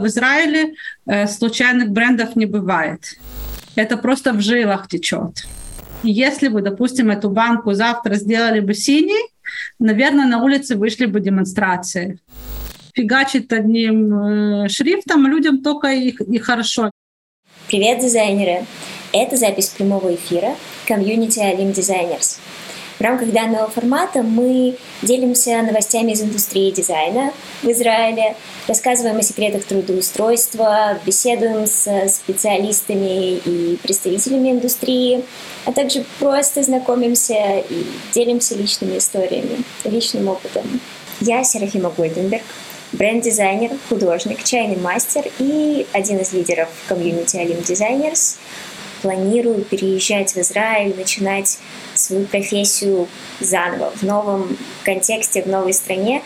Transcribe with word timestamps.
В 0.00 0.06
Израиле 0.06 0.72
э, 1.06 1.26
случайных 1.26 1.90
брендов 1.90 2.34
не 2.34 2.46
бывает. 2.46 3.18
Это 3.76 3.98
просто 3.98 4.32
в 4.32 4.40
жилах 4.40 4.88
течет. 4.88 5.44
Если 6.02 6.48
бы, 6.48 6.62
допустим, 6.62 7.10
эту 7.10 7.28
банку 7.28 7.74
завтра 7.74 8.14
сделали 8.14 8.60
бы 8.60 8.72
синей, 8.72 9.28
наверное, 9.78 10.24
на 10.24 10.42
улице 10.42 10.76
вышли 10.76 11.04
бы 11.04 11.20
демонстрации. 11.20 12.18
Фигачит 12.94 13.52
одним 13.52 14.64
э, 14.64 14.68
шрифтом 14.70 15.26
людям 15.26 15.62
только 15.62 15.88
и, 15.88 16.08
и 16.08 16.38
хорошо. 16.38 16.90
Привет, 17.68 18.00
дизайнеры! 18.00 18.64
Это 19.12 19.36
запись 19.36 19.68
прямого 19.68 20.14
эфира 20.14 20.54
комьюнити 20.88 21.40
Alim 21.40 21.74
Designers. 21.74 22.38
В 23.00 23.02
рамках 23.02 23.32
данного 23.32 23.70
формата 23.70 24.22
мы 24.22 24.76
делимся 25.00 25.62
новостями 25.62 26.12
из 26.12 26.20
индустрии 26.20 26.70
дизайна 26.70 27.32
в 27.62 27.70
Израиле, 27.70 28.36
рассказываем 28.68 29.16
о 29.16 29.22
секретах 29.22 29.64
трудоустройства, 29.64 30.98
беседуем 31.06 31.66
с 31.66 31.88
специалистами 32.08 33.38
и 33.38 33.78
представителями 33.82 34.50
индустрии, 34.50 35.24
а 35.64 35.72
также 35.72 36.04
просто 36.18 36.62
знакомимся 36.62 37.64
и 37.70 37.86
делимся 38.12 38.54
личными 38.54 38.98
историями, 38.98 39.64
личным 39.84 40.28
опытом. 40.28 40.64
Я 41.22 41.42
Серафима 41.42 41.88
Гольденберг, 41.96 42.44
бренд-дизайнер, 42.92 43.70
художник, 43.88 44.44
чайный 44.44 44.76
мастер 44.76 45.24
и 45.38 45.86
один 45.92 46.18
из 46.18 46.34
лидеров 46.34 46.68
комьюнити 46.86 47.36
Alim 47.36 47.64
Designers— 47.64 48.36
планирую 49.02 49.64
переезжать 49.64 50.34
в 50.34 50.38
Израиль, 50.38 50.94
начинать 50.96 51.58
свою 51.94 52.26
профессию 52.26 53.08
заново, 53.40 53.92
в 53.96 54.02
новом 54.02 54.56
контексте, 54.84 55.42
в 55.42 55.46
новой 55.46 55.72
стране, 55.72 56.22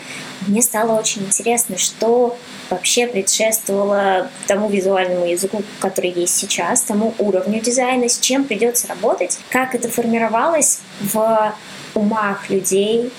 мне 0.47 0.61
стало 0.61 0.99
очень 0.99 1.23
интересно, 1.23 1.77
что 1.77 2.37
вообще 2.69 3.07
предшествовало 3.07 4.29
тому 4.47 4.69
визуальному 4.69 5.25
языку, 5.25 5.63
который 5.79 6.11
есть 6.11 6.35
сейчас, 6.35 6.81
тому 6.81 7.13
уровню 7.19 7.61
дизайна, 7.61 8.09
с 8.09 8.19
чем 8.19 8.43
придется 8.43 8.87
работать, 8.87 9.39
как 9.49 9.75
это 9.75 9.89
формировалось 9.89 10.79
в 11.01 11.53
умах 11.95 12.49
людей, 12.49 13.11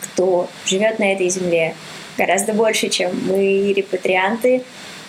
кто 0.00 0.48
живет 0.64 0.98
на 0.98 1.12
этой 1.12 1.28
земле 1.28 1.74
гораздо 2.16 2.52
больше, 2.52 2.88
чем 2.88 3.10
мы, 3.26 3.72
репатрианты. 3.72 4.62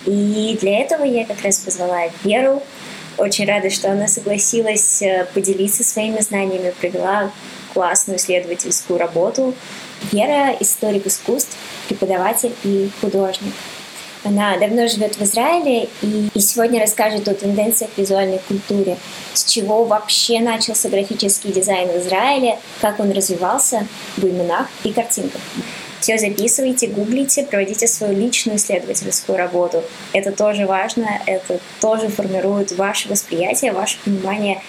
И 0.06 0.58
для 0.60 0.80
этого 0.80 1.04
я 1.04 1.24
как 1.24 1.42
раз 1.42 1.58
позвала 1.58 2.08
Веру, 2.24 2.62
очень 3.18 3.46
рада, 3.46 3.70
что 3.70 3.90
она 3.90 4.08
согласилась 4.08 5.02
э, 5.02 5.26
поделиться 5.34 5.84
своими 5.84 6.20
знаниями, 6.20 6.74
провела 6.80 7.30
классную 7.72 8.18
исследовательскую 8.18 8.98
работу. 8.98 9.54
Вера— 10.10 10.54
историк 10.60 11.06
искусств, 11.06 11.56
преподаватель 11.88 12.52
и 12.64 12.90
художник. 13.00 13.54
Она 14.24 14.56
давно 14.56 14.86
живет 14.86 15.16
в 15.16 15.22
Израиле 15.22 15.88
и, 16.00 16.28
и 16.32 16.40
сегодня 16.40 16.80
расскажет 16.80 17.26
о 17.26 17.34
тенденциях 17.34 17.90
визуальной 17.96 18.38
культуре, 18.46 18.96
с 19.34 19.44
чего 19.44 19.84
вообще 19.84 20.38
начался 20.40 20.88
графический 20.88 21.52
дизайн 21.52 21.88
в 21.88 21.96
Израиле, 21.96 22.58
как 22.80 23.00
он 23.00 23.10
развивался 23.10 23.86
в 24.16 24.24
именах 24.24 24.68
и 24.84 24.92
картинках. 24.92 25.40
Все 26.02 26.18
записывайте, 26.18 26.88
гуглите, 26.88 27.44
проводите 27.44 27.86
свою 27.86 28.18
личную 28.18 28.56
исследовательскую 28.56 29.38
работу. 29.38 29.84
Это 30.12 30.32
тоже 30.32 30.66
важно, 30.66 31.06
это 31.26 31.60
тоже 31.80 32.08
формирует 32.08 32.72
ваше 32.72 33.08
восприятие, 33.08 33.70
ваше 33.70 33.98
понимание, 34.04 34.60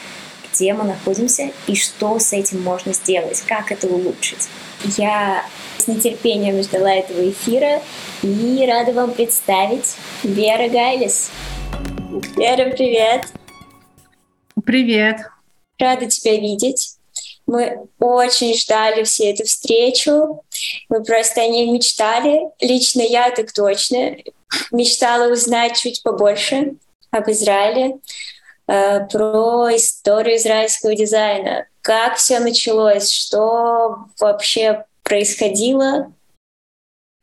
где 0.52 0.76
мы 0.76 0.84
находимся 0.84 1.50
и 1.66 1.76
что 1.76 2.20
с 2.20 2.34
этим 2.34 2.61
можно 2.61 2.94
сделать, 2.94 3.42
как 3.48 3.72
это 3.72 3.88
улучшить. 3.88 4.48
Я 4.95 5.44
с 5.80 5.88
нетерпением 5.88 6.61
ждала 6.61 6.94
этого 6.94 7.28
эфира 7.28 7.81
и 8.22 8.66
рада 8.70 8.94
вам 8.94 9.11
представить 9.11 9.95
Вера 10.22 10.70
Гайлис. 10.70 11.32
Вера, 12.38 12.70
привет! 12.70 13.26
Привет! 14.64 15.17
Рада 15.80 16.05
тебя 16.05 16.39
видеть. 16.39 16.99
Мы 17.45 17.87
очень 17.99 18.58
ждали 18.58 19.04
все 19.04 19.31
эту 19.31 19.43
встречу. 19.45 20.43
Мы 20.89 21.04
просто 21.04 21.42
о 21.42 21.48
ней 21.48 21.70
мечтали. 21.70 22.49
Лично 22.59 23.02
я 23.02 23.31
так 23.31 23.52
точно 23.52 24.15
мечтала 24.71 25.31
узнать 25.31 25.77
чуть 25.77 26.04
побольше 26.04 26.76
об 27.11 27.30
Израиле, 27.30 27.99
э, 28.67 29.05
про 29.08 29.76
историю 29.76 30.37
израильского 30.37 30.95
дизайна, 30.95 31.67
как 31.81 32.15
все 32.15 32.39
началось, 32.39 33.11
что 33.11 34.05
вообще 34.20 34.86
происходило, 35.04 36.11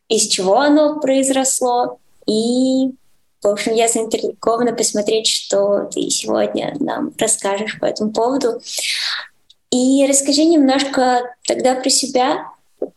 из 0.09 0.29
чего 0.29 0.59
оно 0.59 1.01
произросло. 1.01 1.99
И, 2.27 2.91
в 3.43 3.49
общем, 3.49 3.75
я 3.75 3.89
заинтригована 3.89 4.75
посмотреть, 4.75 5.27
что 5.27 5.89
ты 5.93 6.09
сегодня 6.11 6.77
нам 6.79 7.13
расскажешь 7.19 7.79
по 7.81 7.87
этому 7.87 8.13
поводу. 8.13 8.61
И 9.73 10.05
расскажи 10.09 10.45
немножко 10.45 11.35
тогда 11.47 11.77
про 11.77 11.91
себя. 11.91 12.49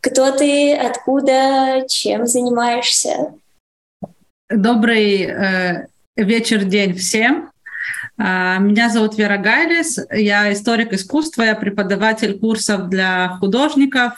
Кто 0.01 0.31
ты, 0.31 0.73
откуда, 0.75 1.85
чем 1.87 2.25
занимаешься? 2.25 3.33
Добрый 4.49 5.21
э, 5.21 5.87
вечер, 6.15 6.63
день 6.63 6.95
всем. 6.95 7.51
Э, 8.17 8.57
меня 8.59 8.89
зовут 8.89 9.17
Вера 9.17 9.37
Гайлис, 9.37 9.99
я 10.11 10.51
историк 10.51 10.93
искусства, 10.93 11.43
я 11.43 11.55
преподаватель 11.55 12.39
курсов 12.39 12.89
для 12.89 13.37
художников 13.39 14.13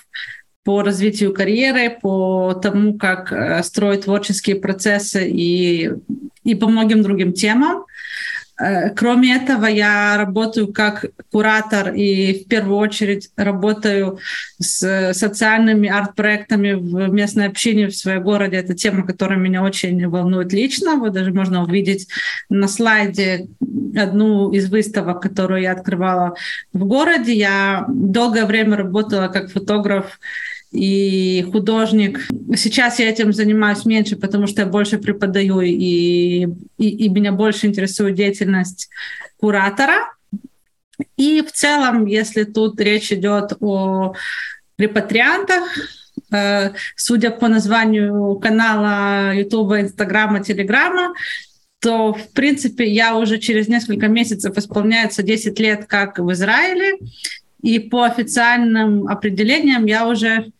по 0.63 0.81
развитию 0.81 1.33
карьеры, 1.33 1.97
по 2.01 2.53
тому, 2.53 2.97
как 2.97 3.31
э, 3.31 3.63
строить 3.63 4.05
творческие 4.05 4.55
процессы 4.55 5.29
и, 5.29 5.91
и 6.43 6.55
по 6.55 6.67
многим 6.67 7.03
другим 7.03 7.33
темам. 7.33 7.85
Э, 8.57 8.89
кроме 8.91 9.35
этого, 9.35 9.65
я 9.65 10.17
работаю 10.17 10.71
как 10.71 11.05
куратор 11.31 11.93
и 11.93 12.43
в 12.43 12.47
первую 12.47 12.77
очередь 12.77 13.29
работаю 13.35 14.19
с 14.59 15.13
социальными 15.13 15.89
арт-проектами 15.89 16.73
в 16.73 17.09
местной 17.09 17.47
общине 17.47 17.87
в 17.87 17.95
своем 17.95 18.23
городе. 18.23 18.57
Это 18.57 18.73
тема, 18.73 19.05
которая 19.05 19.37
меня 19.37 19.61
очень 19.61 20.07
волнует 20.07 20.53
лично. 20.53 20.95
Вот 20.95 21.13
даже 21.13 21.33
можно 21.33 21.63
увидеть 21.63 22.07
на 22.49 22.67
слайде 22.67 23.47
одну 23.95 24.51
из 24.51 24.69
выставок, 24.69 25.21
которую 25.21 25.61
я 25.61 25.73
открывала 25.73 26.35
в 26.71 26.85
городе. 26.85 27.33
Я 27.33 27.85
долгое 27.89 28.45
время 28.45 28.77
работала 28.77 29.27
как 29.27 29.51
фотограф 29.51 30.19
и 30.75 31.41
художник. 31.51 32.27
Сейчас 32.55 32.99
я 32.99 33.09
этим 33.09 33.33
занимаюсь 33.33 33.85
меньше, 33.85 34.15
потому 34.17 34.47
что 34.47 34.61
я 34.61 34.67
больше 34.67 34.97
преподаю, 34.97 35.61
и, 35.61 35.71
и, 35.71 36.47
и 36.77 37.09
меня 37.09 37.31
больше 37.31 37.67
интересует 37.67 38.15
деятельность 38.15 38.89
куратора. 39.37 40.11
И 41.17 41.41
в 41.41 41.51
целом, 41.51 42.05
если 42.05 42.43
тут 42.43 42.79
речь 42.81 43.11
идет 43.11 43.53
о 43.61 44.13
репатриантах, 44.77 45.63
э, 46.31 46.71
судя 46.95 47.31
по 47.31 47.47
названию 47.47 48.35
канала 48.35 49.33
Ютуба, 49.33 49.81
Инстаграма, 49.81 50.43
Телеграма, 50.43 51.13
то, 51.79 52.13
в 52.13 52.31
принципе, 52.33 52.91
я 52.91 53.15
уже 53.15 53.37
через 53.37 53.67
несколько 53.67 54.07
месяцев 54.07 54.57
исполняется 54.57 55.23
10 55.23 55.59
лет 55.59 55.85
как 55.85 56.19
в 56.19 56.31
Израиле, 56.31 56.97
и 57.61 57.79
по 57.79 58.03
официальным 58.03 59.07
определениям 59.07 59.85
я 59.85 60.07
уже 60.07 60.51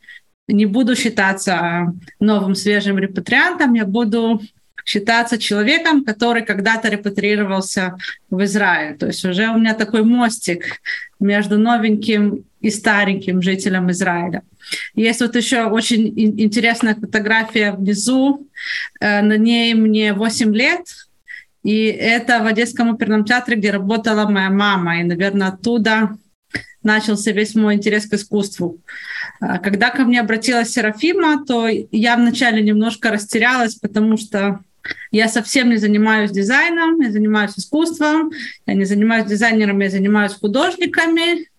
не 0.48 0.66
буду 0.66 0.96
считаться 0.96 1.94
новым 2.20 2.56
свежим 2.56 3.00
репатриантом, 3.00 3.74
я 3.74 3.86
буду 3.86 4.42
считаться 4.86 5.40
человеком, 5.40 6.06
который 6.06 6.46
когда-то 6.46 6.90
репатриировался 6.90 7.98
в 8.30 8.44
Израиль. 8.44 8.98
То 8.98 9.08
есть 9.08 9.26
уже 9.26 9.50
у 9.50 9.58
меня 9.58 9.74
такой 9.74 10.04
мостик 10.04 10.80
между 11.20 11.58
новеньким 11.58 12.46
и 12.62 12.70
стареньким 12.70 13.42
жителем 13.42 13.90
Израиля. 13.90 14.44
Есть 14.94 15.22
вот 15.22 15.36
еще 15.36 15.66
очень 15.66 16.14
интересная 16.40 16.96
фотография 16.96 17.72
внизу. 17.72 18.48
Э, 19.00 19.22
на 19.22 19.38
ней 19.38 19.74
мне 19.74 20.14
8 20.14 20.56
лет. 20.56 20.82
И 21.64 21.86
это 21.86 22.44
в 22.44 22.46
Одесском 22.46 22.94
оперном 22.94 23.26
театре, 23.26 23.58
где 23.58 23.72
работала 23.72 24.30
моя 24.30 24.52
мама. 24.52 25.00
И, 25.00 25.04
наверное, 25.04 25.48
оттуда 25.48 26.16
начался 26.86 27.32
весь 27.32 27.56
мой 27.56 27.76
интерес 27.76 28.06
к 28.06 28.14
искусству. 28.14 28.80
А, 29.42 29.58
когда 29.60 29.90
ко 29.90 30.04
мне 30.04 30.22
обратилась 30.22 30.72
Серафима, 30.72 31.44
то 31.46 31.68
я 31.68 32.16
вначале 32.16 32.62
немножко 32.62 33.12
растерялась, 33.12 33.76
потому 33.76 34.18
что 34.18 34.60
я 35.12 35.28
совсем 35.28 35.70
не 35.70 35.78
занимаюсь 35.78 36.32
дизайном, 36.32 37.02
я 37.02 37.12
занимаюсь 37.12 37.58
искусством, 37.58 38.32
я 38.66 38.74
не 38.74 38.86
занимаюсь 38.86 39.26
дизайнером, 39.26 39.80
я 39.80 39.90
занимаюсь 39.90 40.34
художниками. 40.34 41.50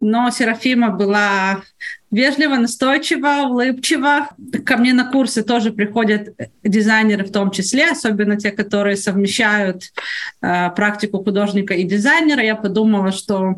Но 0.00 0.30
Серафима 0.30 0.90
была 0.90 1.62
вежливо, 2.10 2.56
настойчиво, 2.56 3.48
улыбчиво. 3.48 4.28
Ко 4.64 4.76
мне 4.76 4.92
на 4.92 5.10
курсы 5.10 5.42
тоже 5.42 5.72
приходят 5.72 6.34
дизайнеры 6.62 7.24
в 7.24 7.32
том 7.32 7.50
числе, 7.50 7.90
особенно 7.90 8.36
те, 8.36 8.50
которые 8.50 8.96
совмещают 8.96 9.92
э, 10.40 10.70
практику 10.70 11.22
художника 11.22 11.74
и 11.74 11.84
дизайнера. 11.84 12.42
Я 12.42 12.56
подумала, 12.56 13.12
что 13.12 13.56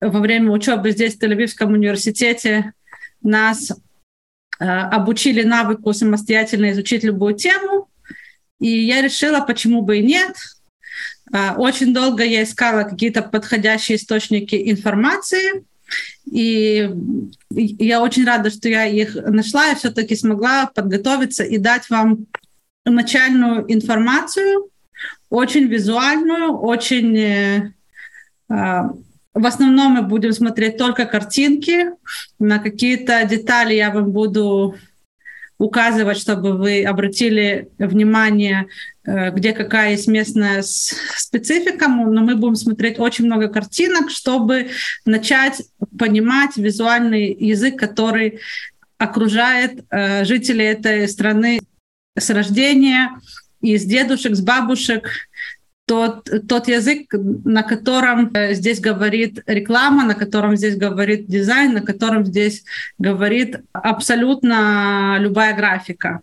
во 0.00 0.20
время 0.20 0.50
учебы 0.50 0.90
здесь, 0.90 1.16
в 1.16 1.22
Тель-Авивском 1.22 1.72
университете, 1.72 2.72
нас 3.22 3.70
э, 4.58 4.64
обучили 4.64 5.42
навыку 5.42 5.92
самостоятельно 5.92 6.72
изучить 6.72 7.04
любую 7.04 7.34
тему. 7.34 7.88
И 8.58 8.68
я 8.68 9.02
решила, 9.02 9.40
почему 9.40 9.82
бы 9.82 9.98
и 9.98 10.02
нет. 10.02 10.34
А, 11.32 11.54
очень 11.58 11.92
долго 11.92 12.24
я 12.24 12.42
искала 12.42 12.84
какие-то 12.84 13.22
подходящие 13.22 13.96
источники 13.96 14.70
информации, 14.70 15.64
и 16.26 16.90
я 17.50 18.02
очень 18.02 18.24
рада, 18.24 18.50
что 18.50 18.68
я 18.68 18.86
их 18.86 19.14
нашла 19.14 19.70
и 19.70 19.76
все-таки 19.76 20.16
смогла 20.16 20.70
подготовиться 20.74 21.44
и 21.44 21.58
дать 21.58 21.88
вам 21.88 22.26
начальную 22.84 23.72
информацию, 23.72 24.68
очень 25.30 25.66
визуальную, 25.66 26.56
очень... 26.56 27.16
Э, 27.16 27.72
а, 28.48 28.90
в 29.34 29.44
основном 29.44 29.92
мы 29.92 30.02
будем 30.02 30.32
смотреть 30.32 30.78
только 30.78 31.04
картинки, 31.04 31.90
на 32.38 32.58
какие-то 32.58 33.22
детали 33.24 33.74
я 33.74 33.90
вам 33.90 34.10
буду 34.10 34.76
указывать, 35.58 36.18
чтобы 36.18 36.56
вы 36.56 36.84
обратили 36.84 37.68
внимание, 37.78 38.66
э, 39.04 39.30
где 39.30 39.52
какая 39.52 39.92
есть 39.92 40.06
местная 40.06 40.62
специфика, 40.62 41.88
но 41.88 42.22
мы 42.22 42.36
будем 42.36 42.56
смотреть 42.56 42.98
очень 42.98 43.24
много 43.24 43.48
картинок, 43.48 44.10
чтобы 44.10 44.70
начать 45.04 45.62
понимать 45.98 46.56
визуальный 46.56 47.32
язык, 47.32 47.78
который 47.78 48.40
окружает 48.98 49.84
э, 49.90 50.24
жителей 50.24 50.66
этой 50.66 51.08
страны 51.08 51.60
с 52.18 52.30
рождения, 52.30 53.10
из 53.60 53.84
дедушек, 53.84 54.34
с 54.34 54.40
бабушек, 54.40 55.08
тот, 55.86 56.28
тот 56.48 56.68
язык, 56.68 57.12
на 57.12 57.62
котором 57.62 58.30
э, 58.34 58.54
здесь 58.54 58.80
говорит 58.80 59.42
реклама, 59.46 60.04
на 60.04 60.14
котором 60.14 60.56
здесь 60.56 60.76
говорит 60.76 61.26
дизайн, 61.26 61.74
на 61.74 61.80
котором 61.80 62.24
здесь 62.26 62.64
говорит 62.98 63.60
абсолютно 63.72 65.16
любая 65.20 65.56
графика. 65.56 66.20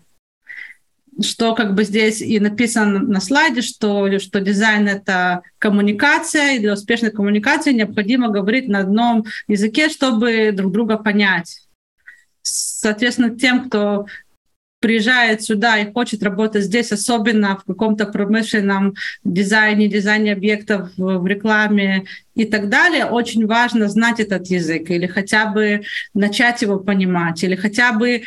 Что 1.21 1.55
как 1.55 1.75
бы 1.75 1.83
здесь 1.83 2.21
и 2.21 2.39
написано 2.39 2.99
на 2.99 3.21
слайде, 3.21 3.61
что, 3.61 4.19
что 4.19 4.41
дизайн— 4.41 4.87
это 4.89 5.43
коммуникация, 5.59 6.55
и 6.55 6.59
для 6.59 6.73
успешной 6.73 7.11
коммуникации 7.11 7.71
необходимо 7.71 8.29
говорить 8.29 8.67
на 8.67 8.79
одном 8.79 9.23
языке, 9.47 9.89
чтобы 9.89 10.51
друг 10.51 10.73
друга 10.73 10.97
понять. 10.97 11.67
Соответственно, 12.41 13.37
тем, 13.37 13.69
кто 13.69 14.07
приезжает 14.83 15.41
сюда 15.41 15.79
и 15.79 15.93
хочет 15.93 16.23
работать 16.23 16.65
здесь, 16.65 16.91
особенно 16.91 17.57
в 17.57 17.63
каком-то 17.63 18.05
промышленном 18.05 18.95
дизайне, 19.23 19.87
дизайне 19.87 20.33
объектов 20.33 20.89
в 20.97 21.25
рекламе 21.25 22.03
и 22.35 22.43
так 22.43 22.67
далее, 22.67 23.05
очень 23.05 23.47
важно 23.47 23.87
знать 23.87 24.19
этот 24.19 24.47
язык 24.47 24.89
или 24.89 25.07
хотя 25.07 25.45
бы 25.45 25.83
начать 26.13 26.61
его 26.61 26.79
понимать, 26.79 27.41
или 27.45 27.55
хотя 27.55 27.93
бы, 27.93 28.23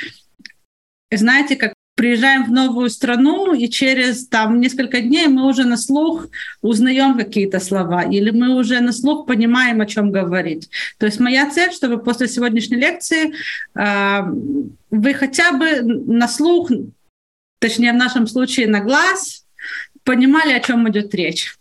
знаете, 1.13 1.57
как 1.57 1.75
приезжаем 1.97 2.45
в 2.45 2.51
новую 2.51 2.91
страну, 2.91 3.55
и 3.55 3.69
через 3.69 4.29
там, 4.29 4.61
несколько 4.61 5.01
дней 5.01 5.27
мы 5.29 5.49
уже 5.49 5.65
на 5.65 5.79
слух 5.79 6.29
узнаем 6.61 7.17
какие-то 7.17 7.59
слова, 7.59 8.03
или 8.03 8.31
мы 8.31 8.55
уже 8.55 8.81
на 8.81 8.93
слух 8.93 9.27
понимаем, 9.27 9.81
о 9.81 9.87
чем 9.87 10.13
говорить. 10.13 10.69
То 10.99 11.07
есть 11.07 11.19
моя 11.21 11.51
цель, 11.51 11.73
чтобы 11.73 11.99
после 11.99 12.29
сегодняшней 12.29 12.77
лекции 12.77 13.33
э, 13.75 14.21
вы 14.91 15.15
хотя 15.15 15.53
бы 15.53 15.83
на 15.83 16.29
слух, 16.29 16.71
точнее 17.59 17.93
в 17.93 17.97
нашем 17.97 18.27
случае 18.27 18.69
на 18.69 18.81
глаз, 18.81 19.47
понимали, 20.05 20.53
о 20.53 20.61
чем 20.61 20.89
идет 20.91 21.15
речь. 21.15 21.57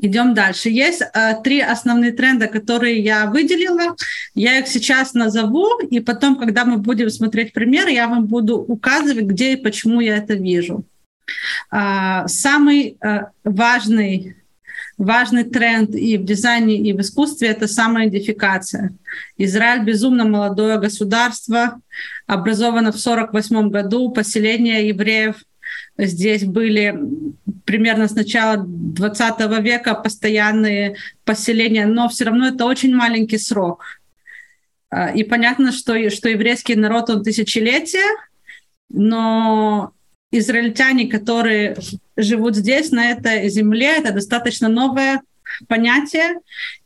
Идем 0.00 0.32
дальше. 0.32 0.70
Есть 0.70 1.02
э, 1.02 1.34
три 1.42 1.60
основные 1.60 2.12
тренда, 2.12 2.46
которые 2.46 3.02
я 3.02 3.26
выделила. 3.26 3.96
Я 4.34 4.58
их 4.58 4.68
сейчас 4.68 5.14
назову, 5.14 5.80
и 5.80 5.98
потом, 5.98 6.36
когда 6.36 6.64
мы 6.64 6.78
будем 6.78 7.10
смотреть 7.10 7.52
пример, 7.52 7.88
я 7.88 8.06
вам 8.06 8.26
буду 8.26 8.58
указывать, 8.58 9.24
где 9.24 9.54
и 9.54 9.56
почему 9.56 10.00
я 10.00 10.16
это 10.16 10.34
вижу. 10.34 10.84
Э, 11.72 12.28
самый 12.28 12.96
э, 13.00 13.22
важный 13.42 14.36
важный 14.98 15.44
тренд 15.44 15.94
и 15.94 16.18
в 16.18 16.24
дизайне, 16.24 16.76
и 16.76 16.92
в 16.92 17.00
искусстве— 17.00 17.48
это 17.50 17.68
самоидентификация. 17.68 18.94
Израиль— 19.36 19.84
безумно 19.84 20.24
молодое 20.24 20.78
государство, 20.78 21.80
образовано 22.26 22.90
в 22.90 22.98
1948 22.98 23.70
году, 23.70 24.10
поселение 24.10 24.88
евреев 24.88 25.36
здесь 25.98 26.44
были 26.44 26.98
примерно 27.64 28.08
с 28.08 28.14
начала 28.14 28.64
20 28.66 29.40
века 29.62 29.94
постоянные 29.94 30.96
поселения, 31.24 31.86
но 31.86 32.08
все 32.08 32.24
равно 32.24 32.48
это 32.48 32.64
очень 32.64 32.94
маленький 32.94 33.38
срок. 33.38 33.84
А, 34.90 35.10
и 35.10 35.24
понятно, 35.24 35.72
что, 35.72 36.10
что 36.10 36.28
еврейский 36.28 36.76
народ, 36.76 37.10
он 37.10 37.22
тысячелетия, 37.22 38.08
но 38.88 39.92
израильтяне, 40.30 41.08
которые 41.08 41.76
живут 42.16 42.56
здесь, 42.56 42.90
на 42.90 43.10
этой 43.10 43.48
земле, 43.48 43.98
это 43.98 44.12
достаточно 44.12 44.68
новое 44.68 45.20
понятие. 45.66 46.36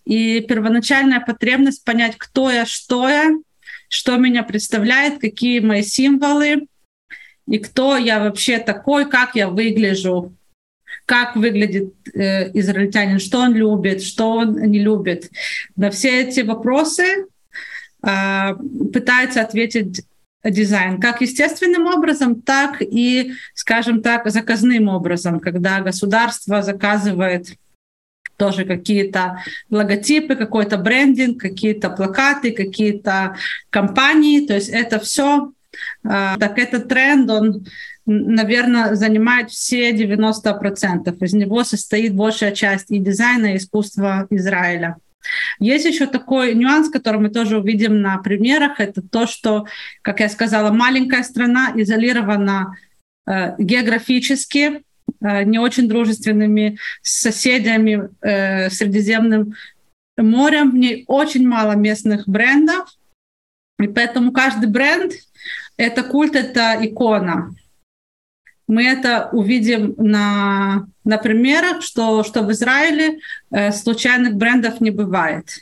И 0.04 0.40
первоначальная 0.40 1.20
потребность 1.20 1.84
понять, 1.84 2.16
кто 2.16 2.50
я, 2.50 2.66
что 2.66 3.08
я, 3.08 3.30
что 3.88 4.16
меня 4.16 4.42
представляет, 4.42 5.20
какие 5.20 5.60
мои 5.60 5.82
символы, 5.82 6.66
и 7.46 7.58
кто 7.58 7.96
я 7.96 8.20
вообще 8.20 8.58
такой, 8.58 9.08
как 9.08 9.34
я 9.34 9.48
выгляжу, 9.48 10.32
как 11.06 11.36
выглядит 11.36 11.94
э, 12.14 12.50
израильтянин, 12.58 13.18
что 13.18 13.40
он 13.40 13.54
любит, 13.54 14.02
что 14.02 14.30
он 14.32 14.54
не 14.54 14.78
любит. 14.78 15.30
На 15.76 15.90
все 15.90 16.22
эти 16.22 16.40
вопросы 16.40 17.26
э, 18.02 18.54
пытается 18.92 19.42
ответить 19.42 20.04
дизайн, 20.44 21.00
как 21.00 21.20
естественным 21.20 21.86
образом, 21.86 22.40
так 22.40 22.80
и, 22.80 23.32
скажем 23.54 24.02
так, 24.02 24.28
заказным 24.30 24.88
образом, 24.88 25.40
когда 25.40 25.80
государство 25.80 26.62
заказывает 26.62 27.54
тоже 28.36 28.64
какие-то 28.64 29.42
логотипы, 29.70 30.34
какой-то 30.34 30.76
брендинг, 30.76 31.40
какие-то 31.40 31.90
плакаты, 31.90 32.50
какие-то 32.50 33.36
компании. 33.70 34.46
То 34.46 34.54
есть 34.54 34.68
это 34.68 34.98
все, 34.98 35.52
так 36.02 36.58
этот 36.58 36.88
тренд, 36.88 37.30
он 37.30 37.64
наверное, 38.06 38.94
занимает 38.94 39.50
все 39.50 39.92
90%. 39.92 41.24
Из 41.24 41.32
него 41.32 41.64
состоит 41.64 42.14
большая 42.14 42.52
часть 42.52 42.90
и 42.90 42.98
дизайна, 42.98 43.54
и 43.54 43.56
искусства 43.56 44.26
Израиля. 44.30 44.96
Есть 45.60 45.84
еще 45.84 46.06
такой 46.06 46.54
нюанс, 46.54 46.90
который 46.90 47.20
мы 47.20 47.28
тоже 47.28 47.58
увидим 47.58 48.00
на 48.00 48.18
примерах. 48.18 48.80
Это 48.80 49.02
то, 49.02 49.26
что, 49.26 49.66
как 50.02 50.18
я 50.18 50.28
сказала, 50.28 50.72
маленькая 50.72 51.22
страна 51.22 51.72
изолирована 51.76 52.76
э, 53.26 53.54
географически, 53.58 54.82
э, 55.20 55.44
не 55.44 55.60
очень 55.60 55.88
дружественными 55.88 56.78
соседями 57.02 58.08
э, 58.20 58.68
Средиземным 58.70 59.54
морем. 60.16 60.72
В 60.72 60.74
ней 60.74 61.04
очень 61.06 61.46
мало 61.46 61.72
местных 61.72 62.26
брендов, 62.26 62.88
и 63.78 63.86
поэтому 63.86 64.32
каждый 64.32 64.68
бренд— 64.68 65.12
это 65.76 66.02
культ, 66.02 66.36
это 66.36 66.76
икона 66.80 67.54
мы 68.72 68.84
это 68.84 69.28
увидим 69.32 69.94
на, 69.98 70.86
на 71.04 71.18
примерах, 71.18 71.82
что, 71.82 72.24
что 72.24 72.42
в 72.42 72.50
Израиле 72.52 73.18
э, 73.50 73.70
случайных 73.70 74.34
брендов 74.34 74.80
не 74.80 74.90
бывает. 74.90 75.58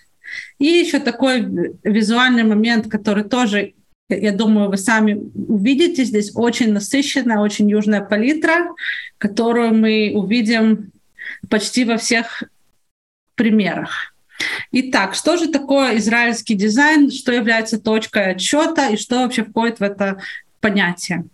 И 0.58 0.66
еще 0.66 1.00
такой 1.00 1.44
визуальный 1.82 2.44
момент, 2.44 2.88
который 2.88 3.24
тоже, 3.24 3.74
я 4.08 4.32
думаю, 4.32 4.68
вы 4.68 4.76
сами 4.76 5.14
увидите, 5.34 6.04
здесь 6.04 6.30
очень 6.36 6.72
насыщенная, 6.72 7.40
очень 7.40 7.68
южная 7.68 8.00
палитра, 8.00 8.68
которую 9.18 9.74
мы 9.74 10.12
увидим 10.14 10.92
почти 11.48 11.84
во 11.84 11.96
всех 11.96 12.44
примерах. 13.34 14.09
Итак, 14.72 15.14
что 15.14 15.36
же 15.36 15.48
такое 15.48 15.98
израильский 15.98 16.54
дизайн, 16.54 17.10
что 17.10 17.32
является 17.32 17.80
точкой 17.80 18.32
отсчета 18.32 18.88
и 18.88 18.96
что 18.96 19.16
вообще 19.16 19.44
входит 19.44 19.80
в 19.80 19.82
это 19.82 20.20
понятие? 20.60 21.24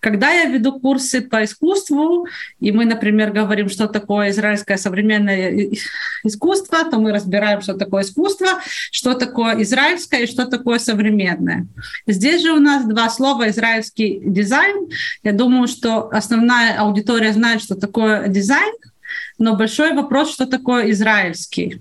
Когда 0.00 0.30
я 0.30 0.46
веду 0.46 0.80
курсы 0.80 1.20
по 1.20 1.44
искусству, 1.44 2.26
и 2.58 2.72
мы, 2.72 2.84
например, 2.84 3.30
говорим, 3.32 3.68
что 3.68 3.86
такое 3.86 4.30
израильское 4.30 4.76
современное 4.76 5.70
искусство, 6.24 6.84
то 6.90 6.98
мы 6.98 7.12
разбираем, 7.12 7.60
что 7.60 7.74
такое 7.74 8.02
искусство, 8.02 8.60
что 8.90 9.14
такое 9.14 9.62
израильское 9.62 10.24
и 10.24 10.26
что 10.26 10.46
такое 10.46 10.80
современное. 10.80 11.68
Здесь 12.08 12.42
же 12.42 12.52
у 12.52 12.60
нас 12.60 12.84
два 12.84 13.08
слова 13.08 13.48
«израильский 13.50 14.20
дизайн». 14.24 14.88
Я 15.22 15.32
думаю, 15.32 15.68
что 15.68 16.08
основная 16.08 16.78
аудитория 16.80 17.32
знает, 17.32 17.62
что 17.62 17.76
такое 17.76 18.26
дизайн, 18.26 18.74
но 19.38 19.54
большой 19.56 19.92
вопрос, 19.92 20.32
что 20.32 20.46
такое 20.46 20.90
израильский. 20.90 21.80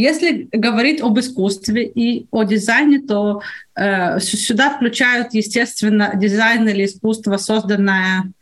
Если 0.00 0.48
говорить 0.50 1.00
об 1.02 1.18
искусстве 1.18 1.86
и 1.86 2.26
о 2.30 2.44
дизайне, 2.44 3.00
то 3.00 3.42
э, 3.76 4.18
сюда 4.20 4.70
включают, 4.70 5.34
естественно, 5.34 6.12
дизайн 6.14 6.66
или 6.68 6.86
искусство, 6.86 7.36
созданное 7.36 8.32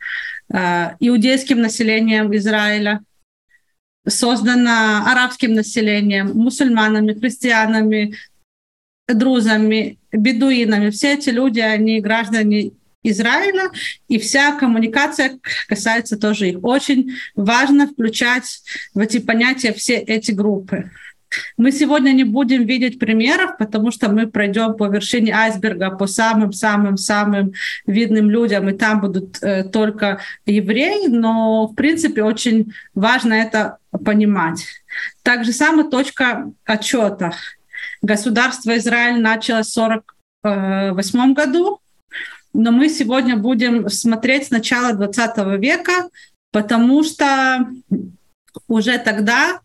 э, 0.53 0.91
иудейским 1.01 1.61
населением 1.61 2.35
Израиля, 2.37 3.01
создано 4.07 5.05
арабским 5.07 5.55
населением, 5.55 6.33
мусульманами, 6.35 7.15
христианами, 7.15 8.15
друзами, 9.09 9.99
бедуинами. 10.13 10.91
Все 10.91 11.15
эти 11.15 11.31
люди, 11.31 11.61
они 11.61 12.01
граждане 12.01 12.71
Израиля, 13.03 13.71
и 14.09 14.19
вся 14.19 14.53
коммуникация 14.59 15.39
касается 15.67 16.17
тоже 16.17 16.51
их. 16.51 16.59
Очень 16.63 17.13
важно 17.35 17.87
включать 17.89 18.63
в 18.95 19.01
эти 19.01 19.19
понятия 19.19 19.73
все 19.73 19.97
эти 19.97 20.31
группы. 20.31 20.91
Мы 21.57 21.73
сегодня 21.73 22.13
не 22.13 22.25
будем 22.25 22.65
видеть 22.65 22.99
примеров, 22.99 23.57
потому 23.59 23.91
что 23.91 24.09
мы 24.09 24.27
пройдем 24.27 24.75
по 24.75 24.89
вершине 24.89 25.33
айсберга, 25.35 25.91
по 25.91 26.07
самым-самым-самым 26.07 27.53
видным 27.87 28.31
людям, 28.31 28.69
и 28.69 28.73
там 28.73 29.01
будут 29.01 29.43
э, 29.43 29.65
только 29.65 30.21
евреи, 30.47 31.09
но, 31.09 31.67
в 31.67 31.75
принципе, 31.75 32.23
очень 32.23 32.73
важно 32.95 33.35
это 33.35 33.79
понимать. 34.05 34.65
Так 35.23 35.45
же 35.45 35.53
самая 35.53 35.89
точка 35.89 36.51
отчета. 36.65 37.33
Государство 38.03 38.77
Израиль 38.77 39.21
начало 39.21 39.63
в 39.63 39.77
1948 40.45 41.35
году, 41.35 41.81
но 42.53 42.71
мы 42.71 42.89
сегодня 42.89 43.37
будем 43.37 43.89
смотреть 43.89 44.47
с 44.47 44.51
начала 44.51 44.93
20 44.93 45.61
века, 45.61 46.09
потому 46.53 47.03
что 47.05 47.69
уже 48.67 48.99
тогда 48.99 49.61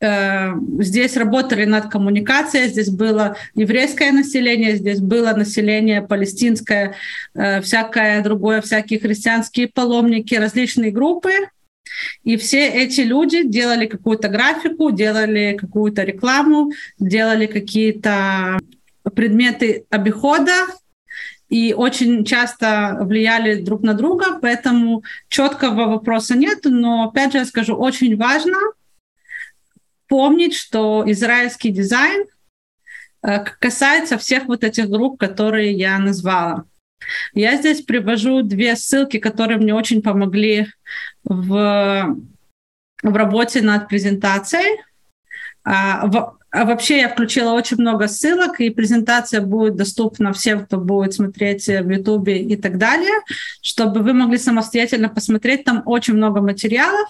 э, 0.00 0.52
здесь 0.80 1.16
работали 1.16 1.64
над 1.64 1.90
коммуникацией, 1.90 2.68
здесь 2.68 2.90
было 2.90 3.36
еврейское 3.54 4.12
население, 4.12 4.76
здесь 4.76 5.00
было 5.00 5.32
население 5.32 6.02
палестинское, 6.02 6.94
э, 7.34 7.60
всякое 7.60 8.22
другое, 8.22 8.60
всякие 8.60 9.00
христианские 9.00 9.68
паломники, 9.68 10.34
различные 10.34 10.90
группы. 10.90 11.30
И 12.22 12.36
все 12.36 12.68
эти 12.68 13.00
люди 13.00 13.42
делали 13.42 13.86
какую-то 13.86 14.28
графику, 14.28 14.90
делали 14.90 15.56
какую-то 15.58 16.02
рекламу, 16.04 16.72
делали 16.98 17.46
какие-то 17.46 18.58
предметы 19.14 19.84
обихода, 19.90 20.52
и 21.48 21.72
очень 21.72 22.24
часто 22.24 22.98
влияли 23.00 23.62
друг 23.62 23.82
на 23.82 23.94
друга, 23.94 24.38
поэтому 24.40 25.02
четкого 25.28 25.86
вопроса 25.86 26.36
нет, 26.36 26.60
но 26.64 27.08
опять 27.08 27.32
же 27.32 27.38
я 27.38 27.44
скажу, 27.46 27.74
очень 27.74 28.16
важно 28.16 28.56
помнить, 30.08 30.54
что 30.54 31.04
израильский 31.06 31.70
дизайн 31.70 32.26
э, 33.22 33.44
касается 33.44 34.18
всех 34.18 34.46
вот 34.46 34.64
этих 34.64 34.88
групп, 34.88 35.18
которые 35.20 35.72
я 35.72 35.98
назвала. 35.98 36.64
Я 37.32 37.56
здесь 37.56 37.82
привожу 37.82 38.42
две 38.42 38.76
ссылки, 38.76 39.18
которые 39.18 39.58
мне 39.58 39.74
очень 39.74 40.02
помогли 40.02 40.66
в, 41.24 42.16
в 43.02 43.16
работе 43.16 43.62
над 43.62 43.88
презентацией. 43.88 44.80
А, 45.64 46.32
а 46.50 46.64
вообще 46.64 46.98
я 46.98 47.08
включила 47.08 47.52
очень 47.52 47.76
много 47.76 48.08
ссылок, 48.08 48.60
и 48.60 48.70
презентация 48.70 49.42
будет 49.42 49.76
доступна 49.76 50.32
всем, 50.32 50.64
кто 50.64 50.78
будет 50.78 51.12
смотреть 51.12 51.66
в 51.66 51.90
Ютубе 51.90 52.38
и 52.38 52.56
так 52.56 52.78
далее, 52.78 53.20
чтобы 53.60 54.00
вы 54.00 54.14
могли 54.14 54.38
самостоятельно 54.38 55.10
посмотреть. 55.10 55.64
Там 55.64 55.82
очень 55.84 56.14
много 56.14 56.40
материалов. 56.40 57.08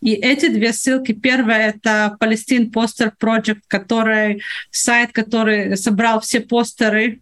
И 0.00 0.12
эти 0.12 0.48
две 0.48 0.72
ссылки. 0.72 1.12
Первая— 1.12 1.70
это 1.76 2.16
Palestine 2.18 2.70
Poster 2.70 3.12
Project, 3.20 3.60
который 3.68 4.42
сайт, 4.70 5.12
который 5.12 5.76
собрал 5.76 6.20
все 6.20 6.40
постеры 6.40 7.20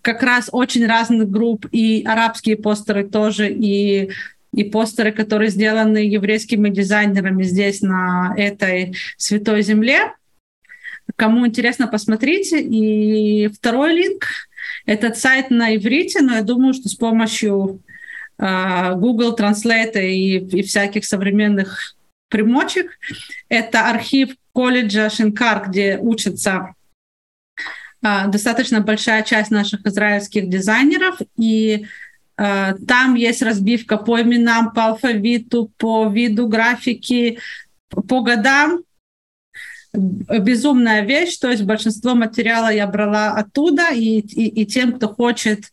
как 0.00 0.22
раз 0.22 0.48
очень 0.50 0.86
разных 0.86 1.28
групп, 1.28 1.66
и 1.70 2.04
арабские 2.06 2.56
постеры 2.56 3.04
тоже, 3.04 3.50
и 3.50 4.10
и 4.52 4.62
постеры, 4.62 5.10
которые 5.10 5.50
сделаны 5.50 5.98
еврейскими 5.98 6.70
дизайнерами 6.70 7.42
здесь, 7.42 7.82
на 7.82 8.32
этой 8.36 8.94
святой 9.16 9.62
земле. 9.62 10.12
Кому 11.16 11.46
интересно, 11.46 11.86
посмотрите. 11.86 12.60
И 12.60 13.48
второй 13.48 13.94
линк— 13.94 14.26
этот 14.86 15.16
сайт 15.16 15.50
на 15.50 15.74
иврите, 15.76 16.20
но 16.20 16.34
я 16.34 16.42
думаю, 16.42 16.74
что 16.74 16.88
с 16.88 16.94
помощью 16.94 17.80
э, 18.38 18.94
Google 18.94 19.36
Translate 19.36 20.02
и, 20.02 20.38
и 20.38 20.62
всяких 20.62 21.04
современных 21.04 21.94
примочек. 22.28 22.98
Это 23.48 23.90
архив 23.90 24.34
колледжа 24.52 25.08
Шинкар, 25.10 25.68
где 25.68 25.98
учатся 25.98 26.74
э, 28.02 28.28
достаточно 28.28 28.80
большая 28.80 29.22
часть 29.22 29.50
наших 29.50 29.86
израильских 29.86 30.48
дизайнеров, 30.48 31.18
и 31.36 31.86
э, 32.36 32.74
там 32.86 33.14
есть 33.14 33.42
разбивка 33.42 33.96
по 33.96 34.20
именам, 34.20 34.72
по 34.72 34.86
алфавиту, 34.86 35.70
по 35.78 36.08
виду 36.08 36.48
графики, 36.48 37.38
по 37.88 38.22
годам, 38.22 38.82
безумная 39.94 41.02
вещь, 41.02 41.36
то 41.38 41.50
есть 41.50 41.62
большинство 41.62 42.14
материала 42.14 42.72
я 42.72 42.86
брала 42.86 43.32
оттуда, 43.32 43.92
и, 43.92 44.20
и, 44.20 44.62
и 44.62 44.66
тем, 44.66 44.92
кто 44.92 45.08
хочет 45.08 45.72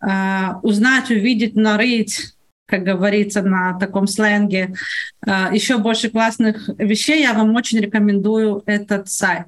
э, 0.00 0.52
узнать, 0.62 1.10
увидеть, 1.10 1.54
нарыть, 1.54 2.34
как 2.66 2.82
говорится 2.82 3.42
на 3.42 3.78
таком 3.78 4.06
сленге, 4.06 4.74
э, 5.26 5.48
еще 5.52 5.78
больше 5.78 6.10
классных 6.10 6.68
вещей, 6.78 7.22
я 7.22 7.34
вам 7.34 7.54
очень 7.54 7.78
рекомендую 7.78 8.62
этот 8.66 9.08
сайт. 9.08 9.46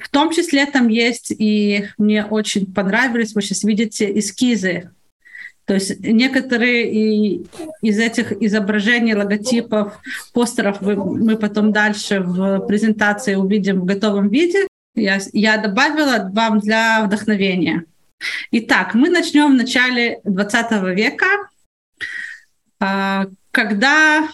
В 0.00 0.08
том 0.08 0.32
числе 0.32 0.66
там 0.66 0.88
есть, 0.88 1.30
и 1.30 1.88
мне 1.98 2.24
очень 2.24 2.72
понравились, 2.72 3.34
вы 3.34 3.42
сейчас 3.42 3.64
видите 3.64 4.18
эскизы 4.18 4.90
то 5.64 5.74
есть 5.74 6.00
некоторые 6.00 7.36
из 7.80 7.98
этих 7.98 8.32
изображений, 8.32 9.14
логотипов, 9.14 10.00
постеров 10.32 10.80
мы 10.80 11.36
потом 11.36 11.72
дальше 11.72 12.20
в 12.20 12.66
презентации 12.66 13.36
увидим 13.36 13.80
в 13.80 13.84
готовом 13.84 14.28
виде. 14.30 14.66
Я, 14.96 15.18
я 15.32 15.58
добавила 15.58 16.28
вам 16.32 16.58
для 16.58 17.04
вдохновения. 17.04 17.84
Итак, 18.50 18.94
мы 18.94 19.08
начнем 19.08 19.52
в 19.52 19.54
начале 19.54 20.20
20 20.24 20.82
века, 20.94 21.26
а, 22.80 23.26
когда 23.50 24.28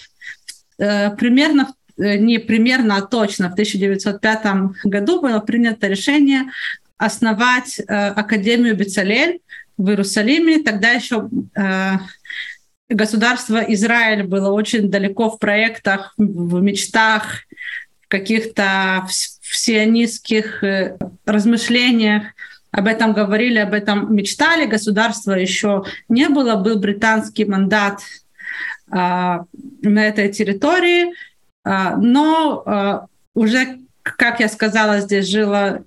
э, 0.79 1.11
примерно 1.17 1.75
э, 1.99 2.17
не 2.17 2.39
примерно, 2.39 2.97
а 2.97 3.03
точно 3.03 3.49
в 3.49 3.53
1905 3.53 4.47
году 4.85 5.21
было 5.21 5.41
принято 5.41 5.87
решение 5.87 6.51
основать 6.97 7.79
э, 7.79 7.85
Академию 7.85 8.77
Бецалель, 8.77 9.41
в 9.77 9.89
Иерусалиме. 9.89 10.63
Тогда 10.63 10.91
еще 10.91 11.29
э, 11.55 11.93
государство 12.89 13.59
Израиль 13.59 14.25
было 14.25 14.51
очень 14.51 14.91
далеко 14.91 15.31
в 15.31 15.39
проектах, 15.39 16.15
в 16.17 16.61
мечтах, 16.61 17.43
в 18.03 18.09
каких-то 18.09 19.07
всеонистских 19.41 20.65
э, 20.65 20.97
размышлениях. 21.25 22.25
Об 22.71 22.89
этом 22.89 23.13
говорили, 23.13 23.59
об 23.59 23.73
этом 23.73 24.15
мечтали. 24.15 24.67
Государства 24.67 25.33
еще 25.33 25.85
не 26.09 26.29
было. 26.29 26.57
Был 26.57 26.79
британский 26.79 27.45
мандат 27.45 28.01
э, 28.91 28.95
на 28.95 29.45
этой 29.83 30.33
территории. 30.33 31.13
Э, 31.65 31.97
но 31.97 32.63
э, 32.65 33.01
уже, 33.35 33.79
как 34.03 34.41
я 34.41 34.49
сказала, 34.49 35.01
здесь 35.01 35.27
жило 35.27 35.85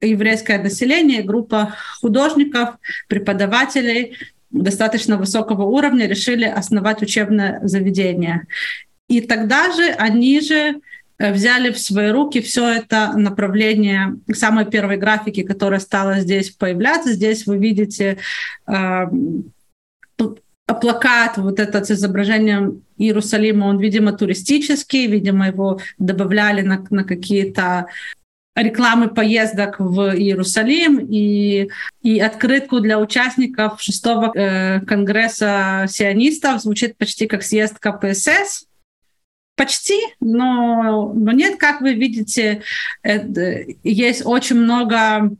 еврейское 0.00 0.58
население, 0.58 1.22
группа 1.22 1.74
художников, 2.00 2.76
преподавателей 3.08 4.16
достаточно 4.50 5.16
высокого 5.16 5.64
уровня 5.64 6.06
решили 6.06 6.44
основать 6.44 7.02
учебное 7.02 7.60
заведение. 7.62 8.46
И 9.08 9.20
тогда 9.20 9.72
же 9.72 9.90
они 9.90 10.40
же 10.40 10.80
э, 11.18 11.32
взяли 11.32 11.72
в 11.72 11.78
свои 11.78 12.10
руки 12.10 12.40
все 12.40 12.68
это 12.68 13.12
направление 13.14 14.16
самой 14.32 14.66
первой 14.66 14.96
графики, 14.96 15.42
которая 15.42 15.80
стала 15.80 16.20
здесь 16.20 16.50
появляться. 16.50 17.12
Здесь 17.12 17.46
вы 17.46 17.58
видите 17.58 18.18
э, 18.66 19.04
плакат 20.74 21.38
вот 21.38 21.58
этот 21.60 21.86
с 21.86 21.90
изображением 21.92 22.82
Иерусалима, 22.98 23.66
он, 23.66 23.78
видимо, 23.78 24.12
туристический, 24.12 25.06
видимо, 25.06 25.46
его 25.46 25.80
добавляли 25.98 26.62
на, 26.62 26.84
на 26.90 27.04
какие-то 27.04 27.86
рекламы 28.62 29.08
поездок 29.08 29.76
в 29.78 30.16
Иерусалим 30.16 30.98
и, 30.98 31.68
и 32.02 32.20
открытку 32.20 32.80
для 32.80 32.98
участников 32.98 33.80
шестого 33.80 34.32
э, 34.34 34.80
конгресса 34.80 35.86
сионистов. 35.88 36.60
Звучит 36.62 36.96
почти 36.96 37.26
как 37.26 37.42
съезд 37.42 37.78
КПСС. 37.78 38.66
Почти, 39.54 39.98
но, 40.20 41.12
но 41.14 41.32
нет, 41.32 41.58
как 41.58 41.80
вы 41.80 41.94
видите, 41.94 42.62
э, 43.02 43.66
есть 43.82 44.22
очень 44.24 44.56
много 44.56 45.30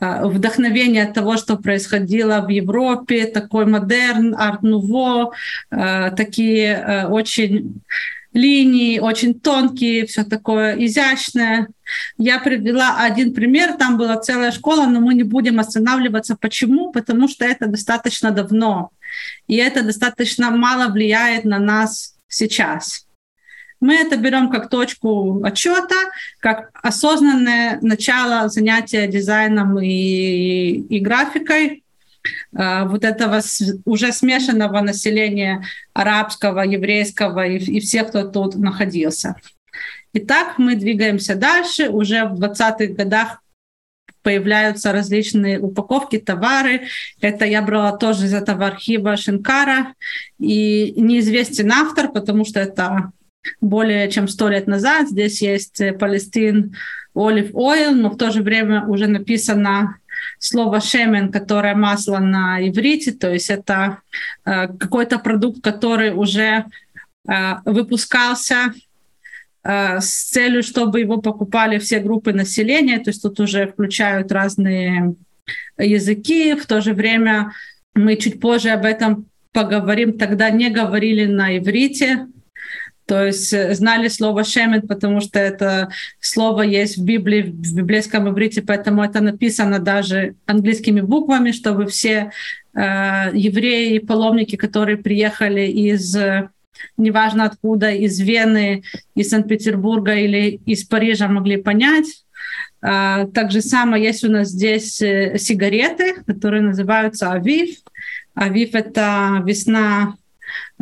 э, 0.00 0.26
вдохновения 0.26 1.04
от 1.04 1.14
того, 1.14 1.36
что 1.36 1.56
происходило 1.56 2.40
в 2.40 2.48
Европе, 2.48 3.26
такой 3.26 3.66
модерн, 3.66 4.34
арт-нуво, 4.34 5.32
э, 5.70 6.10
такие 6.16 6.66
э, 6.66 7.06
очень 7.06 7.80
линии 8.32 8.98
очень 8.98 9.38
тонкие, 9.38 10.06
все 10.06 10.24
такое 10.24 10.76
изящное. 10.84 11.68
Я 12.16 12.38
привела 12.38 12.98
один 13.00 13.34
пример, 13.34 13.74
там 13.74 13.96
была 13.98 14.16
целая 14.16 14.52
школа, 14.52 14.86
но 14.86 15.00
мы 15.00 15.14
не 15.14 15.22
будем 15.22 15.60
останавливаться. 15.60 16.36
Почему? 16.36 16.92
Потому 16.92 17.28
что 17.28 17.44
это 17.44 17.66
достаточно 17.66 18.30
давно, 18.30 18.90
и 19.46 19.56
это 19.56 19.82
достаточно 19.82 20.50
мало 20.50 20.90
влияет 20.90 21.44
на 21.44 21.58
нас 21.58 22.16
сейчас. 22.28 23.06
Мы 23.80 23.96
это 23.96 24.16
берем 24.16 24.48
как 24.48 24.70
точку 24.70 25.42
отчета, 25.44 25.96
как 26.38 26.70
осознанное 26.82 27.80
начало 27.82 28.48
занятия 28.48 29.08
дизайном 29.08 29.80
и, 29.80 30.70
и 30.88 31.00
графикой. 31.00 31.81
Вот 32.52 33.04
этого 33.04 33.40
уже 33.84 34.12
смешанного 34.12 34.80
населения 34.80 35.64
арабского, 35.92 36.60
еврейского 36.60 37.46
и, 37.46 37.58
и 37.58 37.80
всех, 37.80 38.08
кто 38.08 38.24
тут 38.24 38.56
находился. 38.56 39.36
Итак, 40.14 40.58
мы 40.58 40.76
двигаемся 40.76 41.34
дальше. 41.34 41.88
Уже 41.88 42.24
в 42.24 42.40
20-х 42.40 42.94
годах 42.94 43.42
появляются 44.22 44.92
различные 44.92 45.58
упаковки, 45.58 46.18
товары. 46.18 46.82
Это 47.20 47.44
я 47.44 47.62
брала 47.62 47.96
тоже 47.96 48.26
из 48.26 48.34
этого 48.34 48.66
архива 48.66 49.16
Шинкара. 49.16 49.94
И 50.38 50.92
неизвестен 51.00 51.72
автор, 51.72 52.12
потому 52.12 52.44
что 52.44 52.60
это 52.60 53.12
более 53.60 54.10
чем 54.10 54.28
сто 54.28 54.48
лет 54.48 54.66
назад. 54.66 55.08
Здесь 55.08 55.42
есть 55.42 55.80
Палестин 55.98 56.76
Olive 57.14 57.52
Oil, 57.52 57.92
но 57.92 58.10
в 58.10 58.16
то 58.16 58.30
же 58.30 58.42
время 58.42 58.84
уже 58.86 59.06
написано 59.06 59.98
слово 60.42 60.80
шемен, 60.80 61.30
которое 61.30 61.74
масло 61.74 62.18
на 62.18 62.66
иврите, 62.66 63.12
то 63.12 63.32
есть 63.32 63.50
это 63.50 63.98
э, 64.44 64.68
какой-то 64.68 65.18
продукт, 65.18 65.62
который 65.62 66.12
уже 66.12 66.64
э, 67.28 67.54
выпускался 67.64 68.72
Э, 69.64 70.00
с 70.00 70.30
целью, 70.30 70.62
чтобы 70.62 71.00
его 71.00 71.18
покупали 71.18 71.78
все 71.78 72.00
группы 72.00 72.32
населения. 72.32 72.98
То 72.98 73.10
есть 73.10 73.22
тут 73.22 73.38
уже 73.40 73.66
включают 73.66 74.32
разные 74.32 75.14
языки. 75.78 76.54
В 76.54 76.66
то 76.66 76.80
же 76.80 76.94
время 76.94 77.52
мы 77.94 78.16
чуть 78.16 78.40
позже 78.40 78.70
об 78.70 78.84
этом 78.84 79.26
поговорим. 79.52 80.18
Тогда 80.18 80.50
не 80.50 80.70
говорили 80.70 81.26
на 81.26 81.56
иврите, 81.58 82.26
то 83.06 83.26
есть 83.26 83.52
э, 83.52 83.74
знали 83.74 84.08
слово 84.08 84.44
«шемет», 84.44 84.88
потому 84.88 85.20
что 85.20 85.38
это 85.38 85.90
слово 86.20 86.62
есть 86.62 86.98
в 86.98 87.04
Библии, 87.04 87.42
в 87.42 87.74
библейском 87.74 88.28
иврите, 88.28 88.62
поэтому 88.62 89.02
это 89.02 89.20
написано 89.20 89.78
даже 89.78 90.34
английскими 90.46 91.00
буквами, 91.00 91.52
чтобы 91.52 91.86
все 91.86 92.30
э, 92.74 92.80
евреи 93.32 93.94
и 93.94 93.98
паломники, 93.98 94.56
которые 94.56 94.96
приехали 94.96 95.66
из 95.66 96.16
неважно 96.96 97.44
откуда, 97.44 97.90
из 97.90 98.18
Вены, 98.20 98.82
из 99.14 99.30
Санкт-Петербурга 99.30 100.14
или 100.14 100.60
из 100.66 100.84
Парижа 100.84 101.28
могли 101.28 101.56
понять. 101.56 102.24
А, 102.80 103.26
так 103.26 103.52
же 103.52 103.60
самое 103.60 104.04
есть 104.04 104.24
у 104.24 104.30
нас 104.30 104.48
здесь 104.48 105.00
э, 105.00 105.38
сигареты, 105.38 106.22
которые 106.26 106.62
называются 106.62 107.30
Авив. 107.30 107.76
Авив— 108.34 108.70
это 108.74 109.42
весна 109.44 110.16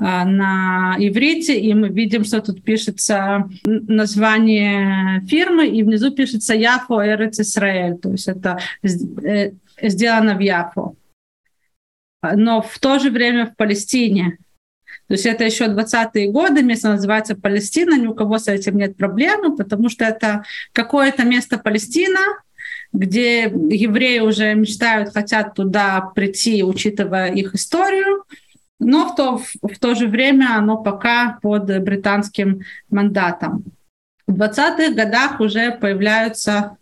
на 0.00 0.96
иврите, 0.98 1.58
и 1.58 1.74
мы 1.74 1.88
видим, 1.88 2.24
что 2.24 2.40
тут 2.40 2.62
пишется 2.62 3.48
название 3.64 5.20
фирмы, 5.26 5.68
и 5.68 5.82
внизу 5.82 6.10
пишется 6.10 6.54
Яфо 6.54 7.04
Эрец 7.04 7.38
Исраэль, 7.38 7.98
то 7.98 8.10
есть 8.10 8.28
это 8.28 8.58
э, 8.82 9.52
сделано 9.82 10.34
в 10.34 10.40
Яфо. 10.40 10.94
Но 12.22 12.62
в 12.62 12.78
то 12.78 12.98
же 12.98 13.10
время 13.10 13.46
в 13.46 13.56
Палестине— 13.56 14.38
то 15.10 15.14
есть 15.14 15.26
это 15.26 15.42
еще 15.42 15.64
20-е 15.64 16.30
годы, 16.30 16.62
место 16.62 16.88
называется 16.90 17.34
Палестина, 17.34 17.98
ни 17.98 18.06
у 18.06 18.14
кого 18.14 18.38
с 18.38 18.46
этим 18.46 18.76
нет 18.76 18.96
проблемы, 18.96 19.56
потому 19.56 19.88
что 19.88 20.04
это 20.04 20.44
какое-то 20.72 21.24
место 21.24 21.58
Палестина, 21.58 22.20
где 22.92 23.42
евреи 23.42 24.20
уже 24.20 24.54
мечтают, 24.54 25.12
хотят 25.12 25.54
туда 25.54 26.12
прийти, 26.14 26.62
учитывая 26.62 27.32
их 27.32 27.56
историю, 27.56 28.22
но 28.80 29.08
в 29.08 29.14
то, 29.14 29.38
в 29.38 29.78
то 29.78 29.94
же 29.94 30.08
время 30.08 30.56
оно 30.56 30.76
пока 30.76 31.38
под 31.40 31.66
британским 31.82 32.62
мандатом. 32.90 33.64
В 34.26 34.32
20-х 34.32 34.94
годах 34.94 35.40
уже 35.40 35.70
появляются 35.72 36.76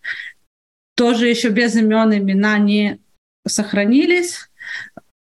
тоже 0.94 1.28
еще 1.28 1.50
без 1.50 1.76
имен 1.76 2.12
имена 2.12 2.58
не 2.58 2.98
сохранились 3.46 4.48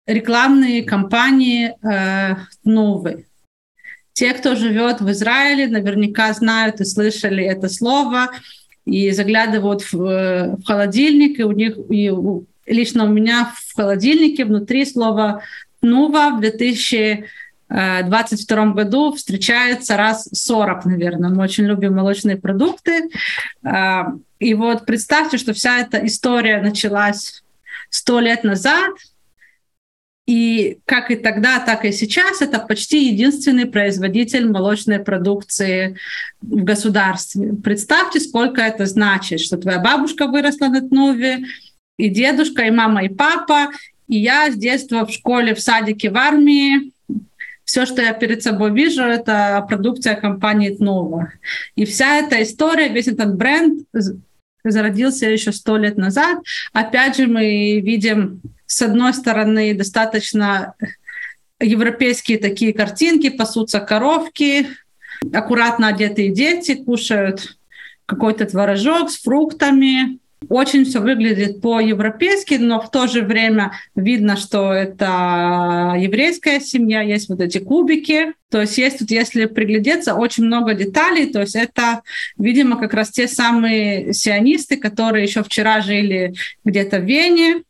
рекламные 0.07 0.83
кампании 0.83 1.75
э, 1.83 2.35
новые. 2.63 3.25
Те, 4.13 4.33
кто 4.33 4.55
живет 4.55 5.01
в 5.01 5.09
Израиле, 5.11 5.67
наверняка 5.67 6.33
знают 6.33 6.81
и 6.81 6.85
слышали 6.85 7.43
это 7.43 7.69
слово, 7.69 8.31
и 8.85 9.11
заглядывают 9.11 9.81
в, 9.93 10.03
э, 10.03 10.55
в 10.55 10.63
холодильник, 10.63 11.39
и 11.39 11.43
у 11.43 11.51
них, 11.51 11.77
и 11.89 12.09
у, 12.09 12.45
лично 12.65 13.05
у 13.05 13.07
меня 13.07 13.53
в 13.55 13.75
холодильнике 13.75 14.45
внутри 14.45 14.85
слова 14.85 15.43
«нува» 15.81 16.31
в 16.31 16.39
2022 16.39 18.65
году 18.73 19.13
встречается 19.13 19.97
раз 19.97 20.29
40, 20.31 20.85
наверное. 20.85 21.29
Мы 21.29 21.43
очень 21.43 21.65
любим 21.65 21.95
молочные 21.95 22.37
продукты. 22.37 23.09
Э, 23.63 24.03
и 24.39 24.53
вот 24.53 24.85
представьте, 24.85 25.37
что 25.37 25.53
вся 25.53 25.79
эта 25.79 26.05
история 26.05 26.61
началась 26.61 27.43
сто 27.89 28.19
лет 28.19 28.43
назад– 28.43 28.91
и 30.31 30.79
как 30.85 31.11
и 31.11 31.15
тогда, 31.15 31.59
так 31.59 31.83
и 31.83 31.91
сейчас 31.91 32.41
это 32.41 32.59
почти 32.59 33.09
единственный 33.09 33.65
производитель 33.65 34.49
молочной 34.49 34.99
продукции 34.99 35.97
в 36.41 36.63
государстве. 36.63 37.53
Представьте, 37.53 38.19
сколько 38.19 38.61
это 38.61 38.85
значит, 38.85 39.41
что 39.41 39.57
твоя 39.57 39.79
бабушка 39.79 40.27
выросла 40.27 40.67
на 40.67 40.87
Тнуве, 40.87 41.45
и 41.97 42.09
дедушка, 42.09 42.63
и 42.63 42.71
мама, 42.71 43.03
и 43.03 43.09
папа, 43.09 43.71
и 44.11 44.17
я 44.17 44.51
с 44.51 44.55
детства 44.55 45.05
в 45.05 45.11
школе, 45.11 45.55
в 45.55 45.61
садике, 45.61 46.09
в 46.09 46.17
армии. 46.17 46.91
Все, 47.63 47.85
что 47.85 48.01
я 48.01 48.11
перед 48.11 48.43
собой 48.43 48.73
вижу, 48.73 49.03
это 49.03 49.65
продукция 49.69 50.15
компании 50.15 50.75
Тнова. 50.75 51.31
И 51.75 51.85
вся 51.85 52.17
эта 52.17 52.43
история, 52.43 52.89
весь 52.89 53.07
этот 53.07 53.35
бренд 53.37 53.87
зародился 54.65 55.29
еще 55.29 55.53
сто 55.53 55.77
лет 55.77 55.97
назад. 55.97 56.39
Опять 56.73 57.15
же, 57.15 57.27
мы 57.27 57.79
видим 57.79 58.41
с 58.65 58.81
одной 58.81 59.13
стороны, 59.13 59.73
достаточно 59.73 60.75
европейские 61.61 62.37
такие 62.37 62.73
картинки, 62.73 63.29
пасутся 63.29 63.79
коровки, 63.79 64.67
аккуратно 65.31 65.87
одетые 65.87 66.31
дети 66.33 66.75
кушают 66.75 67.57
какой-то 68.05 68.45
творожок 68.45 69.09
с 69.09 69.21
фруктами. 69.21 70.19
Очень 70.49 70.85
все 70.85 70.99
выглядит 70.99 71.61
по-европейски, 71.61 72.55
но 72.55 72.81
в 72.81 72.89
то 72.89 73.07
же 73.07 73.21
время 73.21 73.73
видно, 73.95 74.35
что 74.35 74.73
это 74.73 75.95
еврейская 75.97 76.59
семья, 76.59 77.01
есть 77.01 77.29
вот 77.29 77.41
эти 77.41 77.59
кубики. 77.59 78.33
То 78.49 78.61
есть 78.61 78.77
есть 78.77 78.99
тут, 78.99 79.11
если 79.11 79.45
приглядеться, 79.45 80.15
очень 80.15 80.45
много 80.45 80.73
деталей. 80.73 81.31
То 81.31 81.41
есть 81.41 81.55
это, 81.55 82.01
видимо, 82.37 82.77
как 82.79 82.93
раз 82.93 83.11
те 83.11 83.27
самые 83.27 84.13
сионисты, 84.13 84.77
которые 84.77 85.23
еще 85.23 85.43
вчера 85.43 85.79
жили 85.79 86.33
где-то 86.65 86.99
в 86.99 87.05
Вене, 87.05 87.63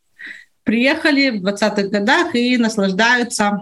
приехали 0.64 1.30
в 1.30 1.44
20-х 1.44 1.88
годах 1.88 2.34
и 2.34 2.56
наслаждаются 2.56 3.60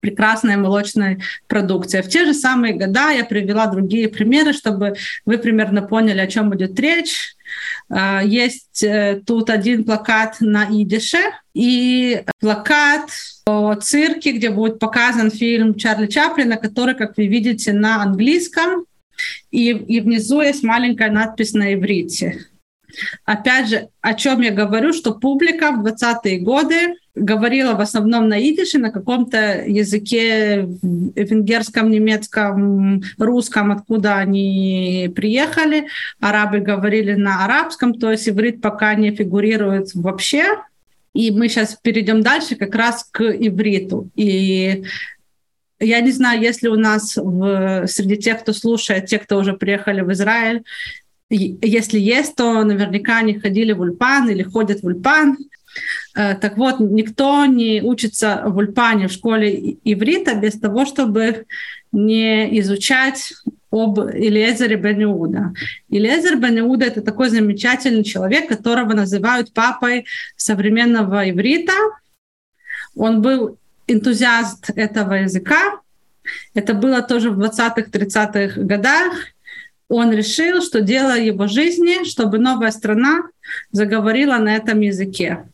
прекрасной 0.00 0.56
молочной 0.56 1.18
продукцией. 1.46 2.02
В 2.02 2.08
те 2.08 2.24
же 2.24 2.34
самые 2.34 2.74
года 2.74 3.10
я 3.10 3.24
привела 3.24 3.66
другие 3.66 4.08
примеры, 4.08 4.52
чтобы 4.52 4.94
вы 5.24 5.38
примерно 5.38 5.82
поняли, 5.82 6.20
о 6.20 6.26
чем 6.26 6.50
будет 6.50 6.78
речь. 6.78 7.35
А, 7.88 8.22
есть 8.22 8.82
э, 8.82 9.22
тут 9.26 9.50
один 9.50 9.84
плакат 9.84 10.36
на 10.40 10.66
идише 10.70 11.18
и 11.54 12.22
плакат 12.40 13.10
о 13.46 13.74
цирке, 13.74 14.32
где 14.32 14.50
будет 14.50 14.78
показан 14.78 15.30
фильм 15.30 15.74
Чарли 15.74 16.06
Чаплина, 16.06 16.56
который, 16.56 16.94
как 16.94 17.16
вы 17.16 17.26
видите, 17.26 17.72
на 17.72 18.02
английском. 18.02 18.84
И, 19.50 19.70
и 19.70 20.00
внизу 20.00 20.42
есть 20.42 20.62
маленькая 20.62 21.10
надпись 21.10 21.54
на 21.54 21.74
иврите. 21.74 22.46
Опять 23.24 23.68
же, 23.68 23.88
о 24.00 24.14
чем 24.14 24.40
я 24.40 24.50
говорю, 24.50 24.92
что 24.92 25.14
публика 25.14 25.72
в 25.72 25.84
20-е 25.86 26.38
годы 26.40 26.96
говорила 27.16 27.74
в 27.74 27.80
основном 27.80 28.28
на 28.28 28.40
идише, 28.40 28.78
на 28.78 28.90
каком-то 28.90 29.64
языке 29.66 30.68
венгерском, 30.82 31.90
немецком, 31.90 33.02
русском, 33.18 33.72
откуда 33.72 34.16
они 34.16 35.10
приехали. 35.16 35.86
Арабы 36.20 36.60
говорили 36.60 37.14
на 37.14 37.44
арабском, 37.44 37.94
то 37.94 38.12
есть 38.12 38.28
иврит 38.28 38.60
пока 38.60 38.94
не 38.94 39.10
фигурирует 39.10 39.94
вообще. 39.94 40.44
И 41.14 41.30
мы 41.30 41.48
сейчас 41.48 41.76
перейдем 41.80 42.22
дальше 42.22 42.54
как 42.56 42.74
раз 42.74 43.08
к 43.10 43.22
ивриту. 43.22 44.10
И 44.14 44.84
я 45.80 46.00
не 46.00 46.10
знаю, 46.10 46.42
если 46.42 46.68
у 46.68 46.76
нас 46.76 47.16
в, 47.16 47.86
среди 47.86 48.18
тех, 48.18 48.40
кто 48.40 48.52
слушает, 48.52 49.06
те, 49.06 49.18
кто 49.18 49.38
уже 49.38 49.54
приехали 49.54 50.02
в 50.02 50.12
Израиль, 50.12 50.62
если 51.30 51.98
есть, 51.98 52.36
то 52.36 52.62
наверняка 52.62 53.18
они 53.18 53.38
ходили 53.38 53.72
в 53.72 53.80
Ульпан 53.80 54.28
или 54.28 54.42
ходят 54.42 54.82
в 54.82 54.86
Ульпан. 54.86 55.36
Э, 56.14 56.34
так 56.34 56.56
вот, 56.56 56.80
никто 56.80 57.44
не 57.46 57.82
учится 57.82 58.42
в 58.46 58.56
Ульпане 58.56 59.08
в 59.08 59.12
школе 59.12 59.76
иврита 59.84 60.34
без 60.34 60.58
того, 60.58 60.86
чтобы 60.86 61.46
не 61.92 62.58
изучать 62.60 63.32
об 63.70 63.98
Илиезере 63.98 64.76
бен 64.76 65.02
Иуда. 65.02 65.52
Илиезер 65.88 66.38
это 66.82 67.00
такой 67.00 67.28
замечательный 67.28 68.04
человек, 68.04 68.48
которого 68.48 68.92
называют 68.94 69.52
папой 69.52 70.06
современного 70.36 71.28
иврита. 71.28 71.74
Он 72.94 73.22
был 73.22 73.58
энтузиаст 73.86 74.70
этого 74.74 75.14
языка. 75.14 75.80
Это 76.54 76.74
было 76.74 77.02
тоже 77.02 77.30
в 77.30 77.40
20-30-х 77.40 78.60
годах 78.62 79.12
он 79.88 80.12
решил, 80.12 80.62
что 80.62 80.80
дело 80.80 81.16
его 81.18 81.46
жизни, 81.46 82.04
чтобы 82.04 82.38
новая 82.38 82.70
страна 82.70 83.22
заговорила 83.70 84.36
на 84.36 84.56
этом 84.56 84.80
языке. 84.80 85.44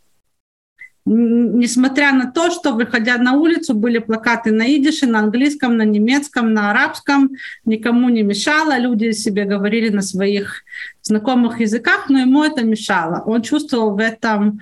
Несмотря 1.04 2.12
на 2.12 2.30
то, 2.30 2.50
что, 2.50 2.72
выходя 2.72 3.18
на 3.18 3.32
улицу, 3.32 3.74
были 3.74 3.98
плакаты 3.98 4.52
на 4.52 4.74
идише, 4.76 5.06
на 5.06 5.20
английском, 5.20 5.76
на 5.76 5.84
немецком, 5.84 6.52
на 6.52 6.70
арабском, 6.70 7.30
никому 7.64 8.08
не 8.08 8.22
мешало, 8.22 8.78
люди 8.78 9.10
себе 9.12 9.44
говорили 9.44 9.88
на 9.88 10.02
своих 10.02 10.62
знакомых 11.02 11.60
языках, 11.60 12.08
но 12.08 12.20
ему 12.20 12.44
это 12.44 12.64
мешало. 12.64 13.22
Он 13.26 13.42
чувствовал 13.42 13.96
в 13.96 13.98
этом 13.98 14.60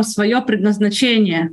свое 0.00 0.40
предназначение. 0.40 1.52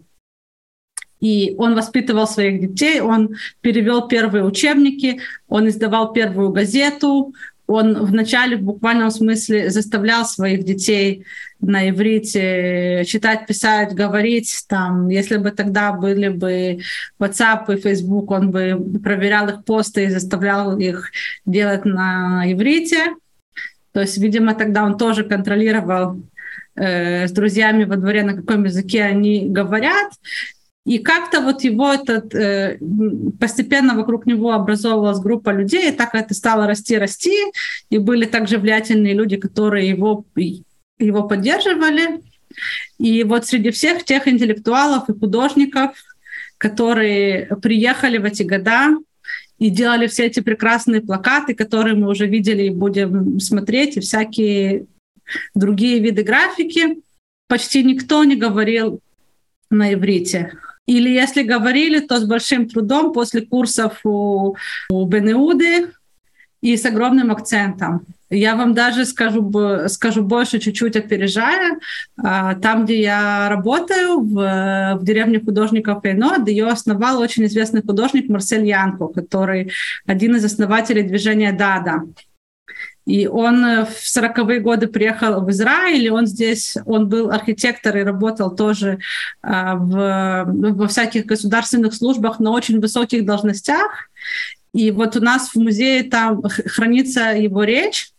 И 1.20 1.54
он 1.58 1.76
воспитывал 1.76 2.28
своих 2.28 2.62
детей, 2.62 3.02
он 3.02 3.36
перевел 3.60 4.08
первые 4.08 4.46
учебники, 4.46 5.20
он 5.50 5.68
издавал 5.68 6.14
первую 6.14 6.52
газету, 6.52 7.34
он 7.70 8.04
вначале 8.04 8.58
в 8.58 8.62
буквальном 8.62 9.12
смысле 9.12 9.70
заставлял 9.70 10.26
своих 10.26 10.64
детей 10.64 11.24
на 11.62 11.88
иврите 11.88 13.04
читать, 13.06 13.46
писать, 13.46 13.94
говорить. 13.94 14.66
Там, 14.68 15.08
если 15.10 15.38
бы 15.38 15.52
тогда 15.52 15.92
были 15.92 16.30
бы 16.30 16.80
WhatsApp 17.20 17.72
и 17.72 17.80
Facebook, 17.80 18.32
он 18.32 18.50
бы 18.50 19.00
проверял 19.04 19.48
их 19.50 19.64
посты 19.66 20.06
и 20.06 20.10
заставлял 20.10 20.80
их 20.80 21.12
делать 21.46 21.86
на 21.86 22.52
иврите. 22.52 23.14
То 23.92 24.02
есть, 24.02 24.18
видимо, 24.18 24.56
тогда 24.56 24.84
он 24.84 24.98
тоже 24.98 25.24
контролировал 25.24 26.24
э, 26.76 27.28
с 27.28 27.32
друзьями 27.32 27.84
во 27.84 27.98
дворе, 27.98 28.24
на 28.24 28.34
каком 28.34 28.64
языке 28.64 29.04
они 29.04 29.48
говорят. 29.48 30.12
И 30.86 31.00
как-то 31.00 31.42
вот 31.42 31.64
его 31.64 31.94
этот, 31.94 32.34
э, 32.34 32.80
постепенно 33.40 33.96
вокруг 33.96 34.26
него 34.26 34.52
образовывалась 34.52 35.20
группа 35.20 35.52
людей, 35.52 35.90
и 35.90 35.96
так 35.96 36.16
это 36.16 36.34
стало 36.34 36.68
расти, 36.68 36.98
расти, 36.98 37.36
и 37.90 37.98
были 37.98 38.26
также 38.26 38.58
влиятельные 38.58 39.14
люди, 39.14 39.38
которые 39.38 39.90
его, 39.90 40.26
его 40.98 41.24
поддерживали. 41.24 42.22
И 42.98 43.24
вот 43.24 43.46
среди 43.46 43.72
всех 43.72 44.04
тех 44.04 44.28
интеллектуалов 44.28 45.10
и 45.10 45.14
художников, 45.14 45.92
которые 46.58 47.48
приехали 47.62 48.18
в 48.18 48.26
эти 48.26 48.44
года 48.44 48.98
и 49.60 49.70
делали 49.70 50.08
все 50.08 50.26
эти 50.26 50.40
прекрасные 50.40 51.02
плакаты, 51.02 51.54
которые 51.54 51.96
мы 51.96 52.10
уже 52.10 52.26
видели 52.26 52.64
и 52.64 52.70
будем 52.70 53.40
смотреть, 53.40 53.98
и 53.98 54.00
всякие 54.00 54.88
другие 55.54 56.00
виды 56.00 56.24
графики, 56.24 57.02
почти 57.48 57.84
никто 57.84 58.24
не 58.24 58.36
говорил 58.36 59.02
на 59.70 59.94
иврите. 59.94 60.54
Или 60.90 61.10
если 61.10 61.44
говорили, 61.44 62.00
то 62.00 62.18
с 62.18 62.26
большим 62.26 62.68
трудом 62.68 63.14
после 63.14 63.42
курсов 63.42 64.00
у, 64.04 64.56
у 64.90 65.06
Бенеуды 65.06 65.92
и 66.62 66.76
с 66.76 66.84
огромным 66.84 67.30
акцентом. 67.30 68.02
Я 68.32 68.56
вам 68.56 68.74
даже 68.74 69.06
скажу, 69.06 69.52
скажу 69.88 70.24
больше, 70.24 70.58
чуть-чуть 70.58 70.96
опережая. 70.96 71.78
А, 72.18 72.56
там, 72.56 72.86
где 72.86 73.02
я 73.02 73.50
работаю, 73.50 74.20
в, 74.20 74.98
в 75.00 75.04
деревне 75.04 75.40
художников 75.40 76.04
Эйнод, 76.04 76.48
ее 76.48 76.68
основал 76.68 77.20
очень 77.20 77.46
известный 77.46 77.84
художник 77.84 78.28
Марсель 78.28 78.66
Янко, 78.66 79.10
который 79.10 79.72
один 80.08 80.38
из 80.38 80.46
основателей 80.46 81.04
движения 81.04 81.52
«Дада». 81.52 82.02
И 83.10 83.26
он 83.26 83.66
э, 83.66 83.86
в 83.86 84.04
40-е 84.06 84.60
годы 84.60 84.86
приехал 84.86 85.42
в 85.42 85.50
Израиль, 85.50 86.12
он 86.12 86.28
здесь, 86.28 86.78
он 86.86 87.10
был 87.10 87.32
архитектор 87.32 87.98
и 87.98 88.04
работал 88.04 88.56
тоже 88.56 89.00
а, 89.42 89.76
в, 89.76 90.46
во 90.46 90.88
всяких 90.88 91.26
государственных 91.26 91.96
службах 91.96 92.40
на 92.40 92.52
очень 92.52 92.80
высоких 92.80 93.26
должностях. 93.26 94.10
И 94.76 94.92
вот 94.92 95.16
у 95.16 95.22
нас 95.22 95.50
в 95.50 95.56
музее 95.56 96.04
там 96.04 96.44
хранится 96.44 97.32
его 97.32 97.64
речь, 97.64 98.12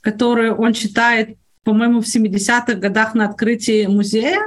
которую 0.00 0.56
он 0.56 0.72
читает, 0.72 1.36
по-моему, 1.62 2.00
в 2.00 2.06
70-х 2.06 2.74
годах 2.74 3.14
на 3.14 3.26
открытии 3.26 3.86
музея. 3.86 4.40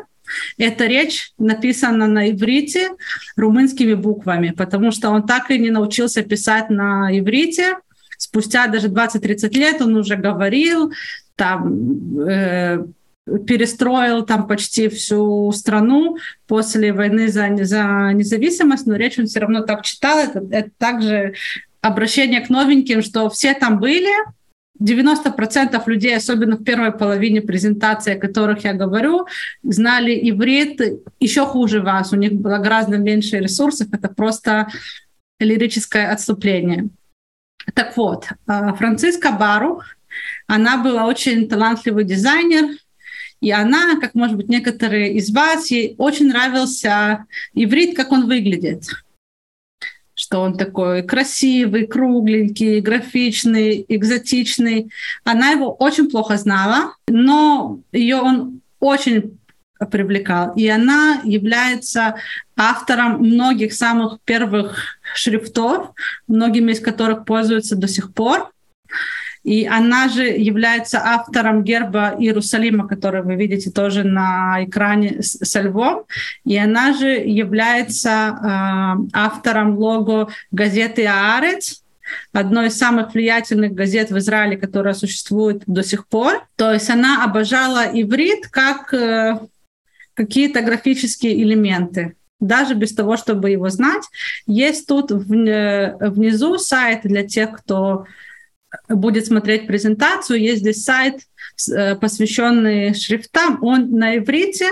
Эта 0.58 0.86
речь 0.86 1.32
написана 1.38 2.08
на 2.08 2.30
иврите 2.30 2.90
румынскими 3.38 3.94
буквами, 3.94 4.50
потому 4.50 4.92
что 4.92 5.12
он 5.12 5.26
так 5.26 5.50
и 5.50 5.58
не 5.58 5.70
научился 5.70 6.24
писать 6.24 6.70
на 6.70 7.18
иврите 7.18 7.78
спустя 8.18 8.68
даже 8.68 8.88
20-30 8.88 9.50
лет 9.54 9.82
он 9.82 9.96
уже 9.96 10.16
говорил, 10.16 10.92
там, 11.36 12.20
э, 12.28 12.84
перестроил 13.46 14.26
там 14.26 14.48
почти 14.48 14.90
всю 14.90 15.52
страну 15.52 16.18
после 16.48 16.94
войны 16.94 17.28
за, 17.28 17.50
за 17.64 18.12
независимость, 18.14 18.88
но 18.88 18.96
речь 18.96 19.20
он 19.20 19.28
все 19.28 19.40
равно 19.40 19.62
так 19.62 19.84
читал. 19.84 20.20
Это, 20.20 20.46
это 20.50 20.70
также 20.78 21.34
обращение 21.82 22.42
к 22.42 22.50
новеньким, 22.50 23.02
что 23.02 23.30
все 23.30 23.54
там 23.54 23.80
были, 23.80 24.10
90% 24.80 25.82
людей, 25.88 26.16
особенно 26.16 26.56
в 26.56 26.64
первой 26.64 26.92
половине 26.92 27.42
презентации, 27.42 28.14
о 28.16 28.20
которых 28.20 28.64
я 28.64 28.74
говорю, 28.74 29.26
знали 29.64 30.12
иврит 30.30 30.80
еще 31.20 31.46
хуже 31.46 31.82
вас. 31.82 32.14
У 32.14 32.16
них 32.16 32.34
было 32.34 32.60
гораздо 32.60 32.98
меньше 32.98 33.40
ресурсов. 33.40 33.88
Это 33.92 34.08
просто 34.08 34.68
лирическое 35.40 36.12
отступление. 36.12 36.90
Так 37.74 37.98
вот, 37.98 38.28
э, 38.48 38.74
Франциска 38.78 39.32
Бару, 39.32 39.82
она 40.48 40.78
была 40.78 41.06
очень 41.06 41.48
талантливый 41.48 42.06
дизайнер, 42.06 42.78
и 43.40 43.52
она, 43.52 44.00
как, 44.00 44.16
может 44.16 44.36
быть, 44.36 44.50
некоторые 44.50 45.14
из 45.14 45.32
вас, 45.32 45.70
ей 45.70 45.96
очень 45.98 46.28
нравился 46.28 47.26
иврит, 47.54 47.96
как 47.96 48.12
он 48.12 48.26
выглядит. 48.26 48.86
Что 50.16 50.42
он 50.42 50.58
такой 50.58 51.04
красивый, 51.04 51.86
кругленький, 51.86 52.80
графичный, 52.80 53.86
экзотичный. 53.88 54.92
Она 55.24 55.52
его 55.52 55.72
очень 55.72 56.10
плохо 56.10 56.38
знала, 56.38 56.96
но 57.08 57.80
ее 57.92 58.18
он 58.18 58.62
очень 58.80 59.38
привлекал. 59.92 60.56
И 60.56 60.68
она 60.68 61.22
является 61.24 62.16
автором 62.56 63.20
многих 63.20 63.74
самых 63.74 64.20
первых 64.22 64.97
шрифтов, 65.14 65.92
многими 66.28 66.72
из 66.72 66.80
которых 66.80 67.26
пользуются 67.26 67.76
до 67.76 67.88
сих 67.88 68.14
пор. 68.14 68.52
И 69.44 69.66
она 69.66 70.10
же 70.10 70.24
является 70.24 71.00
автором 71.02 71.64
герба 71.64 72.16
Иерусалима, 72.20 72.86
который 72.86 73.24
вы 73.24 73.36
видите 73.36 73.72
тоже 73.72 74.04
на 74.04 74.58
экране 74.66 75.22
со 75.22 75.62
львом. 75.62 76.04
И 76.44 76.58
она 76.58 76.94
же 76.94 77.08
является 77.08 78.10
э, 78.10 79.08
автором 79.14 79.78
лого 79.78 80.30
газеты 80.52 81.06
«Аарец», 81.06 81.82
одной 82.34 82.68
из 82.68 82.78
самых 82.78 83.14
влиятельных 83.14 83.74
газет 83.74 84.12
в 84.12 84.18
Израиле, 84.18 84.58
которая 84.58 84.94
существует 84.94 85.64
до 85.66 85.84
сих 85.84 86.08
пор. 86.08 86.46
То 86.56 86.74
есть 86.74 86.90
она 86.90 87.24
обожала 87.24 87.86
иврит 87.86 88.48
как 88.48 88.94
э, 88.94 89.40
какие-то 90.14 90.62
графические 90.62 91.42
элементы 91.42 92.16
даже 92.40 92.74
без 92.76 92.94
того, 92.94 93.18
чтобы 93.18 93.50
его 93.50 93.70
знать. 93.70 94.04
Есть 94.46 94.88
тут 94.88 95.12
внизу 95.12 96.58
сайт 96.58 97.02
для 97.04 97.28
тех, 97.28 97.52
кто 97.58 98.06
будет 98.90 99.26
смотреть 99.26 99.68
презентацию. 99.68 100.40
Есть 100.40 100.60
здесь 100.62 100.84
сайт, 100.84 101.22
э, 101.72 101.96
посвященный 101.96 102.94
шрифтам. 102.94 103.60
Он 103.64 103.92
на 103.92 104.18
иврите, 104.18 104.68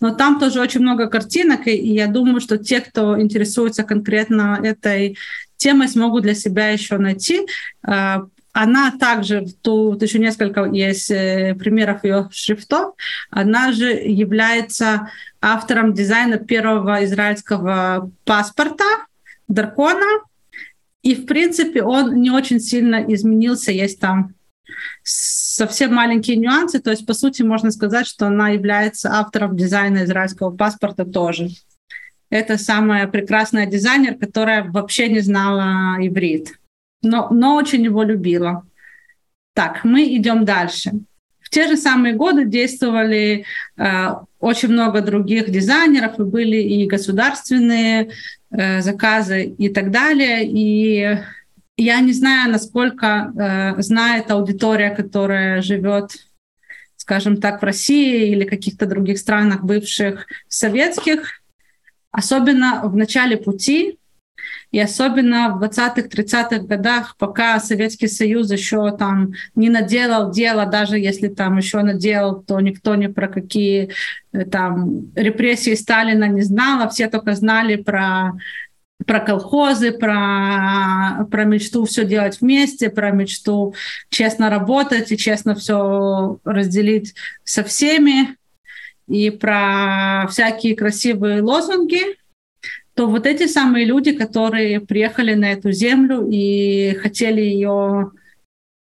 но 0.00 0.14
там 0.14 0.40
тоже 0.40 0.60
очень 0.60 0.80
много 0.80 1.08
картинок, 1.08 1.66
и 1.66 1.94
я 1.94 2.06
думаю, 2.06 2.40
что 2.40 2.58
те, 2.58 2.80
кто 2.80 3.20
интересуется 3.20 3.84
конкретно 3.84 4.60
этой 4.62 5.16
темой, 5.56 5.88
смогут 5.88 6.22
для 6.22 6.34
себя 6.34 6.70
еще 6.70 6.98
найти. 6.98 7.46
Э, 7.86 8.22
она 8.52 8.92
также, 8.92 9.46
тут 9.62 10.00
еще 10.02 10.20
несколько 10.20 10.64
есть 10.66 11.10
э, 11.10 11.56
примеров 11.58 12.04
ее 12.04 12.28
шрифтов, 12.32 12.94
она 13.30 13.72
же 13.72 13.90
является 13.90 15.10
автором 15.44 15.92
дизайна 15.92 16.38
первого 16.38 17.04
израильского 17.04 18.10
паспорта, 18.24 19.06
дракона. 19.48 20.20
И, 21.02 21.14
в 21.14 21.26
принципе, 21.26 21.82
он 21.82 22.20
не 22.20 22.30
очень 22.30 22.60
сильно 22.60 23.04
изменился. 23.12 23.72
Есть 23.72 24.00
там 24.00 24.34
совсем 25.02 25.94
маленькие 25.94 26.38
нюансы. 26.38 26.80
То 26.80 26.90
есть, 26.90 27.06
по 27.06 27.12
сути, 27.12 27.42
можно 27.42 27.70
сказать, 27.70 28.06
что 28.06 28.26
она 28.26 28.50
является 28.50 29.12
автором 29.12 29.56
дизайна 29.56 30.04
израильского 30.04 30.50
паспорта 30.50 31.04
тоже. 31.04 31.50
Это 32.30 32.56
самая 32.56 33.06
прекрасная 33.06 33.66
дизайнер, 33.66 34.14
которая 34.14 34.64
вообще 34.64 35.08
не 35.08 35.20
знала 35.20 35.96
иврит 36.00 36.54
но, 37.04 37.28
но 37.30 37.56
очень 37.56 37.84
его 37.84 38.02
любила. 38.02 38.66
Так, 39.52 39.84
мы 39.84 40.04
идем 40.16 40.44
дальше. 40.44 40.92
Те 41.54 41.68
же 41.68 41.76
самые 41.76 42.14
годы 42.14 42.46
действовали 42.46 43.44
э, 43.76 44.08
очень 44.40 44.70
много 44.70 45.00
других 45.02 45.48
дизайнеров, 45.48 46.18
и 46.18 46.24
были 46.24 46.56
и 46.56 46.84
государственные 46.84 48.10
э, 48.50 48.80
заказы 48.80 49.44
и 49.44 49.68
так 49.68 49.92
далее. 49.92 50.44
И 50.44 51.16
я 51.76 52.00
не 52.00 52.12
знаю, 52.12 52.50
насколько 52.50 53.06
э, 53.06 53.82
знает 53.82 54.32
аудитория, 54.32 54.90
которая 54.90 55.62
живет, 55.62 56.10
скажем 56.96 57.36
так, 57.36 57.62
в 57.62 57.64
России 57.64 58.32
или 58.32 58.44
каких-то 58.44 58.86
других 58.86 59.20
странах 59.20 59.62
бывших 59.62 60.26
советских, 60.48 61.40
особенно 62.10 62.80
в 62.82 62.96
начале 62.96 63.36
пути 63.36 64.00
И 64.74 64.80
особенно 64.80 65.50
в 65.50 65.62
20-х, 65.62 66.08
30-х 66.08 66.58
годах, 66.66 67.14
пока 67.16 67.60
Советский 67.60 68.08
Союз 68.08 68.50
еще 68.50 68.90
там 68.90 69.34
не 69.54 69.70
наделал 69.70 70.32
дело, 70.32 70.66
даже 70.66 70.98
если 70.98 71.28
там 71.28 71.58
еще 71.58 71.82
наделал, 71.82 72.42
то 72.42 72.58
никто 72.58 72.96
ни 72.96 73.06
про 73.06 73.28
какие 73.28 73.90
э, 74.32 74.44
там 74.44 75.12
репрессии 75.14 75.76
Сталина 75.76 76.24
не 76.24 76.42
знал, 76.42 76.82
а 76.82 76.88
все 76.88 77.08
только 77.08 77.36
знали 77.36 77.76
про 77.76 78.32
про 79.06 79.20
колхозы, 79.20 79.92
про, 79.92 81.24
про 81.30 81.44
мечту 81.44 81.84
все 81.84 82.04
делать 82.04 82.40
вместе, 82.40 82.90
про 82.90 83.12
мечту 83.12 83.74
честно 84.08 84.50
работать 84.50 85.12
и 85.12 85.16
честно 85.16 85.54
все 85.54 86.38
разделить 86.44 87.14
со 87.44 87.62
всеми, 87.62 88.36
и 89.06 89.30
про 89.30 90.26
всякие 90.28 90.74
красивые 90.74 91.42
лозунги, 91.42 92.16
то 92.94 93.06
вот 93.06 93.26
эти 93.26 93.46
самые 93.46 93.84
люди, 93.84 94.12
которые 94.12 94.80
приехали 94.80 95.34
на 95.34 95.52
эту 95.52 95.72
землю 95.72 96.28
и 96.30 96.94
хотели 96.94 97.40
ее 97.40 98.12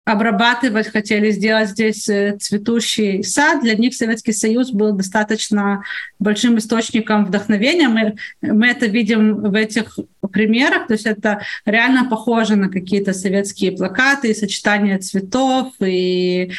обрабатывать, 0.05 0.89
хотели 0.89 1.31
сделать 1.31 1.71
здесь 1.71 2.09
э, 2.11 2.37
цветущий 2.39 3.23
сад, 3.25 3.63
для 3.63 3.75
них 3.75 3.95
Советский 3.95 4.33
Союз 4.33 4.71
был 4.71 4.93
достаточно 4.93 5.83
большим 6.19 6.59
источником 6.59 7.25
вдохновения. 7.25 7.89
Мы, 7.89 8.17
мы 8.43 8.67
это 8.67 8.85
видим 8.85 9.37
в 9.37 9.55
этих 9.55 9.99
примерах, 10.31 10.89
то 10.89 10.93
есть 10.93 11.07
это 11.07 11.41
реально 11.65 12.05
похоже 12.05 12.57
на 12.57 12.69
какие-то 12.69 13.15
советские 13.15 13.73
плакаты, 13.73 14.31
и 14.31 14.35
сочетание 14.35 14.99
цветов, 14.99 15.73
и 15.81 16.53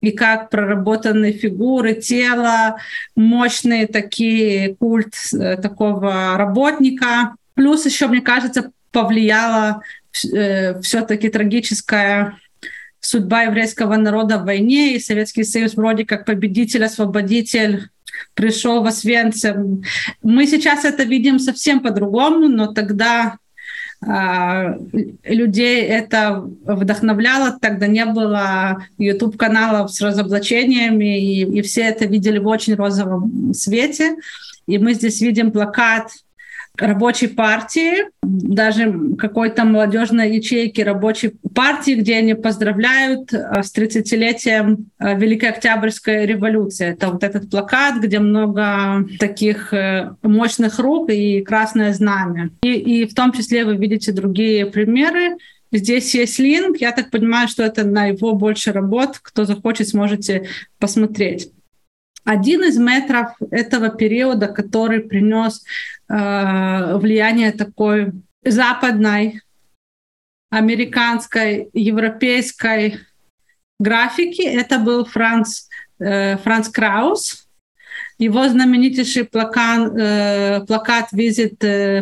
и 0.00 0.12
как 0.12 0.50
проработаны 0.50 1.32
фигуры 1.32 1.94
тела, 1.94 2.76
мощные 3.14 3.86
такие 3.86 4.76
культ 4.76 5.14
э, 5.32 5.56
такого 5.56 6.36
работника. 6.36 7.34
Плюс 7.54 7.86
еще, 7.86 8.06
мне 8.06 8.20
кажется, 8.20 8.70
повлияла 8.92 9.82
э, 10.32 10.80
все-таки 10.80 11.28
трагическая 11.28 12.38
судьба 13.00 13.42
еврейского 13.42 13.96
народа 13.96 14.38
в 14.38 14.44
войне, 14.44 14.94
и 14.94 15.00
Советский 15.00 15.44
Союз 15.44 15.74
вроде 15.74 16.04
как 16.04 16.24
победитель, 16.24 16.84
освободитель 16.84 17.88
пришел 18.34 18.82
в 18.82 18.86
Освенцим. 18.86 19.82
Мы 20.22 20.46
сейчас 20.46 20.84
это 20.84 21.04
видим 21.04 21.38
совсем 21.38 21.80
по-другому, 21.80 22.48
но 22.48 22.72
тогда 22.72 23.38
людей 24.02 25.82
это 25.82 26.44
вдохновляло, 26.64 27.58
тогда 27.60 27.86
не 27.86 28.04
было 28.04 28.84
YouTube-каналов 28.98 29.90
с 29.90 30.00
разоблачениями, 30.00 31.18
и, 31.20 31.58
и 31.58 31.62
все 31.62 31.82
это 31.82 32.06
видели 32.06 32.38
в 32.38 32.46
очень 32.46 32.74
розовом 32.74 33.54
свете. 33.54 34.16
И 34.66 34.78
мы 34.78 34.94
здесь 34.94 35.20
видим 35.20 35.50
плакат 35.50 36.10
рабочей 36.78 37.28
партии, 37.28 38.10
даже 38.22 39.16
какой-то 39.18 39.64
молодежной 39.64 40.34
ячейки 40.36 40.80
рабочей 40.80 41.32
партии, 41.54 41.94
где 41.94 42.16
они 42.16 42.34
поздравляют 42.34 43.32
э, 43.32 43.62
с 43.62 43.74
30-летием 43.76 44.86
э, 44.98 45.18
Великой 45.18 45.50
Октябрьской 45.50 46.26
революции. 46.26 46.88
Это 46.88 47.10
вот 47.10 47.22
этот 47.22 47.50
плакат, 47.50 48.00
где 48.02 48.18
много 48.18 49.06
таких 49.18 49.72
э, 49.72 50.14
мощных 50.22 50.78
рук 50.78 51.10
и 51.10 51.42
красное 51.42 51.92
знамя. 51.92 52.50
И, 52.62 52.72
и 52.72 53.06
в 53.06 53.14
том 53.14 53.32
числе 53.32 53.64
вы 53.64 53.76
видите 53.76 54.12
другие 54.12 54.66
примеры. 54.66 55.36
Здесь 55.72 56.14
есть 56.14 56.38
линк. 56.38 56.78
Я 56.78 56.92
так 56.92 57.10
понимаю, 57.10 57.48
что 57.48 57.62
это 57.62 57.84
на 57.84 58.06
его 58.06 58.34
больше 58.34 58.72
работ. 58.72 59.18
Кто 59.22 59.44
захочет, 59.44 59.88
сможете 59.88 60.48
посмотреть. 60.78 61.50
Один 62.26 62.64
из 62.64 62.76
метров 62.76 63.36
этого 63.52 63.88
периода, 63.88 64.48
который 64.48 65.00
принес 65.00 65.62
э, 66.08 66.96
влияние 66.98 67.52
такой 67.52 68.12
западной, 68.44 69.40
американской, 70.50 71.68
европейской 71.72 73.00
графики, 73.78 74.42
это 74.42 74.78
был 74.78 75.04
Франц, 75.04 75.68
э, 75.98 76.36
Франц 76.38 76.68
Краус. 76.68 77.42
Его 78.18 78.48
знаменитейший 78.48 79.24
плакат, 79.24 79.92
э, 79.94 80.64
плакат 80.66 81.12
«Visit 81.12 81.58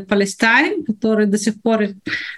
Palestine», 0.07 0.85
который 0.87 1.27
до 1.27 1.39
сих 1.39 1.61
пор, 1.61 1.89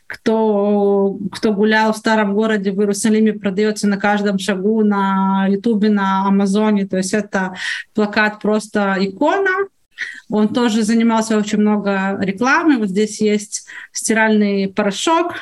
кто, 0.07 1.19
кто 1.31 1.53
гулял 1.53 1.93
в 1.93 1.97
старом 1.99 2.35
городе 2.35 2.73
в 2.73 2.81
Иерусалиме, 2.81 3.35
продается 3.35 3.87
на 3.87 3.99
каждом 3.99 4.39
шагу 4.39 4.83
на 4.83 5.47
Ютубе, 5.51 5.91
на 5.91 6.27
Амазоне. 6.27 6.87
То 6.87 6.97
есть 6.97 7.13
это 7.13 7.55
плакат 7.95 8.41
просто 8.41 8.97
икона. 8.99 9.69
Он 10.29 10.49
тоже 10.49 10.83
занимался 10.83 11.37
очень 11.37 11.59
много 11.59 12.19
рекламы. 12.21 12.79
Вот 12.79 12.89
здесь 12.89 13.21
есть 13.21 13.67
стиральный 13.93 14.69
порошок, 14.69 15.35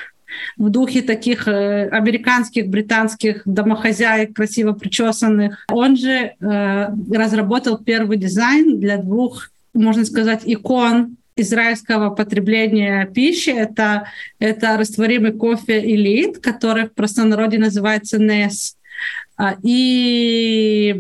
в 0.57 0.69
духе 0.69 1.03
таких 1.03 1.49
э, 1.49 1.89
американских, 1.89 2.69
британских 2.69 3.43
домохозяек, 3.45 4.35
красиво 4.35 4.73
причесанных. 4.73 5.65
Он 5.71 5.97
же 5.97 6.09
э, 6.09 6.89
разработал 7.13 7.79
первый 7.79 8.17
дизайн 8.17 8.79
для 8.79 8.99
двух, 8.99 9.51
можно 9.73 10.05
сказать, 10.05 10.43
икон 10.45 11.17
израильского 11.37 12.11
потребления 12.11 13.07
пищи. 13.07 13.51
Это, 13.51 14.09
это 14.39 14.77
растворимый 14.77 15.33
кофе 15.33 15.81
«Элит», 15.81 16.39
который 16.39 16.87
в 16.87 16.93
простонародье 16.95 17.59
называется 17.59 18.19
а, 18.19 18.77
и 19.63 20.95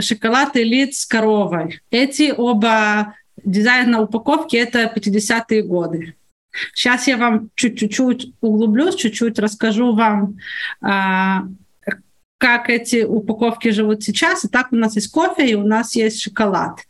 шоколад 0.00 0.56
«Элит» 0.56 0.94
с 0.94 1.06
коровой. 1.06 1.80
Эти 1.90 2.32
оба 2.36 3.14
дизайна 3.42 4.00
упаковки— 4.00 4.56
это 4.56 4.92
50-е 4.94 5.62
годы. 5.62 6.14
Сейчас 6.74 7.06
я 7.06 7.16
вам 7.16 7.50
чуть-чуть 7.54 8.32
углублюсь, 8.40 8.96
чуть-чуть 8.96 9.38
расскажу 9.38 9.94
вам, 9.94 10.36
а, 10.82 11.44
как 12.38 12.70
эти 12.70 13.04
упаковки 13.04 13.68
живут 13.68 14.02
сейчас. 14.02 14.44
И 14.44 14.48
так 14.48 14.72
у 14.72 14.76
нас 14.76 14.96
есть 14.96 15.10
кофе, 15.10 15.46
и 15.46 15.54
у 15.54 15.66
нас 15.66 15.94
есть 15.94 16.22
шоколад. 16.22 16.80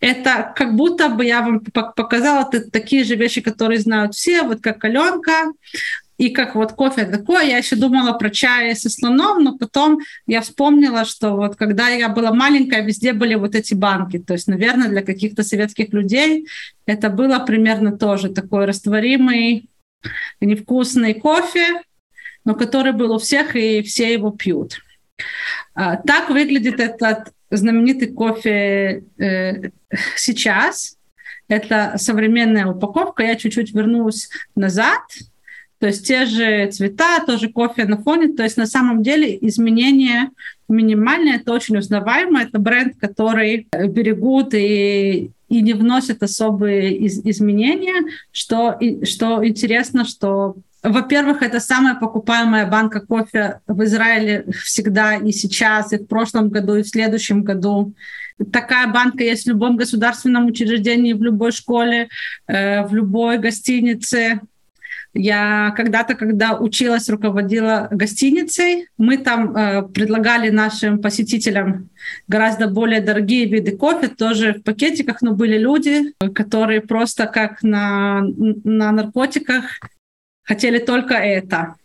Это 0.00 0.52
как 0.54 0.74
будто 0.74 1.08
бы 1.08 1.24
я 1.24 1.42
вам 1.42 1.60
показала 1.60 2.44
такие 2.44 3.04
же 3.04 3.14
вещи, 3.14 3.40
которые 3.40 3.78
знают 3.78 4.14
все, 4.14 4.42
вот 4.42 4.60
как 4.60 4.84
Аленка, 4.84 5.52
и 6.18 6.30
как 6.30 6.54
вот 6.54 6.72
кофе 6.72 7.04
такое, 7.04 7.44
я 7.44 7.58
еще 7.58 7.76
думала 7.76 8.12
про 8.12 8.30
чай 8.30 8.74
со 8.74 8.88
слоном, 8.88 9.44
но 9.44 9.58
потом 9.58 9.98
я 10.26 10.40
вспомнила, 10.40 11.04
что 11.04 11.36
вот 11.36 11.56
когда 11.56 11.88
я 11.88 12.08
была 12.08 12.32
маленькая, 12.32 12.82
везде 12.82 13.12
были 13.12 13.34
вот 13.34 13.54
эти 13.54 13.74
банки. 13.74 14.18
То 14.18 14.32
есть, 14.32 14.48
наверное, 14.48 14.88
для 14.88 15.02
каких-то 15.02 15.42
советских 15.42 15.92
людей 15.92 16.46
это 16.86 17.10
было 17.10 17.38
примерно 17.40 17.96
тоже 17.98 18.30
такой 18.30 18.64
растворимый, 18.64 19.68
невкусный 20.40 21.12
кофе, 21.14 21.82
но 22.44 22.54
который 22.54 22.92
был 22.92 23.12
у 23.14 23.18
всех, 23.18 23.54
и 23.54 23.82
все 23.82 24.12
его 24.12 24.30
пьют. 24.30 24.78
А, 25.74 25.96
так 25.96 26.30
выглядит 26.30 26.80
этот 26.80 27.34
знаменитый 27.50 28.08
кофе 28.08 29.04
э, 29.18 29.70
сейчас. 30.16 30.96
Это 31.48 31.94
современная 31.98 32.66
упаковка. 32.66 33.22
Я 33.22 33.36
чуть-чуть 33.36 33.74
вернусь 33.74 34.30
назад– 34.54 35.02
то 35.78 35.88
есть 35.88 36.06
те 36.06 36.24
же 36.24 36.70
цвета, 36.70 37.24
тоже 37.26 37.50
кофе 37.50 37.84
на 37.84 37.98
фоне. 37.98 38.28
То 38.28 38.42
есть 38.42 38.56
на 38.56 38.66
самом 38.66 39.02
деле 39.02 39.36
изменения 39.42 40.30
минимальные, 40.68 41.36
это 41.36 41.52
очень 41.52 41.76
узнаваемо. 41.76 42.42
Это 42.42 42.58
бренд, 42.58 42.96
который 42.98 43.68
берегут 43.72 44.54
и, 44.54 45.30
и 45.48 45.60
не 45.60 45.74
вносят 45.74 46.22
особые 46.22 46.96
из, 46.96 47.24
изменения. 47.24 48.10
Что, 48.32 48.72
и, 48.72 49.04
что 49.04 49.46
интересно, 49.46 50.04
что 50.04 50.56
во-первых, 50.82 51.42
это 51.42 51.58
самая 51.58 51.96
покупаемая 51.96 52.66
банка 52.66 53.00
кофе 53.00 53.60
в 53.66 53.82
Израиле 53.84 54.46
всегда 54.62 55.16
и 55.16 55.32
сейчас, 55.32 55.92
и 55.92 55.98
в 55.98 56.06
прошлом 56.06 56.48
году, 56.48 56.76
и 56.76 56.82
в 56.82 56.88
следующем 56.88 57.42
году. 57.42 57.92
Такая 58.52 58.86
банка 58.86 59.24
есть 59.24 59.46
в 59.46 59.48
любом 59.48 59.76
государственном 59.76 60.46
учреждении, 60.46 61.12
в 61.12 61.22
любой 61.22 61.52
школе, 61.52 62.08
э, 62.46 62.86
в 62.86 62.94
любой 62.94 63.38
гостинице. 63.38 64.40
Я 65.18 65.72
когда-то, 65.76 66.14
когда 66.14 66.58
училась, 66.58 67.08
руководила 67.08 67.88
гостиницей, 67.90 68.88
мы 68.98 69.16
там 69.16 69.56
э, 69.56 69.82
предлагали 69.88 70.50
нашим 70.50 71.00
посетителям 71.00 71.88
гораздо 72.28 72.68
более 72.68 73.00
дорогие 73.00 73.46
виды 73.46 73.74
кофе, 73.76 74.08
тоже 74.08 74.54
в 74.54 74.62
пакетиках, 74.62 75.22
но 75.22 75.32
были 75.32 75.56
люди, 75.56 76.12
которые 76.34 76.82
просто 76.82 77.26
как 77.26 77.62
на, 77.62 78.20
на 78.64 78.92
наркотиках 78.92 79.80
хотели 80.42 80.78
только 80.78 81.14
это. 81.14 81.76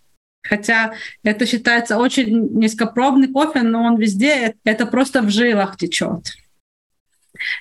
Хотя 0.44 0.94
это 1.24 1.46
считается 1.46 1.98
очень 1.98 2.60
низкопробный 2.60 3.30
кофе, 3.30 3.62
но 3.62 3.84
он 3.84 3.98
везде, 3.98 4.56
это 4.66 4.86
просто 4.86 5.22
в 5.22 5.30
жилах 5.30 5.78
течет. 5.78 6.34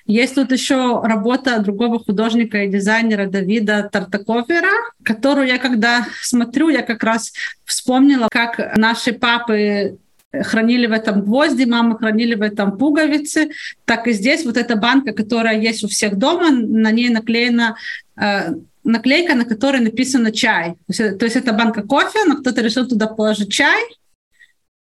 Есть 0.05 0.35
тут 0.35 0.51
еще 0.51 1.01
работа 1.03 1.59
другого 1.59 1.99
художника 1.99 2.63
и 2.63 2.69
дизайнера 2.69 3.27
Давида 3.27 3.89
Тартаковера, 3.91 4.71
которую 5.03 5.47
я 5.47 5.57
когда 5.57 6.07
смотрю, 6.21 6.69
я 6.69 6.81
как 6.81 7.03
раз 7.03 7.33
вспомнила, 7.65 8.27
как 8.31 8.77
наши 8.77 9.13
папы 9.13 9.97
хранили 10.33 10.87
в 10.87 10.91
этом 10.91 11.21
гвозди, 11.21 11.65
мамы 11.65 11.97
хранили 11.97 12.35
в 12.35 12.41
этом 12.41 12.77
пуговицы, 12.77 13.51
так 13.85 14.07
и 14.07 14.13
здесь 14.13 14.45
вот 14.45 14.57
эта 14.57 14.75
банка, 14.75 15.13
которая 15.13 15.59
есть 15.59 15.83
у 15.83 15.87
всех 15.87 16.17
дома, 16.17 16.51
на 16.51 16.91
ней 16.91 17.09
наклеена 17.09 17.75
э, 18.15 18.53
наклейка, 18.83 19.35
на 19.35 19.45
которой 19.45 19.81
написано 19.81 20.31
чай. 20.31 20.75
То 20.87 21.03
есть, 21.03 21.17
то 21.19 21.25
есть 21.25 21.35
это 21.35 21.53
банка 21.53 21.83
кофе, 21.83 22.23
но 22.25 22.37
кто-то 22.37 22.61
решил 22.61 22.87
туда 22.87 23.07
положить 23.07 23.51
чай, 23.51 23.81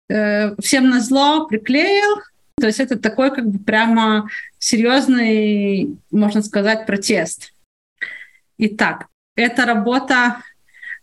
э, 0.09 0.55
всем 0.61 0.89
на 0.89 1.01
зло 1.01 1.47
приклеил. 1.47 2.21
То 2.59 2.67
есть 2.67 2.79
это 2.79 2.97
такой 2.97 3.33
как 3.33 3.47
бы 3.47 3.59
прямо 3.59 4.27
серьезный, 4.57 5.97
можно 6.11 6.41
сказать, 6.41 6.85
протест. 6.85 7.53
Итак, 8.57 9.07
эта 9.35 9.65
работа 9.65 10.43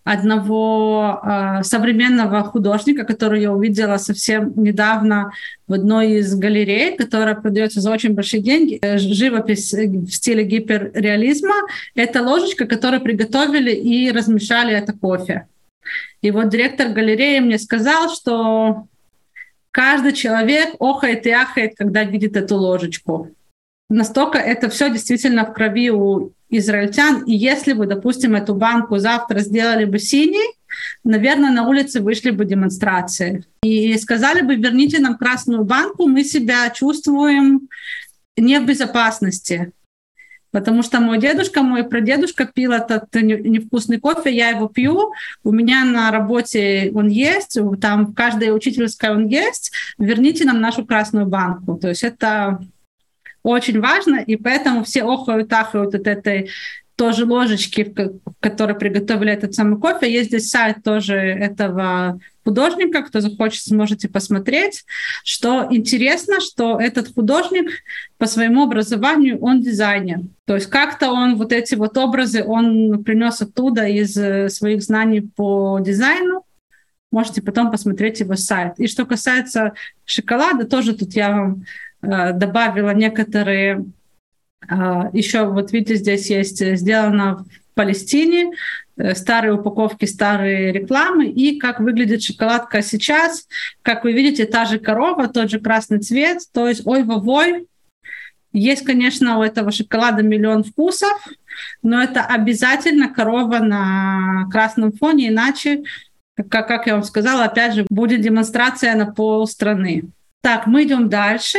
одного 0.06 1.20
э, 1.24 1.62
современного 1.64 2.44
художника, 2.44 3.04
который 3.04 3.42
я 3.42 3.52
увидела 3.52 3.96
совсем 3.96 4.52
недавно 4.54 5.32
в 5.66 5.72
одной 5.72 6.18
из 6.18 6.32
галерей, 6.36 6.96
которая 6.96 7.34
продается 7.34 7.80
за 7.80 7.90
очень 7.90 8.14
большие 8.14 8.40
деньги. 8.40 8.78
Э, 8.82 8.98
живопись 8.98 9.72
в 9.72 10.10
стиле 10.10 10.44
гиперреализма. 10.44 11.54
Это 11.96 12.22
ложечка, 12.22 12.66
которую 12.66 13.00
приготовили 13.00 13.72
и 13.72 14.12
размешали 14.12 14.74
это 14.74 14.92
кофе. 14.92 15.48
И 16.22 16.30
вот 16.30 16.50
директор 16.50 16.90
галереи 16.90 17.40
мне 17.40 17.58
сказал, 17.58 18.08
что 18.14 18.86
каждый 19.76 20.14
человек 20.14 20.74
охает 20.80 21.26
и 21.26 21.30
ахает, 21.30 21.74
когда 21.76 22.02
видит 22.02 22.34
эту 22.34 22.56
ложечку. 22.56 23.30
Настолько 23.90 24.38
это 24.38 24.70
все 24.70 24.90
действительно 24.90 25.44
в 25.44 25.52
крови 25.52 25.90
у 25.90 26.32
израильтян. 26.48 27.24
И 27.24 27.36
если 27.36 27.74
бы, 27.74 27.86
допустим, 27.86 28.34
эту 28.34 28.54
банку 28.54 28.96
завтра 28.96 29.40
сделали 29.40 29.84
бы 29.84 29.98
синей, 29.98 30.54
наверное, 31.04 31.50
на 31.50 31.68
улице 31.68 32.00
вышли 32.00 32.30
бы 32.30 32.46
демонстрации. 32.46 33.44
И 33.62 33.94
сказали 33.98 34.40
бы, 34.40 34.54
верните 34.54 34.98
нам 34.98 35.18
красную 35.18 35.62
банку, 35.64 36.08
мы 36.08 36.24
себя 36.24 36.70
чувствуем 36.70 37.68
не 38.38 38.58
в 38.58 38.64
безопасности. 38.64 39.72
Потому 40.56 40.82
что 40.82 41.00
мой 41.00 41.18
дедушка, 41.18 41.60
мой 41.62 41.84
прадедушка 41.84 42.46
пил 42.46 42.72
этот 42.72 43.14
невкусный 43.14 44.00
кофе, 44.00 44.34
я 44.34 44.48
его 44.48 44.68
пью, 44.68 45.12
у 45.44 45.52
меня 45.52 45.84
на 45.84 46.10
работе 46.10 46.90
он 46.94 47.08
есть, 47.08 47.58
там 47.78 48.06
в 48.06 48.14
каждой 48.14 48.56
учительской 48.56 49.10
он 49.10 49.26
есть, 49.26 49.70
верните 49.98 50.46
нам 50.46 50.62
нашу 50.62 50.86
красную 50.86 51.26
банку. 51.26 51.76
То 51.76 51.90
есть 51.90 52.02
это 52.04 52.58
очень 53.42 53.82
важно, 53.82 54.16
и 54.16 54.36
поэтому 54.36 54.82
все 54.84 55.02
охают, 55.02 55.52
ахают 55.52 55.94
от 55.94 56.06
этой 56.06 56.48
тоже 56.96 57.26
ложечки, 57.26 57.94
в 57.94 58.34
которой 58.40 58.74
приготовили 58.74 59.30
этот 59.30 59.54
самый 59.54 59.78
кофе. 59.78 60.12
Есть 60.12 60.30
здесь 60.30 60.50
сайт 60.50 60.82
тоже 60.82 61.14
этого 61.16 62.18
художника, 62.44 63.02
кто 63.02 63.20
захочет, 63.20 63.62
сможете 63.62 64.08
посмотреть. 64.08 64.84
Что 65.22 65.66
интересно, 65.70 66.40
что 66.40 66.80
этот 66.80 67.14
художник 67.14 67.70
по 68.18 68.26
своему 68.26 68.62
образованию, 68.62 69.38
он 69.40 69.60
дизайнер. 69.60 70.20
То 70.46 70.54
есть 70.54 70.68
как-то 70.68 71.10
он 71.10 71.36
вот 71.36 71.52
эти 71.52 71.74
вот 71.74 71.98
образы, 71.98 72.42
он 72.42 73.04
принес 73.04 73.42
оттуда 73.42 73.86
из 73.86 74.16
э, 74.16 74.48
своих 74.48 74.82
знаний 74.82 75.20
по 75.20 75.78
дизайну. 75.80 76.44
Можете 77.12 77.42
потом 77.42 77.70
посмотреть 77.70 78.20
его 78.20 78.36
сайт. 78.36 78.74
И 78.78 78.86
что 78.86 79.04
касается 79.04 79.72
шоколада, 80.04 80.66
тоже 80.66 80.94
тут 80.96 81.14
я 81.14 81.30
вам 81.30 81.64
Э, 82.02 82.32
добавила 82.32 82.90
некоторые, 82.90 83.84
еще 85.12 85.46
вот 85.46 85.72
видите, 85.72 85.96
здесь 85.96 86.30
есть 86.30 86.62
э, 86.62 86.76
сделано 86.76 87.44
в 87.44 87.74
Палестине, 87.74 88.52
старые 89.14 89.52
упаковки, 89.52 90.06
старые 90.06 90.72
рекламы, 90.72 91.26
и 91.26 91.58
как 91.58 91.80
выглядит 91.80 92.22
шоколадка 92.22 92.80
сейчас. 92.80 93.46
Как 93.82 94.04
вы 94.04 94.12
видите, 94.12 94.46
та 94.46 94.64
же 94.64 94.78
корова, 94.78 95.28
тот 95.28 95.50
же 95.50 95.60
красный 95.60 95.98
цвет, 95.98 96.40
то 96.54 96.66
есть 96.66 96.86
ой-вовой. 96.86 97.66
Есть, 98.54 98.86
конечно, 98.86 99.38
у 99.38 99.42
этого 99.42 99.70
шоколада 99.70 100.22
миллион 100.22 100.64
вкусов, 100.64 101.26
но 101.82 102.02
это 102.02 102.22
обязательно 102.22 103.12
корова 103.12 103.58
на 103.58 104.48
красном 104.50 104.92
фоне, 104.92 105.28
иначе, 105.28 105.82
как, 106.48 106.66
как 106.66 106.86
я 106.86 106.94
вам 106.94 107.04
сказала, 107.04 107.44
опять 107.44 107.74
же, 107.74 107.86
будет 107.90 108.22
демонстрация 108.22 108.94
на 108.94 109.12
пол 109.12 109.46
страны. 109.46 110.04
Так, 110.40 110.66
мы 110.66 110.84
идем 110.84 111.10
дальше. 111.10 111.58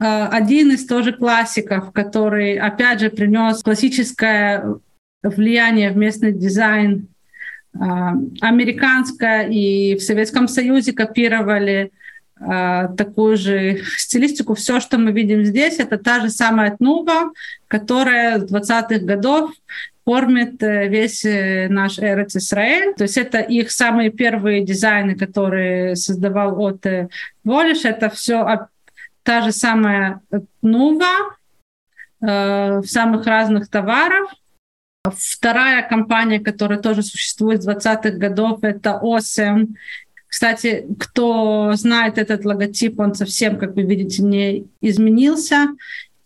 Э, 0.00 0.26
один 0.30 0.72
из 0.72 0.86
тоже 0.86 1.12
классиков, 1.12 1.92
который, 1.92 2.56
опять 2.58 3.00
же, 3.00 3.10
принес 3.10 3.62
классическое 3.62 4.76
влияние 5.22 5.90
в 5.90 5.96
местный 5.96 6.32
дизайн, 6.32 7.08
э, 7.74 7.78
американское 8.40 9.48
и 9.48 9.96
в 9.96 10.02
Советском 10.02 10.46
Союзе 10.46 10.92
копировали 10.92 11.90
э, 12.40 12.88
такую 12.96 13.36
же 13.36 13.82
стилистику. 13.96 14.54
Все, 14.54 14.78
что 14.78 14.98
мы 14.98 15.10
видим 15.10 15.44
здесь, 15.44 15.80
это 15.80 15.98
та 15.98 16.20
же 16.20 16.30
самая 16.30 16.76
Тнува, 16.76 17.32
которая 17.66 18.38
с 18.38 18.52
20-х 18.52 18.98
годов 19.00 19.50
кормит 20.04 20.62
весь 20.62 21.22
наш 21.68 21.98
Эрец 21.98 22.34
Израиль. 22.34 22.94
То 22.94 23.02
есть 23.02 23.18
это 23.18 23.40
их 23.40 23.70
самые 23.70 24.10
первые 24.10 24.64
дизайны, 24.64 25.16
которые 25.16 25.96
создавал 25.96 26.64
от 26.64 26.86
Волиш. 27.44 27.84
Это 27.84 28.08
все 28.08 28.68
та 29.28 29.42
же 29.42 29.52
самая 29.52 30.22
Нува 30.62 31.36
э, 32.22 32.78
в 32.78 32.86
самых 32.86 33.26
разных 33.26 33.68
товарах. 33.68 34.34
Вторая 35.04 35.86
компания, 35.86 36.40
которая 36.40 36.78
тоже 36.78 37.02
существует 37.02 37.62
с 37.62 37.68
20-х 37.68 38.12
годов, 38.12 38.60
это 38.62 38.98
OSM. 39.04 39.74
Кстати, 40.28 40.86
кто 40.98 41.74
знает 41.74 42.16
этот 42.16 42.46
логотип, 42.46 42.98
он 43.00 43.14
совсем, 43.14 43.58
как 43.58 43.74
вы 43.74 43.82
видите, 43.82 44.22
не 44.22 44.66
изменился. 44.80 45.76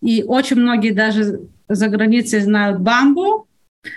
И 0.01 0.23
очень 0.23 0.59
многие 0.59 0.93
даже 0.93 1.41
за 1.69 1.89
границей 1.89 2.39
знают 2.39 2.79
бамбу. 2.79 3.49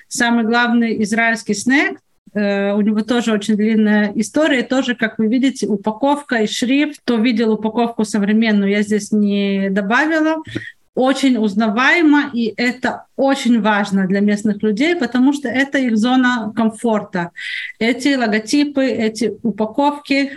Самый 0.07 0.45
главный 0.45 1.03
израильский 1.03 1.53
Э, 1.53 2.04
у 2.35 2.81
него 2.81 3.01
тоже 3.01 3.31
очень 3.31 3.55
длинная 3.55 4.11
история. 4.15 4.61
Тоже, 4.61 4.93
как 4.93 5.17
вы 5.19 5.27
видите, 5.27 5.67
упаковка 5.67 6.35
и 6.37 6.47
шрифт. 6.47 6.99
Кто 6.99 7.15
видел 7.15 7.53
упаковку 7.53 8.03
современную, 8.03 8.71
я 8.71 8.81
здесь 8.81 9.11
не 9.11 9.69
добавила 9.69 10.43
очень 10.95 11.37
узнаваемо, 11.37 12.31
и 12.33 12.53
это 12.55 13.05
очень 13.17 13.61
важно 13.61 14.07
для 14.07 14.21
местных 14.21 14.63
людей, 14.63 14.95
потому 14.95 15.33
что 15.33 15.49
это 15.49 15.77
их 15.77 15.97
зона 15.97 16.53
комфорта. 16.55 17.31
Эти 17.79 18.15
логотипы, 18.15 18.85
эти 18.85 19.33
упаковки, 19.43 20.31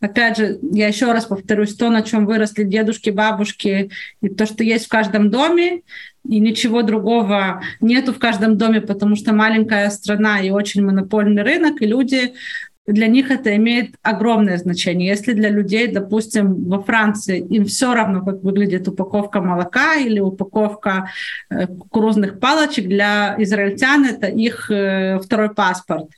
опять 0.00 0.36
же, 0.36 0.58
я 0.62 0.86
еще 0.86 1.10
раз 1.10 1.24
повторюсь, 1.24 1.74
то, 1.74 1.90
на 1.90 2.02
чем 2.02 2.24
выросли 2.24 2.62
дедушки, 2.62 3.10
бабушки, 3.10 3.90
и 4.22 4.28
то, 4.28 4.46
что 4.46 4.62
есть 4.62 4.86
в 4.86 4.90
каждом 4.90 5.28
доме, 5.28 5.82
и 6.28 6.40
ничего 6.40 6.82
другого 6.82 7.62
нету 7.80 8.12
в 8.12 8.18
каждом 8.18 8.56
доме, 8.56 8.80
потому 8.80 9.16
что 9.16 9.32
маленькая 9.32 9.90
страна 9.90 10.40
и 10.40 10.50
очень 10.50 10.84
монопольный 10.84 11.42
рынок, 11.42 11.80
и 11.82 11.86
люди 11.86 12.34
для 12.86 13.08
них 13.08 13.30
это 13.30 13.54
имеет 13.56 13.96
огромное 14.02 14.56
значение. 14.58 15.08
Если 15.08 15.32
для 15.32 15.48
людей, 15.48 15.88
допустим, 15.88 16.68
во 16.68 16.82
Франции 16.82 17.40
им 17.40 17.64
все 17.64 17.94
равно, 17.94 18.24
как 18.24 18.42
выглядит 18.42 18.86
упаковка 18.86 19.40
молока 19.40 19.96
или 19.96 20.20
упаковка 20.20 21.10
э, 21.50 21.66
кукурузных 21.66 22.38
палочек, 22.38 22.86
для 22.86 23.34
израильтян 23.38 24.04
это 24.04 24.28
их 24.28 24.70
э, 24.70 25.18
второй 25.18 25.52
паспорт. 25.52 26.10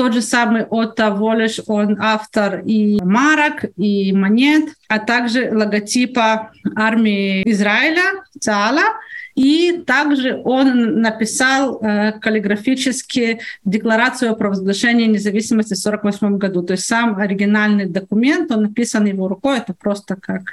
Тот 0.00 0.14
же 0.14 0.22
самый 0.22 0.64
Отто 0.64 1.10
Волеш, 1.10 1.60
он 1.66 1.98
автор 2.00 2.62
и 2.64 2.98
марок, 3.02 3.66
и 3.76 4.14
монет, 4.14 4.70
а 4.88 4.98
также 4.98 5.50
логотипа 5.54 6.52
армии 6.74 7.42
Израиля, 7.44 8.24
ЦАЛА. 8.40 8.94
И 9.34 9.82
также 9.86 10.40
он 10.42 11.02
написал 11.02 11.82
э, 11.82 12.12
каллиграфически 12.12 13.40
декларацию 13.66 14.32
о 14.32 14.36
провозглашении 14.36 15.04
независимости 15.04 15.74
в 15.74 15.86
1948 15.86 16.38
году. 16.38 16.62
То 16.62 16.72
есть 16.72 16.86
сам 16.86 17.18
оригинальный 17.18 17.84
документ, 17.84 18.50
он 18.50 18.62
написан 18.62 19.04
его 19.04 19.28
рукой, 19.28 19.58
это 19.58 19.74
просто 19.74 20.16
как 20.16 20.44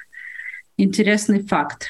интересный 0.76 1.42
факт. 1.42 1.88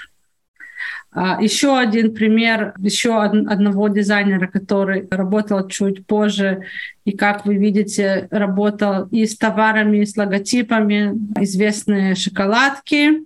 А, 1.19 1.41
еще 1.41 1.80
один 1.80 2.13
пример 2.13 2.75
еще 2.77 3.19
одного 3.19 3.88
дизайнера, 3.88 4.45
который 4.45 5.08
работал 5.10 5.67
чуть 5.67 6.06
позже 6.06 6.62
и, 7.06 7.12
как 7.12 7.43
вы 7.47 7.56
видите, 7.56 8.27
работал 8.29 9.08
и 9.08 9.25
с 9.25 9.35
товарами, 9.35 9.98
и 9.98 10.06
с 10.06 10.15
логотипами, 10.15 11.13
известные 11.41 12.13
шоколадки. 12.13 13.25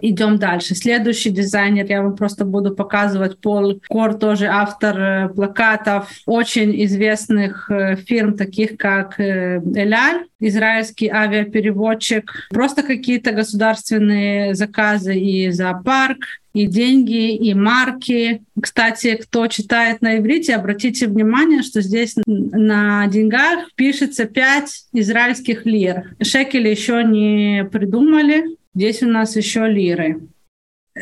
Идем 0.00 0.38
дальше. 0.38 0.74
Следующий 0.74 1.30
дизайнер, 1.30 1.86
я 1.86 2.02
вам 2.02 2.16
просто 2.16 2.44
буду 2.44 2.74
показывать, 2.74 3.38
Пол 3.38 3.80
Кор, 3.88 4.14
тоже 4.14 4.46
автор 4.46 5.00
э, 5.00 5.28
плакатов 5.28 6.10
очень 6.26 6.84
известных 6.84 7.70
э, 7.70 7.96
фирм, 7.96 8.36
таких 8.36 8.76
как 8.76 9.18
э, 9.18 9.60
Эляль, 9.74 10.26
израильский 10.40 11.08
авиапереводчик, 11.08 12.48
просто 12.50 12.82
какие-то 12.82 13.32
государственные 13.32 14.54
заказы 14.54 15.18
и 15.18 15.50
зоопарк, 15.50 16.18
и 16.54 16.66
деньги, 16.66 17.34
и 17.34 17.54
марки. 17.54 18.42
Кстати, 18.60 19.16
кто 19.16 19.46
читает 19.46 20.02
на 20.02 20.18
иврите, 20.18 20.54
обратите 20.54 21.06
внимание, 21.06 21.62
что 21.62 21.80
здесь 21.80 22.16
на 22.26 23.06
деньгах 23.06 23.70
пишется 23.74 24.24
5 24.24 24.86
израильских 24.94 25.66
лир. 25.66 26.16
Шекели 26.20 26.68
еще 26.68 27.04
не 27.04 27.64
придумали, 27.70 28.56
Здесь 28.78 29.02
у 29.02 29.08
нас 29.08 29.34
еще 29.34 29.66
лиры. 29.66 30.20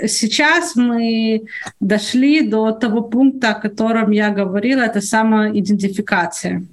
сейчас 0.06 0.76
мы 0.76 1.42
дошли 1.78 2.40
до 2.48 2.72
того 2.72 3.02
пункта, 3.02 3.50
о 3.50 3.60
котором 3.60 4.12
я 4.12 4.30
говорила, 4.30 4.80
это 4.80 5.02
самоидентификация. 5.02 6.64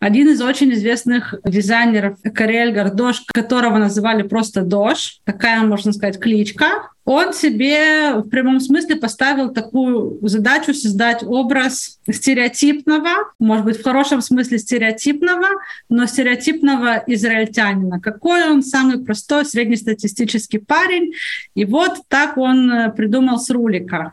Один 0.00 0.28
из 0.28 0.42
очень 0.42 0.72
известных 0.72 1.36
дизайнеров 1.44 2.18
Карель 2.34 2.72
Гардош, 2.72 3.22
которого 3.32 3.78
называли 3.78 4.22
просто 4.22 4.62
Дош, 4.62 5.20
такая, 5.22 5.62
можно 5.62 5.92
сказать, 5.92 6.18
кличка, 6.18 6.90
он 7.08 7.32
себе 7.32 8.16
в 8.16 8.28
прямом 8.28 8.60
смысле 8.60 8.96
поставил 8.96 9.48
такую 9.50 10.18
задачу 10.28 10.74
создать 10.74 11.22
образ 11.22 12.00
стереотипного, 12.06 13.32
может 13.38 13.64
быть, 13.64 13.78
в 13.78 13.82
хорошем 13.82 14.20
смысле 14.20 14.58
стереотипного, 14.58 15.46
но 15.88 16.04
стереотипного 16.04 17.02
израильтянина. 17.06 17.98
Какой 17.98 18.50
он 18.50 18.62
самый 18.62 19.02
простой 19.02 19.46
среднестатистический 19.46 20.58
парень. 20.58 21.14
И 21.54 21.64
вот 21.64 22.02
так 22.08 22.36
он 22.36 22.92
придумал 22.94 23.38
с 23.38 23.48
рулика. 23.48 24.12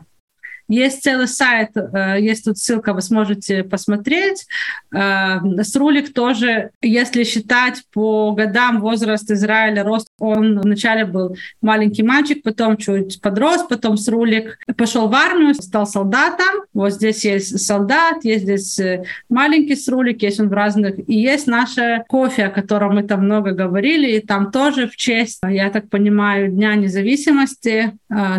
Есть 0.68 1.04
целый 1.04 1.28
сайт, 1.28 1.70
э, 1.76 2.16
есть 2.20 2.44
тут 2.44 2.58
ссылка, 2.58 2.92
вы 2.92 3.00
сможете 3.00 3.62
посмотреть. 3.62 4.46
Э, 4.92 5.38
с 5.62 5.76
рулик 5.76 6.12
тоже, 6.12 6.70
если 6.82 7.22
считать 7.22 7.84
по 7.92 8.32
годам 8.32 8.80
возраст 8.80 9.30
Израиля, 9.30 9.84
рост, 9.84 10.08
он 10.18 10.58
вначале 10.58 11.04
был 11.04 11.36
маленький 11.62 12.02
мальчик, 12.02 12.42
потом 12.42 12.76
чуть 12.78 13.20
подрос, 13.20 13.64
потом 13.68 13.96
с 13.96 14.08
рулик 14.08 14.58
пошел 14.76 15.08
в 15.08 15.14
армию, 15.14 15.54
стал 15.54 15.86
солдатом. 15.86 16.64
Вот 16.74 16.92
здесь 16.92 17.24
есть 17.24 17.64
солдат, 17.64 18.24
есть 18.24 18.42
здесь 18.42 18.78
э, 18.80 19.04
маленький 19.28 19.76
с 19.76 19.86
рулик, 19.86 20.22
есть 20.22 20.40
он 20.40 20.48
в 20.48 20.52
разных. 20.52 20.98
И 21.08 21.14
есть 21.14 21.46
наше 21.46 22.02
кофе, 22.08 22.46
о 22.46 22.50
котором 22.50 22.96
мы 22.96 23.04
там 23.04 23.24
много 23.24 23.52
говорили, 23.52 24.16
и 24.16 24.20
там 24.20 24.50
тоже 24.50 24.88
в 24.88 24.96
честь, 24.96 25.40
я 25.48 25.70
так 25.70 25.88
понимаю, 25.88 26.48
Дня 26.48 26.74
независимости 26.74 27.92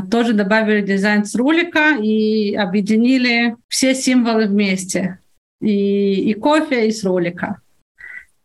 тоже 0.10 0.34
добавили 0.34 0.82
дизайн 0.82 1.24
с 1.26 1.36
рулика, 1.36 1.96
и 2.02 2.17
и 2.18 2.56
объединили 2.56 3.56
все 3.68 3.94
символы 3.94 4.48
вместе. 4.48 5.20
И, 5.62 6.30
и 6.30 6.34
кофе, 6.34 6.88
и 6.88 6.92
с 6.92 7.04
ролика. 7.04 7.62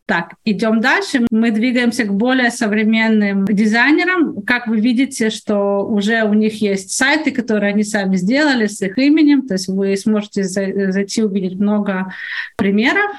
Так, 0.07 0.35
идем 0.45 0.81
дальше. 0.81 1.27
Мы 1.31 1.53
двигаемся 1.53 2.05
к 2.05 2.13
более 2.13 2.51
современным 2.51 3.45
дизайнерам. 3.45 4.43
Как 4.43 4.67
вы 4.67 4.81
видите, 4.81 5.31
что 5.31 5.87
уже 5.87 6.25
у 6.25 6.35
них 6.35 6.61
есть 6.61 6.91
сайты, 6.91 7.31
которые 7.31 7.73
они 7.73 7.85
сами 7.85 8.17
сделали 8.17 8.67
с 8.67 8.83
их 8.83 8.99
именем. 8.99 9.47
То 9.47 9.55
есть 9.55 9.69
вы 9.69 9.97
сможете 9.97 10.45
зайти 10.45 11.23
увидеть 11.23 11.59
много 11.59 12.13
примеров. 12.57 13.13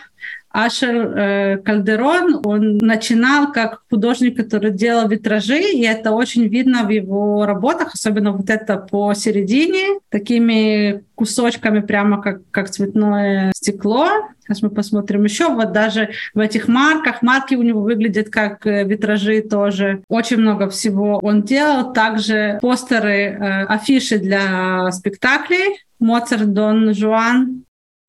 Ашер 0.53 0.95
э, 0.95 1.57
Кальдерон, 1.57 2.41
он 2.45 2.77
начинал 2.77 3.51
как 3.51 3.81
художник, 3.89 4.37
который 4.37 4.71
делал 4.71 5.09
витражи, 5.09 5.59
и 5.59 5.83
это 5.83 6.11
очень 6.11 6.47
видно 6.47 6.83
в 6.83 6.89
его 6.89 7.47
работах, 7.47 7.95
особенно 7.95 8.31
вот 8.31 8.51
это 8.51 8.77
посередине, 8.77 9.99
такими 10.09 11.03
кусочками 11.15 11.79
прямо 11.79 12.21
как, 12.21 12.41
как 12.51 12.69
цветное 12.69 13.51
стекло. 13.55 14.07
Сейчас 14.43 14.61
мы 14.61 14.69
посмотрим 14.69 15.23
еще. 15.23 15.49
Вот 15.49 15.71
даже 15.71 16.09
в 16.35 16.39
этих 16.39 16.67
марках, 16.67 17.23
марки 17.23 17.55
у 17.55 17.63
него 17.63 17.81
выглядят 17.81 18.29
как 18.29 18.67
э, 18.67 18.83
витражи 18.83 19.41
тоже. 19.41 20.03
Очень 20.07 20.37
много 20.37 20.69
всего 20.69 21.19
он 21.23 21.41
делал. 21.41 21.93
Также 21.93 22.59
постеры, 22.61 23.11
э, 23.11 23.63
афиши 23.65 24.19
для 24.19 24.91
спектаклей. 24.91 25.79
Моцарт, 25.99 26.51
Дон 26.51 26.93
Жуан, 26.93 27.62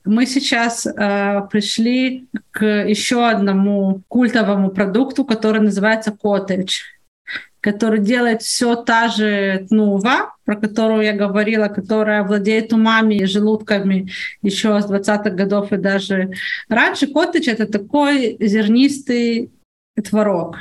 мы 0.04 0.26
сейчас 0.26 0.86
э, 0.86 1.40
пришли 1.50 2.28
к 2.50 2.64
еще 2.64 3.26
одному 3.26 4.02
культовому 4.08 4.70
продукту, 4.70 5.24
который 5.24 5.62
называется 5.62 6.12
коттедж, 6.12 6.82
который 7.60 8.00
делает 8.00 8.42
все 8.42 8.76
та 8.76 9.08
же 9.08 9.66
Тнува, 9.68 10.34
про 10.44 10.56
которую 10.56 11.02
я 11.02 11.14
говорила, 11.14 11.68
которая 11.68 12.22
владеет 12.22 12.72
умами 12.72 13.14
и 13.14 13.24
желудками 13.24 14.10
еще 14.42 14.80
с 14.80 14.86
20-х 14.86 15.30
годов 15.30 15.72
и 15.72 15.78
даже 15.78 16.32
раньше. 16.68 17.06
Коттедж— 17.06 17.48
это 17.50 17.66
такой 17.66 18.36
зернистый 18.40 19.50
творог. 20.02 20.58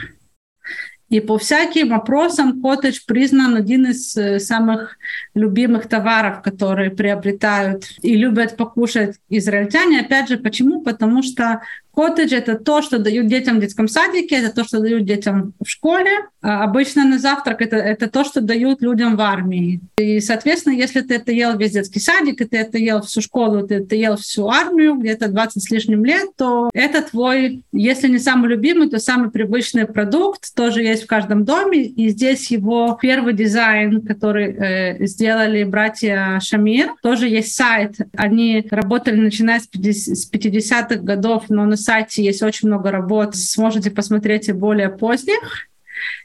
И 1.13 1.19
по 1.19 1.37
всяким 1.37 1.93
опросам 1.93 2.59
коттедж 2.59 3.01
признан 3.05 3.55
один 3.55 3.85
из 3.85 4.17
э, 4.17 4.39
самых 4.39 4.97
любимых 5.35 5.87
товаров, 5.87 6.41
которые 6.41 6.89
приобретают 6.89 7.83
и 8.01 8.15
любят 8.15 8.57
покушать 8.57 9.17
израильтяне. 9.29 9.99
Опять 9.99 10.29
же, 10.29 10.37
почему? 10.37 10.81
Потому 10.81 11.21
что 11.21 11.61
Коттедж— 11.93 12.33
это 12.35 12.55
то, 12.55 12.81
что 12.81 12.97
дают 12.97 13.27
детям 13.27 13.57
в 13.57 13.61
детском 13.61 13.87
садике, 13.87 14.35
это 14.35 14.53
то, 14.53 14.63
что 14.63 14.79
дают 14.79 15.05
детям 15.05 15.53
в 15.63 15.69
школе. 15.69 16.09
А 16.41 16.63
обычно 16.63 17.05
на 17.05 17.19
завтрак 17.19 17.61
это, 17.61 17.77
это 17.77 18.09
то, 18.09 18.23
что 18.23 18.41
дают 18.41 18.81
людям 18.81 19.15
в 19.15 19.21
армии. 19.21 19.79
И, 19.97 20.19
соответственно, 20.19 20.73
если 20.73 21.01
ты 21.01 21.15
это 21.15 21.31
ел 21.31 21.57
весь 21.57 21.71
детский 21.71 21.99
садик, 21.99 22.41
и 22.41 22.45
ты 22.45 22.57
это 22.57 22.77
ел 22.79 23.01
всю 23.01 23.21
школу, 23.21 23.65
ты 23.65 23.75
это 23.75 23.95
ел 23.95 24.17
всю 24.17 24.49
армию, 24.49 24.95
где-то 24.95 25.29
20 25.29 25.63
с 25.63 25.69
лишним 25.69 26.03
лет, 26.03 26.29
то 26.35 26.69
это 26.73 27.01
твой, 27.03 27.63
если 27.71 28.09
не 28.09 28.17
самый 28.17 28.49
любимый, 28.49 28.89
то 28.89 28.99
самый 28.99 29.29
привычный 29.29 29.85
продукт, 29.85 30.53
тоже 30.55 30.81
есть 30.81 31.03
в 31.03 31.07
каждом 31.07 31.45
доме. 31.45 31.83
И 31.83 32.09
здесь 32.09 32.49
его 32.49 32.97
первый 32.99 33.33
дизайн, 33.33 34.01
который 34.01 34.51
э, 34.51 35.05
сделали 35.05 35.63
братья 35.63 36.39
Шамир, 36.41 36.93
тоже 37.03 37.29
есть 37.29 37.53
сайт. 37.53 37.97
Они 38.17 38.67
работали 38.71 39.15
начиная 39.15 39.59
с 39.59 39.69
50-х 39.69 40.95
годов, 40.95 41.45
но 41.49 41.65
на 41.65 41.77
сайте 41.83 42.23
есть 42.23 42.41
очень 42.41 42.67
много 42.67 42.91
работ, 42.91 43.35
сможете 43.35 43.91
посмотреть 43.91 44.49
и 44.49 44.53
более 44.53 44.89
поздних. 44.89 45.67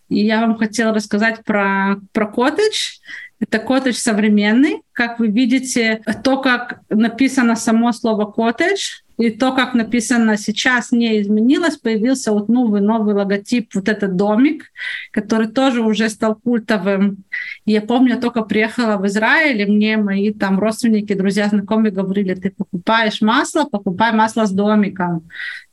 И 0.09 0.25
я 0.25 0.41
вам 0.41 0.57
хотела 0.57 0.95
рассказать 0.95 1.45
про, 1.45 1.97
про 2.13 2.27
коттедж. 2.27 2.99
Это 3.41 3.59
коттедж 3.59 3.95
современный. 3.95 4.83
Как 4.93 5.19
вы 5.19 5.29
видите, 5.29 6.03
то, 6.25 6.41
как 6.41 6.81
написано 6.89 7.57
само 7.57 7.93
слово 7.93 8.31
коттедж, 8.31 9.03
и 9.19 9.31
то, 9.31 9.53
как 9.53 9.75
написано 9.75 10.37
сейчас, 10.37 10.93
не 10.93 11.21
изменилось. 11.21 11.77
Появился 11.77 12.33
вот 12.33 12.49
новый, 12.49 12.81
новый 12.81 13.15
логотип, 13.15 13.75
вот 13.75 13.89
этот 13.89 14.15
домик, 14.15 14.67
который 15.11 15.49
тоже 15.49 15.83
уже 15.83 16.09
стал 16.09 16.37
культовым. 16.37 17.25
Я 17.65 17.81
помню, 17.81 18.15
я 18.15 18.21
только 18.21 18.43
приехала 18.43 18.97
в 18.97 19.07
Израиль, 19.07 19.61
и 19.61 19.67
мне 19.67 19.97
мои 19.97 20.33
там 20.33 20.59
родственники, 20.61 21.15
друзья, 21.15 21.49
знакомые 21.49 21.91
говорили, 21.91 22.35
ты 22.35 22.51
покупаешь 22.51 23.21
масло, 23.21 23.65
покупай 23.65 24.13
масло 24.13 24.47
с 24.47 24.53
домиком 24.53 25.29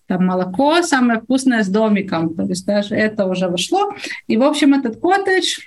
там 0.07 0.25
молоко 0.25 0.83
самое 0.83 1.19
вкусное 1.19 1.63
с 1.63 1.67
домиком, 1.67 2.35
то 2.35 2.43
есть 2.43 2.65
даже 2.65 2.95
это 2.95 3.25
уже 3.25 3.47
вошло. 3.47 3.91
И, 4.27 4.37
в 4.37 4.43
общем, 4.43 4.75
этот 4.75 4.99
коттедж, 4.99 5.57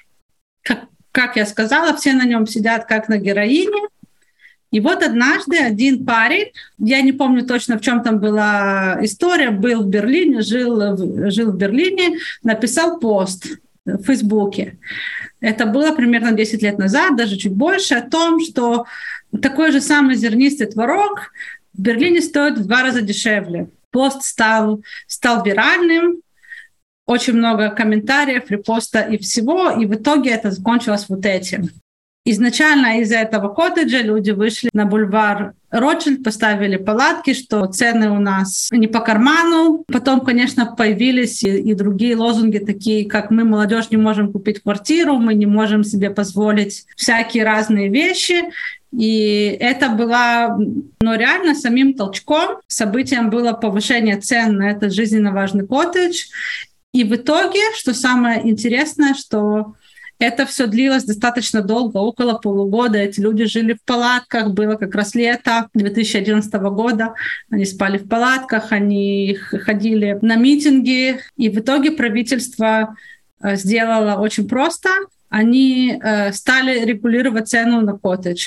как, 0.62 0.84
как 1.19 1.35
я 1.35 1.47
сказала, 1.47 1.97
все 1.97 2.12
на 2.12 2.25
нем 2.25 2.47
сидят 2.47 2.85
как 2.85 3.09
на 3.09 3.19
героине, 3.19 3.89
и 4.71 4.79
вот 4.79 5.03
однажды 5.03 5.57
один 5.59 6.07
парень, 6.07 6.53
я 6.79 7.03
не 7.03 7.11
помню 7.11 7.45
точно, 7.45 7.77
в 7.77 7.81
чем 7.81 8.05
там 8.05 8.21
была 8.21 8.99
история, 9.03 9.51
был 9.51 9.83
в 9.83 9.89
Берлине, 9.89 10.43
жил, 10.43 10.97
жил 11.29 11.51
в 11.51 11.57
Берлине, 11.57 12.19
написал 12.45 13.01
пост 13.01 13.49
в 13.85 14.05
Фейсбуке. 14.05 14.79
Это 15.41 15.66
было 15.66 15.93
примерно 15.93 16.31
10 16.31 16.62
лет 16.62 16.79
назад, 16.79 17.16
даже 17.16 17.37
чуть 17.37 17.53
больше, 17.53 17.97
о 17.97 18.09
том, 18.09 18.39
что 18.39 18.87
такой 19.43 19.73
же 19.73 19.81
самый 19.81 20.14
зернистый 20.14 20.69
творог 20.69 21.33
в 21.75 21.81
Берлине 21.81 22.21
стоит 22.21 22.59
в 22.59 22.66
два 22.66 22.85
раза 22.85 23.03
дешевле. 23.03 23.71
Пост 23.91 24.23
стал, 24.23 24.83
стал 25.09 25.43
виральным, 25.43 26.21
очень 27.09 27.32
много 27.32 27.70
комментариев, 27.70 28.50
репоста 28.50 29.00
и 29.00 29.16
всего, 29.16 29.70
и 29.70 29.86
в 29.86 29.94
итоге 29.94 30.30
это 30.30 30.50
закончилось 30.50 31.06
вот 31.09 31.24
этим. 31.24 31.70
Изначально 32.24 33.00
из 33.00 33.11
этого 33.11 33.48
коттеджа 33.48 34.02
люди 34.02 34.32
вышли 34.32 34.68
на 34.74 34.84
бульвар 34.84 35.54
Ротшильд, 35.70 36.22
поставили 36.22 36.76
палатки, 36.76 37.32
что 37.32 37.64
цены 37.66 38.11
у 38.11 38.18
нас 38.20 38.68
не 38.70 38.86
по 38.86 39.00
карману. 39.00 39.84
Потом, 39.90 40.20
конечно, 40.20 40.66
появились 40.66 41.42
и, 41.42 41.59
и 41.59 41.72
другие 41.72 42.16
лозунги, 42.16 42.59
такие 42.59 43.09
как 43.09 43.30
«мы, 43.30 43.44
молодежь, 43.44 43.90
не 43.90 43.96
можем 43.96 44.30
купить 44.30 44.62
квартиру», 44.62 45.14
«мы 45.16 45.32
не 45.32 45.46
можем 45.46 45.84
себе 45.84 46.11
позволить 46.11 46.84
всякие 46.96 47.44
разные 47.44 47.88
вещи». 47.88 48.44
И 48.92 49.56
это 49.61 49.90
было, 49.90 50.59
ну, 51.00 51.16
реально 51.16 51.54
самим 51.54 51.94
толчком. 51.94 52.59
Событием 52.66 53.28
было 53.28 53.52
повышение 53.52 54.18
цен 54.18 54.56
на 54.56 54.70
этот 54.70 54.92
жизненно 54.92 55.32
важный 55.32 55.66
коттедж. 55.66 56.24
И 56.93 57.05
в 57.05 57.14
итоге, 57.14 57.61
что 57.74 57.95
самое 57.95 58.49
интересное, 58.49 59.14
что 59.14 59.74
это 60.18 60.47
все 60.47 60.66
длилось 60.66 61.05
достаточно 61.05 61.62
долго, 61.62 61.99
около 61.99 62.34
полугода. 62.39 62.99
Эти 62.99 63.20
люди 63.20 63.45
жили 63.45 63.74
в 63.74 63.82
палатках, 63.84 64.53
было 64.53 64.74
как 64.74 64.95
раз 64.95 65.14
лето 65.14 65.68
2011 65.74 66.53
года. 66.55 67.14
Они 67.51 67.64
спали 67.64 67.99
в 67.99 68.09
палатках, 68.09 68.72
они 68.72 69.34
ходили 69.34 70.18
на 70.20 70.34
митинги. 70.34 71.20
И 71.36 71.49
в 71.49 71.59
итоге 71.61 71.93
правительство 71.93 72.97
э, 73.41 73.55
сделало 73.57 74.20
очень 74.20 74.49
просто. 74.49 74.89
Они 75.28 76.01
э, 76.03 76.32
стали 76.32 76.84
регулировать 76.84 77.49
цену 77.49 77.82
на 77.82 77.97
коттедж. 77.97 78.47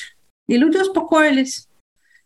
И 0.50 0.58
люди 0.58 0.78
успокоились. 0.78 1.68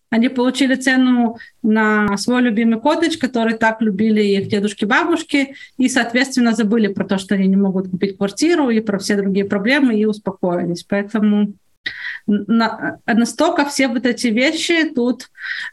Они 0.10 0.30
получили 0.30 0.76
цену 0.76 1.38
на 1.64 2.16
свой 2.18 2.42
любимый 2.42 2.80
коттедж, 2.80 3.18
который 3.18 3.56
так 3.56 3.82
любили 3.82 4.22
их 4.22 4.48
дедушки-бабушки, 4.48 5.56
и, 5.78 5.90
соответственно, 5.90 6.54
забыли 6.54 6.88
про 6.88 7.06
то, 7.06 7.18
что 7.18 7.36
они 7.36 7.48
не 7.48 7.56
могут 7.56 7.90
купить 7.90 8.18
квартиру 8.18 8.70
и 8.70 8.80
про 8.82 9.00
все 9.00 9.16
другие 9.16 9.46
проблемы, 9.46 9.96
и 9.96 10.06
успокоились. 10.06 10.84
Поэтому 10.84 11.54
на, 12.28 13.00
настолько 13.06 13.66
все 13.66 13.88
вот 13.88 14.06
эти 14.06 14.28
вещи 14.28 14.90
тут 14.94 15.30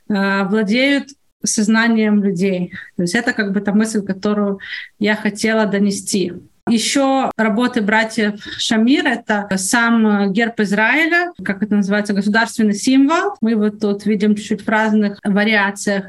э, 0.08 0.44
владеют 0.44 1.10
сознанием 1.44 2.22
людей. 2.22 2.72
То 2.96 3.02
есть 3.02 3.14
это 3.14 3.32
как 3.32 3.52
бы 3.52 3.60
та 3.60 3.72
мысль, 3.72 4.02
которую 4.02 4.58
я 4.98 5.16
хотела 5.16 5.66
донести. 5.66 6.32
Еще 6.68 7.30
работы 7.36 7.82
братьев 7.82 8.40
Шамир— 8.58 9.06
это 9.06 9.48
сам 9.56 10.32
герб 10.32 10.60
Израиля, 10.60 11.32
как 11.44 11.62
это 11.62 11.74
называется, 11.74 12.12
государственный 12.12 12.74
символ. 12.74 13.34
Мы 13.40 13.56
вот 13.56 13.80
тут 13.80 14.06
видим 14.06 14.36
чуть-чуть 14.36 14.62
в 14.62 14.68
разных 14.68 15.18
вариациях. 15.24 16.06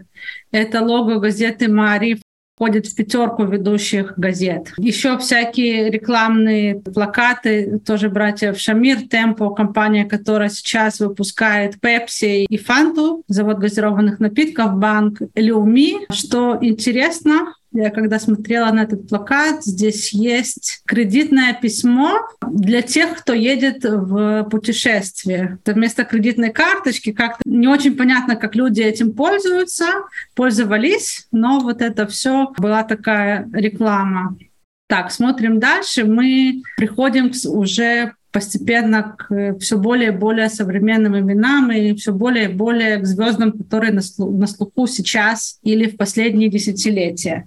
Это 0.51 0.81
лого 0.81 1.19
газеты 1.19 1.67
«Маариф», 1.69 2.19
входит 2.55 2.85
в 2.85 2.95
пятерку 2.95 3.45
ведущих 3.45 4.13
газет. 4.15 4.71
Еще 4.77 5.17
всякие 5.17 5.89
рекламные 5.89 6.79
плакаты, 6.79 7.79
тоже 7.79 8.09
братьев 8.09 8.59
Шамир, 8.59 9.07
Темпо, 9.07 9.49
компания, 9.49 10.05
которая 10.05 10.49
сейчас 10.49 10.99
выпускает 10.99 11.79
Пепси 11.81 12.45
и 12.45 12.57
Фанту, 12.57 13.23
завод 13.27 13.57
газированных 13.57 14.19
напитков, 14.19 14.75
банк 14.75 15.19
Люми. 15.33 16.05
Что 16.13 16.57
интересно, 16.61 17.55
я 17.74 17.89
когда 17.89 18.19
смотрела 18.19 18.71
на 18.71 18.84
этот 18.84 19.09
плакат, 19.09 19.63
здесь 19.63 20.13
есть 20.13 20.82
кредитное 20.86 21.53
письмо 21.53 22.19
для 22.41 22.82
тех, 22.82 23.17
кто 23.17 23.34
едет 23.34 23.84
в 23.84 24.43
путешествие. 24.43 25.57
Это 25.63 25.74
вместо 25.74 26.03
кредитной 26.03 26.51
карточки 26.51 27.11
как-то 27.11 27.41
не 27.45 27.67
очень 27.67 27.95
понятно, 27.95 28.36
как 28.36 28.55
люди 28.55 28.82
этим 28.82 29.13
пользуются, 29.13 29.86
пользовались, 30.36 31.28
но 31.32 31.59
вот 31.59 31.82
это 31.82 32.07
все 32.07 32.53
была 32.57 32.84
такая 32.84 33.49
реклама. 33.53 34.38
Так, 34.88 35.11
смотрим 35.11 35.59
дальше. 35.59 36.05
Мы 36.05 36.61
приходим 36.78 37.32
уже 37.45 38.13
постепенно 38.34 39.15
к 39.17 39.57
все 39.59 39.77
более 39.77 40.09
и 40.09 40.17
более 40.17 40.49
современным 40.49 41.17
именам 41.17 41.71
и 41.71 41.95
все 41.95 42.11
более 42.11 42.45
и 42.45 42.53
более 42.53 42.97
к 42.97 43.05
звездам, 43.05 43.51
которые 43.53 43.93
на, 43.93 44.01
слуху 44.01 44.88
сейчас 44.88 45.59
или 45.61 45.88
в 45.88 45.95
последние 45.95 46.49
десятилетия. 46.49 47.45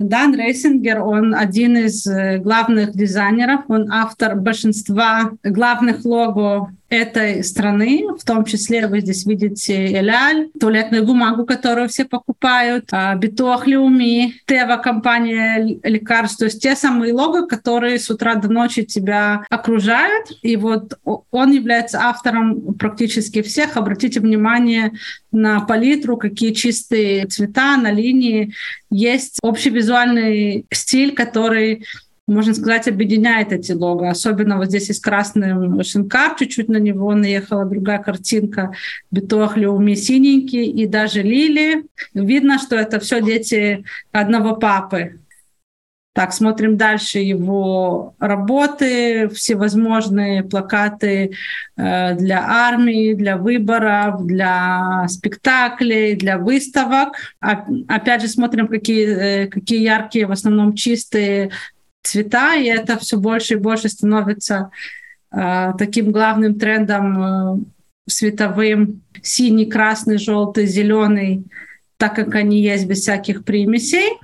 Дан 0.00 0.34
Рейсингер, 0.34 1.02
он 1.02 1.36
один 1.36 1.76
из 1.76 2.04
э, 2.06 2.38
главных 2.38 2.96
дизайнеров, 2.96 3.60
он 3.68 3.90
автор 3.92 4.34
большинства 4.34 5.30
главных 5.44 6.04
лого 6.04 6.72
этой 6.94 7.42
страны, 7.44 8.06
в 8.18 8.24
том 8.24 8.44
числе 8.44 8.86
вы 8.86 9.00
здесь 9.00 9.26
видите 9.26 9.86
Эль 9.98 10.19
Аль, 10.19 10.48
туалетную 10.58 11.04
бумагу, 11.04 11.44
которую 11.44 11.88
все 11.88 12.04
покупают, 12.04 12.88
а, 12.92 13.14
Битуах 13.14 13.66
Леуми, 13.66 14.34
Тева 14.46 14.76
компания 14.76 15.78
лекарств, 15.82 16.38
то 16.38 16.44
есть 16.46 16.62
те 16.62 16.76
самые 16.76 17.12
лого, 17.12 17.46
которые 17.46 17.98
с 17.98 18.10
утра 18.10 18.34
до 18.36 18.50
ночи 18.50 18.84
тебя 18.84 19.44
окружают. 19.50 20.30
И 20.42 20.56
вот 20.56 20.98
он 21.30 21.52
является 21.52 22.00
автором 22.02 22.74
практически 22.74 23.42
всех. 23.42 23.76
Обратите 23.76 24.20
внимание 24.20 24.92
на 25.32 25.60
палитру, 25.60 26.16
какие 26.16 26.52
чистые 26.52 27.26
цвета 27.26 27.76
на 27.76 27.90
линии. 27.90 28.54
Есть 28.90 29.38
общий 29.42 29.70
визуальный 29.70 30.66
стиль, 30.70 31.14
который 31.14 31.84
можно 32.26 32.54
сказать, 32.54 32.88
объединяет 32.88 33.52
эти 33.52 33.72
лого. 33.72 34.08
Особенно 34.08 34.56
вот 34.56 34.66
здесь 34.66 34.88
есть 34.88 35.02
красный 35.02 35.84
шинкар, 35.84 36.34
чуть-чуть 36.36 36.68
на 36.68 36.78
него 36.78 37.14
наехала 37.14 37.64
другая 37.64 37.98
картинка, 37.98 38.72
битуах 39.10 39.56
Леуми 39.56 39.94
синенький 39.94 40.64
и 40.64 40.86
даже 40.86 41.22
лили. 41.22 41.84
Видно, 42.14 42.58
что 42.58 42.76
это 42.76 42.98
все 43.00 43.20
дети 43.20 43.84
одного 44.12 44.56
папы. 44.56 45.20
Так, 46.14 46.32
смотрим 46.32 46.76
дальше 46.76 47.18
его 47.18 48.14
работы, 48.20 49.28
всевозможные 49.30 50.44
плакаты 50.44 51.32
э, 51.76 52.14
для 52.14 52.44
армии, 52.46 53.14
для 53.14 53.36
выборов, 53.36 54.24
для 54.24 55.06
спектаклей, 55.08 56.14
для 56.14 56.38
выставок. 56.38 57.14
Опять 57.40 58.22
же, 58.22 58.28
смотрим, 58.28 58.68
какие, 58.68 59.06
э, 59.08 59.46
какие 59.48 59.82
яркие, 59.82 60.26
в 60.26 60.30
основном 60.30 60.76
чистые 60.76 61.50
цвета, 62.04 62.54
и 62.54 62.66
это 62.66 62.98
все 62.98 63.16
больше 63.16 63.54
и 63.54 63.58
больше 63.58 63.88
становится 63.88 64.70
э, 65.32 65.72
таким 65.76 66.12
главным 66.12 66.58
трендом 66.58 67.22
э, 67.22 67.58
световым. 68.06 69.02
Синий, 69.22 69.66
красный, 69.66 70.18
желтый, 70.18 70.66
зеленый, 70.66 71.44
так 71.96 72.14
как 72.14 72.34
они 72.34 72.62
есть 72.62 72.86
без 72.86 73.00
всяких 73.00 73.44
примесей. 73.44 74.18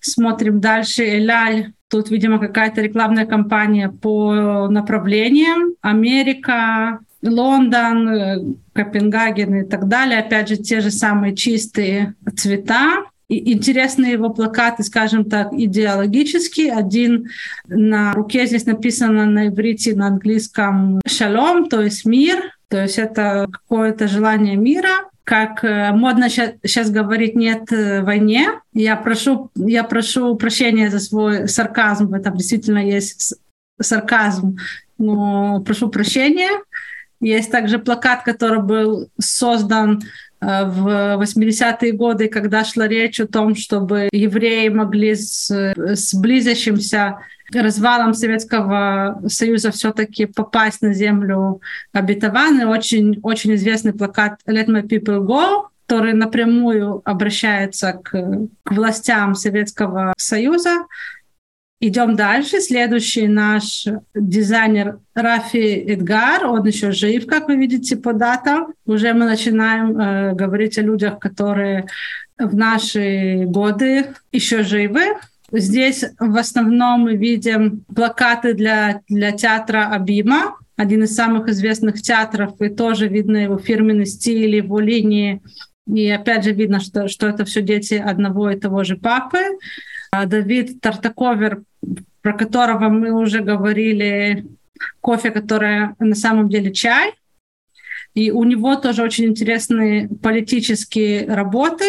Смотрим 0.00 0.60
дальше. 0.60 1.04
Эляль. 1.04 1.72
Тут, 1.88 2.10
видимо, 2.10 2.38
какая-то 2.38 2.80
рекламная 2.80 3.26
кампания 3.26 3.88
по 3.88 4.68
направлениям. 4.68 5.74
Америка, 5.80 7.00
Лондон, 7.22 8.08
э, 8.08 8.54
Копенгаген 8.72 9.54
и 9.56 9.64
так 9.64 9.88
далее. 9.88 10.20
Опять 10.20 10.48
же, 10.48 10.56
те 10.56 10.80
же 10.80 10.90
самые 10.90 11.34
чистые 11.34 12.14
цвета 12.36 13.09
интересны 13.30 14.06
его 14.06 14.30
плакаты, 14.30 14.82
скажем 14.82 15.24
так, 15.24 15.52
идеологические. 15.52 16.72
Один 16.72 17.30
на 17.68 18.12
руке 18.12 18.46
здесь 18.46 18.66
написано 18.66 19.26
на 19.26 19.48
иврите, 19.48 19.94
на 19.94 20.08
английском 20.08 21.00
«шалом», 21.06 21.68
то 21.68 21.80
есть 21.80 22.04
«мир», 22.04 22.52
то 22.68 22.82
есть 22.82 22.98
это 22.98 23.48
какое-то 23.50 24.08
желание 24.08 24.56
мира, 24.56 25.10
как 25.24 25.64
э, 25.64 25.92
модно 25.92 26.28
сейчас 26.28 26.90
говорить 26.90 27.36
«нет 27.36 27.72
э, 27.72 28.02
войне». 28.02 28.60
Я 28.72 28.96
прошу, 28.96 29.50
я 29.54 29.84
прошу 29.84 30.34
прощения 30.36 30.90
за 30.90 30.98
свой 30.98 31.48
сарказм, 31.48 32.08
в 32.08 32.14
этом 32.14 32.36
действительно 32.36 32.78
есть 32.78 33.34
сарказм, 33.80 34.58
но 34.98 35.60
прошу 35.60 35.88
прощения. 35.88 36.50
Есть 37.20 37.50
также 37.50 37.78
плакат, 37.78 38.22
который 38.22 38.62
был 38.62 39.08
создан 39.20 40.02
в 40.40 41.20
80-е 41.22 41.92
годы, 41.92 42.28
когда 42.28 42.64
шла 42.64 42.88
речь 42.88 43.20
о 43.20 43.26
том, 43.26 43.54
чтобы 43.54 44.08
евреи 44.12 44.68
могли 44.68 45.14
с, 45.14 45.50
с 45.50 46.14
близящимся 46.14 47.18
развалом 47.52 48.14
Советского 48.14 49.20
Союза 49.26 49.70
все-таки 49.70 50.26
попасть 50.26 50.82
на 50.82 50.94
землю 50.94 51.60
обетованную. 51.92 52.68
Очень, 52.68 53.18
очень 53.22 53.54
известный 53.54 53.92
плакат 53.92 54.40
«Let 54.46 54.66
my 54.66 54.82
people 54.82 55.26
go», 55.26 55.66
который 55.86 56.12
напрямую 56.12 57.02
обращается 57.04 57.94
к, 57.94 58.12
к 58.12 58.70
властям 58.70 59.34
Советского 59.34 60.14
Союза. 60.16 60.86
Идем 61.82 62.14
дальше. 62.14 62.60
Следующий 62.60 63.26
наш 63.26 63.86
дизайнер 64.14 64.98
Рафи 65.14 65.82
Эдгар, 65.88 66.44
он 66.44 66.66
еще 66.66 66.92
жив, 66.92 67.26
как 67.26 67.48
вы 67.48 67.56
видите 67.56 67.96
по 67.96 68.12
датам. 68.12 68.74
Уже 68.84 69.14
мы 69.14 69.24
начинаем 69.24 69.98
э, 69.98 70.34
говорить 70.34 70.76
о 70.76 70.82
людях, 70.82 71.18
которые 71.18 71.86
в 72.38 72.54
наши 72.54 73.44
годы 73.46 74.08
еще 74.30 74.62
живы. 74.62 75.16
Здесь 75.52 76.04
в 76.18 76.36
основном 76.36 77.04
мы 77.04 77.16
видим 77.16 77.82
плакаты 77.94 78.52
для, 78.52 79.00
для 79.08 79.32
театра 79.32 79.88
Абима, 79.90 80.58
один 80.76 81.04
из 81.04 81.14
самых 81.14 81.48
известных 81.48 82.02
театров, 82.02 82.60
и 82.60 82.68
тоже 82.68 83.08
видно 83.08 83.38
его 83.38 83.56
фирменный 83.56 84.06
стиль, 84.06 84.54
его 84.54 84.80
линии. 84.80 85.40
И 85.86 86.10
опять 86.10 86.44
же 86.44 86.52
видно, 86.52 86.78
что, 86.78 87.08
что 87.08 87.26
это 87.26 87.46
все 87.46 87.62
дети 87.62 87.94
одного 87.94 88.50
и 88.50 88.60
того 88.60 88.84
же 88.84 88.98
папы. 88.98 89.38
А 90.12 90.26
Давид 90.26 90.80
Тартаковер, 90.80 91.62
про 92.22 92.32
которого 92.32 92.88
мы 92.88 93.12
уже 93.12 93.40
говорили, 93.40 94.44
кофе, 95.00 95.30
который 95.30 95.90
на 95.98 96.14
самом 96.14 96.48
деле 96.48 96.72
чай. 96.72 97.14
И 98.14 98.30
у 98.32 98.42
него 98.44 98.74
тоже 98.76 99.02
очень 99.02 99.26
интересные 99.26 100.08
политические 100.08 101.32
работы, 101.32 101.84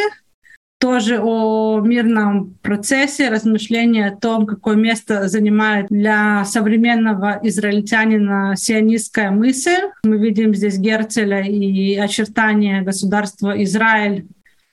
тоже 0.79 1.19
о 1.21 1.79
мирном 1.79 2.55
процессе, 2.61 3.29
размышления 3.29 4.07
о 4.07 4.15
том, 4.15 4.45
какое 4.45 4.75
место 4.75 5.27
занимает 5.27 5.87
для 5.89 6.43
современного 6.45 7.39
израильтянина 7.43 8.55
сионистская 8.55 9.29
мысль. 9.29 9.89
Мы 10.03 10.17
видим 10.17 10.55
здесь 10.55 10.77
Герцеля 10.77 11.41
и 11.41 11.95
очертания 11.95 12.81
государства 12.81 13.61
Израиль, 13.63 14.25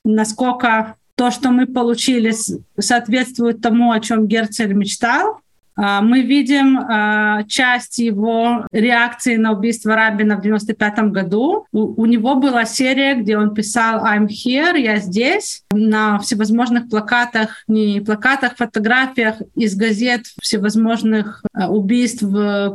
насколько 0.05 0.97
то, 1.19 1.33
что 1.33 1.51
мы 1.51 1.67
получили, 1.67 2.33
соответствует 2.79 3.61
тому, 3.61 3.91
о 3.91 3.99
чем 3.99 4.29
Герцель 4.29 4.73
мечтал. 4.73 5.41
А, 5.75 6.01
мы 6.01 6.23
видим 6.23 6.79
а, 6.79 7.43
часть 7.45 7.99
его 7.99 8.67
реакции 8.71 9.37
на 9.37 9.53
убийство 9.53 9.97
Рабина 9.97 10.37
в 10.37 10.43
95 10.43 10.99
году. 11.11 11.67
У, 11.73 12.03
у 12.03 12.07
него 12.07 12.37
была 12.37 12.65
серия, 12.65 13.17
где 13.17 13.37
он 13.37 13.53
писал 13.53 14.05
«I'm 14.05 14.29
here», 14.29 14.79
«Я 14.79 14.99
здесь», 14.99 15.63
на 15.73 16.21
всевозможных 16.21 16.89
плакатах, 16.89 17.65
не 17.67 18.01
плакатах, 18.01 18.57
фотографиях 18.57 19.37
из 19.57 19.75
газет 19.75 20.23
всевозможных 20.41 21.43
а, 21.53 21.69
убийств 21.69 22.23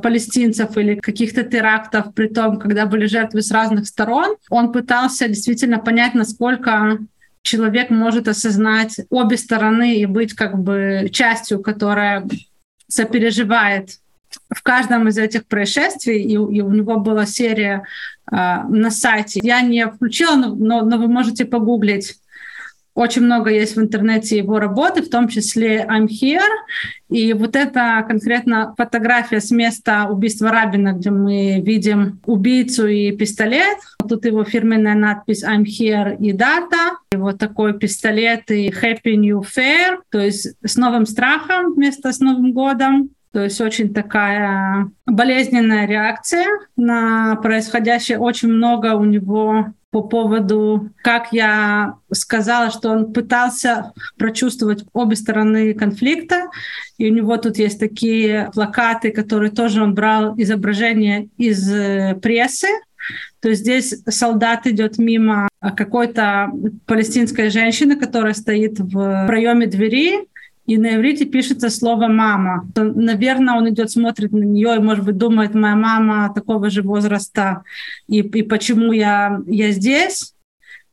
палестинцев 0.01 0.77
или 0.77 0.95
каких-то 0.95 1.43
терактов, 1.43 2.13
при 2.13 2.27
том, 2.27 2.59
когда 2.59 2.85
были 2.85 3.05
жертвы 3.05 3.41
с 3.41 3.51
разных 3.51 3.87
сторон. 3.87 4.35
Он 4.49 4.73
пытался 4.73 5.29
действительно 5.29 5.79
понять, 5.79 6.13
насколько 6.13 6.97
человек 7.43 7.89
может 7.89 8.27
осознать 8.27 8.99
обе 9.09 9.37
стороны 9.37 9.97
и 9.97 10.05
быть 10.05 10.33
как 10.33 10.57
бы 10.57 11.09
частью, 11.11 11.61
которая 11.61 12.27
сопереживает 12.87 13.99
в 14.49 14.63
каждом 14.63 15.07
из 15.07 15.17
этих 15.17 15.45
происшествий, 15.45 16.23
и, 16.23 16.33
и 16.33 16.37
у 16.61 16.71
него 16.71 16.99
была 16.99 17.25
серия 17.25 17.83
э, 18.31 18.35
на 18.35 18.89
сайте. 18.89 19.39
Я 19.43 19.61
не 19.61 19.85
включила, 19.87 20.35
но, 20.35 20.81
но 20.83 20.97
вы 20.97 21.07
можете 21.07 21.45
погуглить. 21.45 22.15
Очень 22.95 23.23
много 23.23 23.49
есть 23.49 23.75
в 23.75 23.81
интернете 23.81 24.37
его 24.37 24.59
работы, 24.59 25.01
в 25.01 25.09
том 25.09 25.27
числе 25.27 25.85
I'm 25.89 26.07
Here. 26.07 26.41
И 27.09 27.33
вот 27.33 27.55
это 27.55 28.05
конкретно 28.07 28.73
фотография 28.77 29.39
с 29.39 29.49
места 29.49 30.07
убийства 30.09 30.51
Рабина, 30.51 30.93
где 30.93 31.09
мы 31.09 31.59
видим 31.61 32.19
убийцу 32.25 32.87
и 32.87 33.11
пистолет. 33.11 33.77
Тут 34.07 34.25
его 34.25 34.43
фирменная 34.43 34.95
надпись 34.95 35.43
I'm 35.43 35.63
Here 35.63 36.15
и 36.19 36.33
дата. 36.33 36.97
И 37.11 37.15
вот 37.15 37.39
такой 37.39 37.77
пистолет 37.77 38.51
и 38.51 38.69
Happy 38.69 39.15
New 39.15 39.41
Fair, 39.41 39.99
то 40.11 40.19
есть 40.19 40.55
с 40.63 40.75
новым 40.75 41.05
страхом 41.05 41.73
вместо 41.73 42.11
с 42.11 42.19
Новым 42.19 42.53
годом. 42.53 43.09
То 43.31 43.43
есть 43.43 43.59
очень 43.59 43.91
такая 43.91 44.91
болезненная 45.07 45.87
реакция 45.87 46.45
на 46.77 47.35
происходящее. 47.37 48.19
Очень 48.19 48.49
много 48.49 48.93
у 48.93 49.03
него 49.03 49.73
по 49.93 50.01
поводу, 50.01 50.89
как 51.03 51.31
я 51.31 51.97
сказала, 52.11 52.71
что 52.71 52.89
он 52.89 53.13
пытался 53.13 53.93
прочувствовать 54.17 54.83
обе 54.91 55.15
стороны 55.15 55.75
конфликта. 55.75 56.47
И 56.97 57.09
у 57.09 57.13
него 57.13 57.37
тут 57.37 57.57
есть 57.59 57.79
такие 57.79 58.49
плакаты, 58.55 59.11
которые 59.11 59.51
тоже 59.51 59.83
он 59.83 59.93
брал 59.93 60.33
изображения 60.35 61.29
из 61.37 61.71
э, 61.71 62.15
прессы. 62.19 62.69
То 63.39 63.49
есть 63.49 63.61
здесь 63.61 64.01
солдат 64.09 64.65
идет 64.65 64.97
мимо 64.97 65.47
какой-то 65.61 66.49
палестинской 66.87 67.51
женщины, 67.51 67.95
которая 67.95 68.33
стоит 68.33 68.79
в 68.79 69.27
проеме 69.27 69.67
двери, 69.67 70.27
и 70.65 70.77
на 70.77 70.95
иврите 70.95 71.25
пишется 71.25 71.69
слово 71.69 72.07
«мама». 72.07 72.67
Наверное, 72.75 73.55
он 73.55 73.69
идет, 73.69 73.91
смотрит 73.91 74.31
на 74.31 74.43
нее 74.43 74.75
и, 74.77 74.79
может 74.79 75.03
быть, 75.03 75.17
думает, 75.17 75.53
моя 75.53 75.75
мама 75.75 76.31
такого 76.33 76.69
же 76.69 76.81
возраста, 76.81 77.63
и, 78.07 78.19
и 78.19 78.43
почему 78.43 78.93
я, 78.93 79.41
я 79.45 79.71
здесь. 79.71 80.33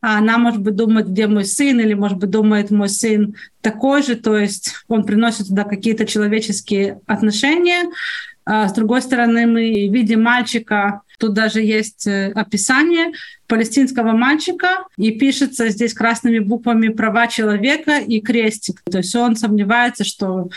А 0.02 0.18
она, 0.18 0.38
может 0.38 0.62
быть, 0.62 0.76
думает, 0.76 1.10
где 1.10 1.26
мой 1.26 1.44
сын, 1.44 1.78
или, 1.78 1.94
может 1.94 2.18
быть, 2.18 2.30
думает, 2.30 2.70
мой 2.70 2.88
сын 2.88 3.34
такой 3.60 4.02
же, 4.02 4.16
то 4.16 4.36
есть 4.36 4.74
он 4.88 5.04
приносит 5.04 5.48
туда 5.48 5.64
какие-то 5.64 6.06
человеческие 6.06 7.00
отношения. 7.06 7.90
А 8.46 8.66
с 8.66 8.72
другой 8.72 9.02
стороны, 9.02 9.46
мы 9.46 9.88
видим 9.88 10.22
мальчика, 10.22 11.02
тут 11.20 11.34
даже 11.34 11.60
есть 11.60 12.06
э, 12.06 12.32
описание 12.32 13.12
палестинского 13.46 14.12
мальчика, 14.12 14.84
и 14.96 15.10
пишется 15.12 15.68
здесь 15.68 15.94
красными 15.94 16.38
буквами 16.38 16.88
«права 16.88 17.26
человека» 17.26 17.98
и 17.98 18.20
крестик. 18.20 18.80
То 18.90 18.98
есть 18.98 19.14
он 19.14 19.36
сомневается, 19.36 20.04
что 20.04 20.50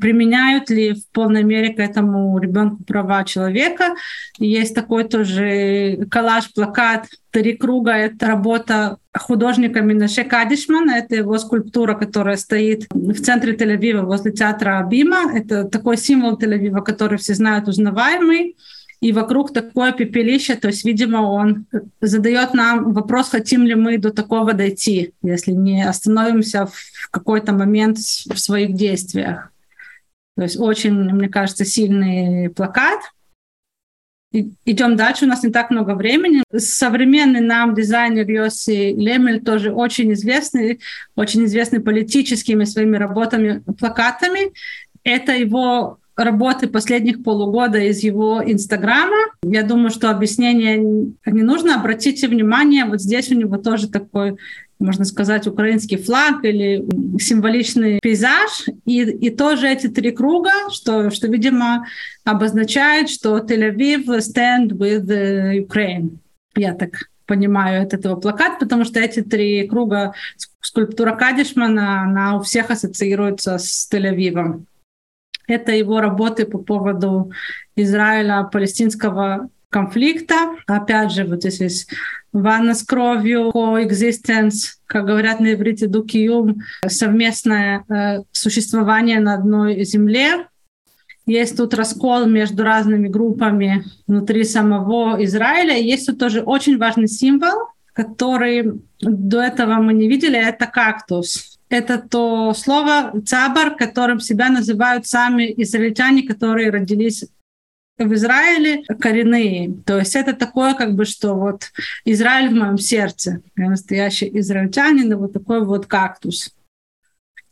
применяют 0.00 0.70
ли 0.70 0.92
в 0.92 1.06
полной 1.12 1.42
мере 1.42 1.72
к 1.72 1.78
этому 1.78 2.38
ребенку 2.38 2.84
права 2.84 3.24
человека. 3.24 3.94
Есть 4.38 4.74
такой 4.74 5.04
тоже 5.04 6.06
коллаж-плакат 6.10 7.06
«Три 7.30 7.56
круга»— 7.56 7.92
это 7.92 8.26
работа 8.26 8.98
художника 9.16 9.80
Минаше 9.80 10.24
Кадишмана. 10.24 10.92
Это 10.92 11.16
его 11.16 11.38
скульптура, 11.38 11.94
которая 11.94 12.36
стоит 12.36 12.86
в 12.90 13.20
центре 13.20 13.54
Тель-Авива 13.54 14.02
возле 14.02 14.32
театра 14.32 14.78
Абима. 14.78 15.32
Это 15.34 15.64
такой 15.64 15.96
символ 15.96 16.38
Тель-Авива, 16.38 16.82
который 16.82 17.18
все 17.18 17.34
знают, 17.34 17.68
узнаваемый 17.68 18.56
и 19.04 19.12
вокруг 19.12 19.52
такое 19.52 19.92
пепелище, 19.92 20.54
то 20.54 20.68
есть, 20.68 20.82
видимо, 20.86 21.18
он 21.18 21.66
задает 22.00 22.54
нам 22.54 22.94
вопрос, 22.94 23.28
хотим 23.28 23.64
ли 23.66 23.74
мы 23.74 23.98
до 23.98 24.10
такого 24.10 24.54
дойти, 24.54 25.12
если 25.20 25.52
не 25.52 25.86
остановимся 25.86 26.64
в 26.64 27.10
какой-то 27.10 27.52
момент 27.52 27.98
в 27.98 28.38
своих 28.38 28.72
действиях. 28.74 29.52
То 30.38 30.44
есть 30.44 30.58
очень, 30.58 30.94
мне 30.94 31.28
кажется, 31.28 31.66
сильный 31.66 32.48
плакат. 32.48 33.00
Идем 34.32 34.96
дальше, 34.96 35.26
у 35.26 35.28
нас 35.28 35.42
не 35.42 35.50
так 35.50 35.70
много 35.70 35.94
времени. 35.96 36.42
Современный 36.56 37.42
нам 37.42 37.74
дизайнер 37.74 38.26
Йоси 38.26 38.94
Лемель 38.94 39.44
тоже 39.44 39.70
очень 39.70 40.14
известный, 40.14 40.80
очень 41.14 41.44
известный 41.44 41.80
политическими 41.80 42.64
своими 42.64 42.96
работами, 42.96 43.62
плакатами. 43.78 44.54
Это 45.02 45.32
его 45.32 45.98
работы 46.16 46.68
последних 46.68 47.22
полугода 47.22 47.78
из 47.78 48.02
его 48.02 48.42
Инстаграма. 48.44 49.16
Я 49.42 49.62
думаю, 49.62 49.90
что 49.90 50.10
объяснение 50.10 50.78
не 50.78 51.42
нужно. 51.42 51.76
Обратите 51.76 52.28
внимание, 52.28 52.84
вот 52.84 53.00
здесь 53.00 53.30
у 53.30 53.34
него 53.34 53.56
тоже 53.56 53.88
такой 53.88 54.36
можно 54.80 55.04
сказать, 55.04 55.46
украинский 55.46 55.96
флаг 55.96 56.44
или 56.44 56.84
символичный 57.18 58.00
пейзаж. 58.02 58.66
И, 58.84 59.02
и 59.02 59.30
тоже 59.30 59.68
эти 59.68 59.86
три 59.86 60.10
круга, 60.10 60.50
что, 60.70 61.10
что, 61.10 61.28
видимо, 61.28 61.86
обозначает, 62.24 63.08
что 63.08 63.38
Тель-Авив 63.38 64.06
stand 64.18 64.72
with 64.72 65.08
Ukraine. 65.66 66.18
Я 66.56 66.74
так 66.74 67.08
понимаю 67.26 67.82
этот 67.82 68.04
его 68.04 68.16
плакат, 68.16 68.58
потому 68.58 68.84
что 68.84 69.00
эти 69.00 69.22
три 69.22 69.66
круга 69.66 70.12
скульптура 70.60 71.14
Кадишмана, 71.14 72.02
она 72.02 72.36
у 72.36 72.42
всех 72.42 72.70
ассоциируется 72.70 73.58
с 73.58 73.88
Тель-Авивом. 73.90 74.64
Это 75.46 75.72
его 75.72 76.00
работы 76.00 76.46
по 76.46 76.58
поводу 76.58 77.30
Израиля-палестинского 77.76 79.50
конфликта. 79.68 80.54
Опять 80.66 81.12
же, 81.12 81.24
вот 81.24 81.42
здесь 81.42 81.86
ванна 82.32 82.74
с 82.74 82.82
кровью, 82.82 83.50
coexistence, 83.52 84.76
как 84.86 85.06
говорят 85.06 85.40
на 85.40 85.52
иврите, 85.54 85.88
дукиюм, 85.88 86.60
совместное 86.86 87.84
э, 87.88 88.22
существование 88.30 89.20
на 89.20 89.34
одной 89.34 89.84
земле. 89.84 90.46
Есть 91.26 91.56
тут 91.56 91.74
раскол 91.74 92.26
между 92.26 92.62
разными 92.62 93.08
группами 93.08 93.84
внутри 94.06 94.44
самого 94.44 95.22
Израиля. 95.24 95.76
Есть 95.76 96.06
тут 96.06 96.18
тоже 96.18 96.42
очень 96.42 96.78
важный 96.78 97.08
символ, 97.08 97.68
который 97.94 98.80
до 99.00 99.40
этого 99.40 99.74
мы 99.74 99.92
не 99.94 100.08
видели, 100.08 100.38
это 100.38 100.66
кактус 100.66 101.53
это 101.68 101.98
то 101.98 102.52
слово 102.54 103.12
«цабар», 103.24 103.76
которым 103.76 104.20
себя 104.20 104.48
называют 104.48 105.06
сами 105.06 105.52
израильтяне, 105.62 106.22
которые 106.22 106.70
родились 106.70 107.24
в 107.98 108.12
Израиле 108.12 108.82
коренные. 109.00 109.72
То 109.86 109.98
есть 109.98 110.16
это 110.16 110.34
такое, 110.34 110.74
как 110.74 110.94
бы, 110.94 111.04
что 111.04 111.34
вот 111.34 111.70
Израиль 112.04 112.48
в 112.48 112.54
моем 112.54 112.78
сердце. 112.78 113.40
Я 113.56 113.70
настоящий 113.70 114.30
израильтянин, 114.38 115.12
и 115.12 115.14
вот 115.14 115.32
такой 115.32 115.64
вот 115.64 115.86
кактус, 115.86 116.54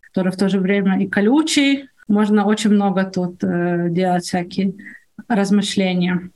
который 0.01 0.33
в 0.33 0.37
то 0.37 0.49
же 0.49 0.59
время 0.59 1.01
и 1.01 1.09
колючий. 1.09 1.89
Можно 2.09 2.45
очень 2.45 2.71
много 2.71 3.05
тут 3.05 3.43
э, 3.45 3.89
делать 3.91 4.25
всякие 4.25 4.75
размышления. 5.29 6.31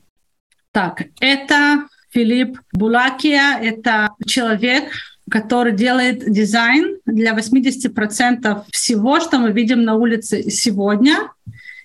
Так, 0.70 1.03
это 1.20 1.87
Филипп 2.11 2.61
Булакия, 2.72 3.59
это 3.61 4.11
человек, 4.24 4.85
который 5.31 5.72
делает 5.72 6.31
дизайн 6.31 6.99
для 7.05 7.35
80% 7.37 8.64
всего, 8.70 9.20
что 9.20 9.39
мы 9.39 9.53
видим 9.53 9.83
на 9.83 9.95
улице 9.95 10.51
сегодня, 10.51 11.31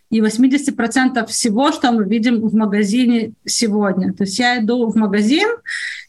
и 0.10 0.20
80% 0.20 1.26
всего, 1.28 1.72
что 1.72 1.92
мы 1.92 2.04
видим 2.04 2.42
в 2.42 2.54
магазине 2.54 3.32
сегодня. 3.46 4.14
То 4.14 4.26
есть 4.26 4.38
я 4.40 4.60
иду 4.60 4.86
в 4.92 4.96
магазин, 4.96 5.48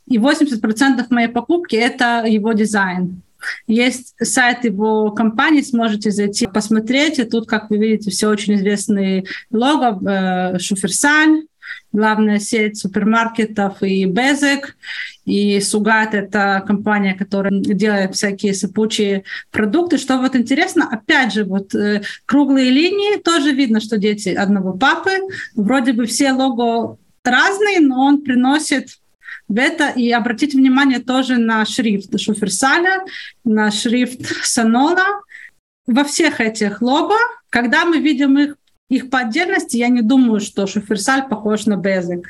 и 0.06 0.18
80% 0.18 1.06
моей 1.10 1.28
покупки— 1.28 1.76
это 1.76 2.24
его 2.26 2.52
дизайн. 2.52 3.22
Есть 3.66 4.14
сайт 4.20 4.64
его 4.64 5.10
компании, 5.10 5.62
сможете 5.62 6.10
зайти 6.10 6.46
посмотреть. 6.46 7.18
И 7.18 7.24
тут, 7.24 7.48
как 7.48 7.70
вы 7.70 7.78
видите, 7.78 8.10
все 8.10 8.28
очень 8.28 8.54
известные 8.54 9.24
лого. 9.50 10.00
Э, 10.08 10.58
Шуферсаль, 10.58 11.46
главная 11.92 12.38
сеть 12.38 12.78
супермаркетов 12.78 13.82
и 13.82 14.04
Безек. 14.06 14.76
И 15.24 15.60
Сугат— 15.60 16.14
это 16.14 16.64
компания, 16.66 17.14
которая 17.14 17.52
делает 17.52 18.14
всякие 18.14 18.54
сыпучие 18.54 19.24
продукты. 19.50 19.98
Что 19.98 20.18
вот 20.18 20.34
интересно, 20.34 20.88
опять 20.90 21.32
же, 21.32 21.44
вот 21.44 21.74
э, 21.74 22.02
круглые 22.26 22.70
линии, 22.70 23.18
тоже 23.18 23.52
видно, 23.52 23.80
что 23.80 23.98
дети 23.98 24.30
одного 24.30 24.72
папы. 24.72 25.12
Вроде 25.54 25.92
бы 25.92 26.06
все 26.06 26.32
лого 26.32 26.98
разные, 27.24 27.80
но 27.80 28.04
он 28.04 28.22
приносит 28.22 28.98
это. 29.54 29.90
И 29.90 30.10
обратите 30.10 30.56
внимание 30.56 30.98
тоже 30.98 31.36
на 31.36 31.64
шрифт 31.64 32.18
Шуферсаля, 32.18 33.04
на 33.44 33.70
шрифт 33.70 34.20
Санона. 34.44 35.04
во 35.86 36.04
всех 36.04 36.40
этих 36.40 36.80
лого, 36.80 37.16
когда 37.50 37.84
мы 37.84 37.98
видим 37.98 38.38
их, 38.38 38.56
их 38.88 39.10
по 39.10 39.20
отдельности, 39.20 39.76
я 39.76 39.88
не 39.88 40.02
думаю, 40.02 40.40
что 40.40 40.66
Шуферсаль 40.66 41.28
похож 41.28 41.66
на 41.66 41.76
Безик. 41.76 42.28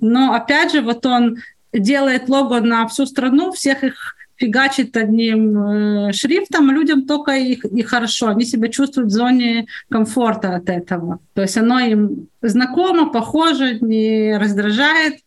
Но 0.00 0.34
опять 0.34 0.72
же, 0.72 0.80
вот 0.80 1.06
он 1.06 1.38
делает 1.72 2.28
лого 2.28 2.60
на 2.60 2.86
всю 2.88 3.06
страну, 3.06 3.52
всех 3.52 3.84
их 3.84 4.16
фигачит 4.36 4.96
одним 4.96 6.08
э, 6.08 6.12
шрифтом, 6.12 6.70
людям 6.70 7.06
только 7.06 7.32
их 7.32 7.64
и 7.64 7.82
хорошо, 7.82 8.28
они 8.28 8.44
себя 8.44 8.68
чувствуют 8.68 9.10
в 9.10 9.14
зоне 9.14 9.66
комфорта 9.88 10.56
от 10.56 10.68
этого. 10.68 11.20
То 11.34 11.42
есть 11.42 11.56
оно 11.56 11.78
им 11.78 12.28
знакомо, 12.42 13.10
похоже, 13.10 13.78
не 13.80 14.36
раздражает. 14.36 15.20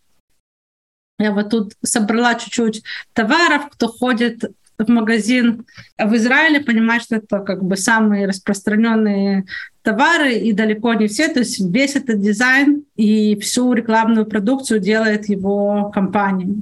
Я 1.19 1.31
вот 1.31 1.49
тут 1.49 1.73
собрала 1.83 2.35
чуть-чуть 2.35 2.83
товаров, 3.13 3.69
кто 3.71 3.87
ходит 3.87 4.43
в 4.77 4.89
магазин 4.89 5.65
в 5.97 6.15
Израиле, 6.15 6.59
понимает, 6.59 7.01
что 7.01 7.15
это 7.15 7.39
как 7.39 7.63
бы 7.63 7.77
самые 7.77 8.27
распространенные 8.27 9.45
товары, 9.81 10.35
и 10.35 10.53
далеко 10.53 10.93
не 10.93 11.07
все. 11.07 11.27
То 11.29 11.39
есть 11.39 11.59
весь 11.59 11.95
этот 11.95 12.21
дизайн 12.21 12.83
и 12.95 13.39
всю 13.39 13.73
рекламную 13.73 14.25
продукцию 14.25 14.79
делает 14.79 15.29
его 15.29 15.89
компания. 15.93 16.61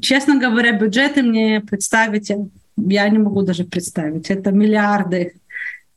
Честно 0.00 0.38
говоря, 0.38 0.72
бюджеты 0.72 1.22
мне 1.22 1.60
представить 1.60 2.30
я 2.88 3.08
не 3.08 3.18
могу 3.18 3.42
даже 3.42 3.64
представить. 3.64 4.30
Это 4.30 4.52
миллиарды 4.52 5.34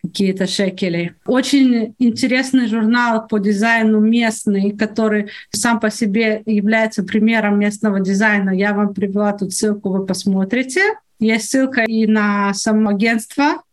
какие-то 0.03 0.47
шекели. 0.47 1.15
Очень 1.25 1.95
интересный 1.97 2.67
журнал 2.67 3.27
по 3.27 3.39
дизайну 3.39 3.99
местный, 3.99 4.71
который 4.71 5.29
сам 5.51 5.79
по 5.79 5.89
себе 5.89 6.43
является 6.45 7.03
примером 7.03 7.57
местного 7.59 7.99
дизайна. 7.99 8.51
Я 8.51 8.73
вам 8.73 8.93
привела 8.93 9.33
тут 9.33 9.53
ссылку, 9.53 9.89
вы 9.89 10.05
посмотрите. 10.05 10.81
Есть 11.19 11.49
ссылка 11.49 11.83
и 11.83 12.05
на 12.05 12.53
само 12.53 12.89
агентство, 12.89 13.63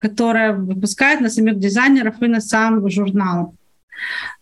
которое 0.00 0.52
выпускает 0.52 1.20
на 1.20 1.30
самих 1.30 1.58
дизайнеров 1.58 2.20
и 2.20 2.26
на 2.26 2.40
сам 2.40 2.88
журнал. 2.90 3.54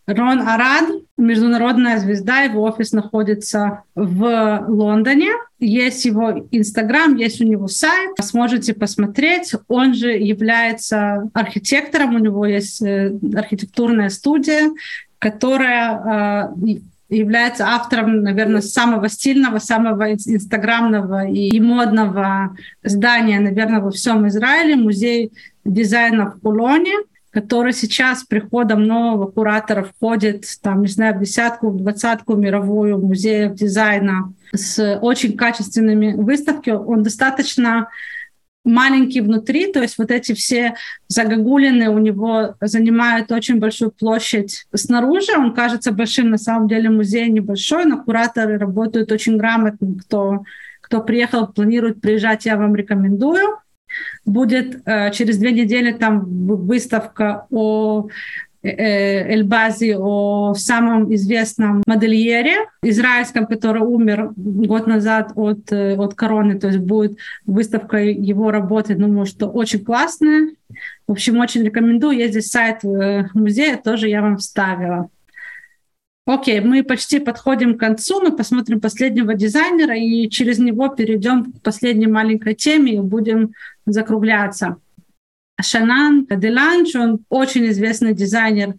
Рон 0.07 0.41
Арад, 0.41 0.85
международная 1.17 1.99
звезда, 1.99 2.43
его 2.43 2.63
офис 2.63 2.93
находится 2.93 3.83
в 3.97 4.65
Лондоне. 4.69 5.31
Есть 5.59 6.05
его 6.05 6.47
Инстаграм, 6.53 7.17
есть 7.17 7.41
у 7.41 7.45
него 7.45 7.67
сайт, 7.67 8.13
сможете 8.21 8.73
посмотреть. 8.73 9.53
Он 9.67 9.95
же 9.95 10.11
является 10.13 11.29
архитектором, 11.35 12.15
у 12.15 12.19
него 12.19 12.47
есть 12.47 12.81
э, 12.83 13.19
архитектурная 13.35 14.11
студия, 14.11 14.71
которая 15.19 16.53
э, 16.55 16.77
является 17.09 17.67
автором, 17.67 18.23
наверное, 18.23 18.61
самого 18.61 19.09
стильного, 19.09 19.59
самого 19.59 20.13
инстаграмного 20.13 21.27
и 21.27 21.59
модного 21.59 22.57
здания, 22.85 23.41
наверное, 23.41 23.81
во 23.81 23.91
всем 23.91 24.29
Израиле, 24.29 24.77
музей 24.77 25.33
дизайна 25.65 26.31
в 26.31 26.41
Пулоне– 26.41 26.93
который 27.37 27.75
сейчас 27.75 28.25
приходом 28.25 28.85
нового 28.85 29.31
куратора 29.31 29.83
входит, 29.85 30.47
там, 30.63 30.81
не 30.81 30.89
знаю, 30.89 31.17
в 31.17 31.21
десятку, 31.21 31.69
в 31.69 31.77
двадцатку 31.77 32.35
мировую 32.35 32.97
музеев 32.99 33.53
дизайна 33.53 34.33
с 34.55 34.99
очень 35.03 35.37
качественными 35.37 36.15
выставками, 36.15 36.77
он 36.77 37.03
достаточно 37.03 37.89
маленький 38.65 39.21
внутри, 39.21 39.71
то 39.71 39.83
есть 39.83 39.99
вот 39.99 40.11
эти 40.11 40.33
все 40.33 40.77
загогулины 41.09 41.91
у 41.91 41.99
него 41.99 42.55
занимают 42.63 43.31
очень 43.31 43.59
большую 43.59 43.91
площадь 43.91 44.65
снаружи, 44.75 45.37
он 45.37 45.53
кажется 45.53 45.93
большим, 45.93 46.31
на 46.31 46.39
самом 46.39 46.69
деле 46.69 46.89
музей 46.89 47.29
небольшой, 47.29 47.85
но 47.85 48.03
кураторы 48.03 48.57
работают 48.57 49.13
очень 49.13 49.37
грамотно, 49.37 49.95
кто, 50.01 50.45
кто 50.81 51.03
приехал, 51.03 51.49
планирует 51.49 52.01
приезжать, 52.01 52.47
я 52.47 52.57
вам 52.57 52.75
рекомендую. 52.75 53.59
Будет 54.25 54.83
э, 54.87 55.11
через 55.13 55.39
две 55.39 55.53
недели 55.53 55.93
там 55.93 56.25
выставка 56.47 57.47
о 57.51 58.09
э, 58.63 58.69
э, 58.69 59.35
Эльбази, 59.35 59.95
о 59.97 60.55
самом 60.55 61.15
известном 61.15 61.83
модельере 61.87 62.57
израильском, 62.83 63.47
который 63.47 63.83
умер 63.83 64.33
год 64.37 64.87
назад 64.87 65.33
от, 65.37 65.73
от 65.73 66.15
короны. 66.15 66.59
То 66.59 66.69
есть 66.69 66.81
будет 66.81 67.19
выставка 67.47 67.99
его 67.99 68.51
работы, 68.51 68.97
думаю, 68.97 69.27
что 69.27 69.47
очень 69.49 69.85
классная. 69.85 70.51
В 71.07 71.13
общем, 71.13 71.39
очень 71.39 71.63
рекомендую. 71.63 72.19
Есть 72.19 72.33
здесь 72.33 72.51
сайт 72.51 72.83
музея, 73.35 73.77
тоже 73.77 74.09
я 74.09 74.23
вам 74.23 74.39
вставила. 74.39 75.09
Окей, 76.27 76.59
мы 76.61 76.83
почти 76.83 77.21
подходим 77.21 77.77
к 77.77 77.81
концу, 77.81 78.21
мы 78.21 78.37
посмотрим 78.37 78.81
последнего 78.81 79.35
дизайнера 79.35 79.97
и 79.97 80.29
через 80.29 80.59
него 80.59 80.89
перейдем 80.89 81.53
к 81.53 81.63
последней 81.63 82.09
маленькой 82.09 82.55
теме 82.55 82.95
и 82.95 83.01
будем 83.01 83.53
закругляться. 83.87 84.79
Шанан 85.61 86.27
Деланч, 86.27 86.97
он 86.97 87.21
очень 87.29 87.67
известный 87.69 88.13
дизайнер 88.13 88.75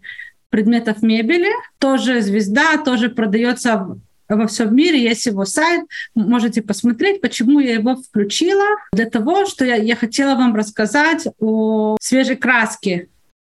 предметов 0.50 1.02
мебели, 1.02 1.50
тоже 1.78 2.20
звезда, 2.20 2.76
тоже 2.84 3.08
продается 3.08 3.98
во 4.28 4.46
всем 4.46 4.76
мире, 4.76 5.02
есть 5.02 5.24
его 5.24 5.46
сайт, 5.46 5.86
можете 6.14 6.60
посмотреть, 6.60 7.22
почему 7.22 7.60
я 7.60 7.72
его 7.72 7.96
включила. 7.96 8.66
Для 8.92 9.06
того, 9.06 9.46
что 9.46 9.64
я, 9.64 9.76
я 9.76 9.96
хотела 9.96 10.34
вам 10.34 10.54
рассказать 10.54 11.26
о 11.38 11.96
свежей 11.98 12.36
краске 12.36 13.08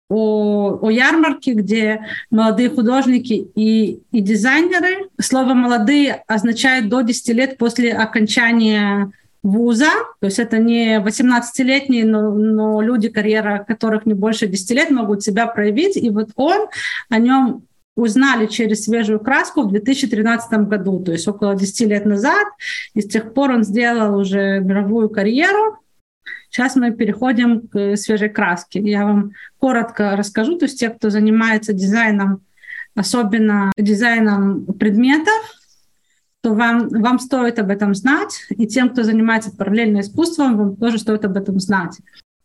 о, 0.09 0.79
о 0.81 0.89
ярмарке, 0.89 1.53
где 1.53 2.05
молодые 2.31 2.69
художники 2.69 3.47
и, 3.55 4.01
и 4.11 4.21
дизайнеры. 4.21 5.09
Слово 5.21 5.53
«молодые» 5.53 6.23
означает 6.27 6.89
до 6.89 7.01
10 7.01 7.29
лет 7.29 7.57
после 7.57 7.93
окончания 7.93 9.11
вуза, 9.41 9.91
то 10.19 10.25
есть 10.25 10.39
это 10.39 10.57
не 10.57 10.97
18-летние, 10.97 12.05
но, 12.05 12.31
но 12.31 12.81
люди, 12.81 13.07
карьера 13.07 13.63
которых 13.65 14.05
не 14.05 14.13
больше 14.13 14.47
10 14.47 14.71
лет, 14.71 14.89
могут 14.89 15.23
себя 15.23 15.47
проявить. 15.47 15.95
И 15.95 16.09
вот 16.09 16.29
он, 16.35 16.67
о 17.09 17.19
нем 17.19 17.63
узнали 17.95 18.47
через 18.47 18.85
свежую 18.85 19.19
краску 19.19 19.63
в 19.63 19.69
2013 19.69 20.67
году, 20.67 21.03
то 21.03 21.11
есть 21.11 21.27
около 21.27 21.55
10 21.55 21.87
лет 21.87 22.05
назад. 22.05 22.47
И 22.93 23.01
с 23.01 23.07
тех 23.07 23.33
пор 23.33 23.51
он 23.51 23.63
сделал 23.63 24.17
уже 24.17 24.59
мировую 24.59 25.09
карьеру. 25.09 25.79
Сейчас 26.49 26.75
мы 26.75 26.91
переходим 26.91 27.67
к 27.67 27.95
свежей 27.95 28.29
краске. 28.29 28.79
Я 28.79 29.05
вам 29.05 29.31
коротко 29.59 30.15
расскажу, 30.15 30.57
то 30.57 30.65
есть 30.65 30.79
те, 30.79 30.89
кто 30.89 31.09
занимается 31.09 31.73
дизайном, 31.73 32.41
особенно 32.95 33.71
дизайном 33.77 34.65
предметов, 34.65 35.33
то 36.41 36.53
вам, 36.53 36.89
вам 36.89 37.19
стоит 37.19 37.59
об 37.59 37.69
этом 37.69 37.93
знать, 37.93 38.45
и 38.49 38.65
тем, 38.65 38.89
кто 38.89 39.03
занимается 39.03 39.51
параллельным 39.51 40.01
искусством, 40.01 40.57
вам 40.57 40.75
тоже 40.77 40.97
стоит 40.97 41.25
об 41.25 41.35
этом 41.35 41.59
знать. 41.59 41.97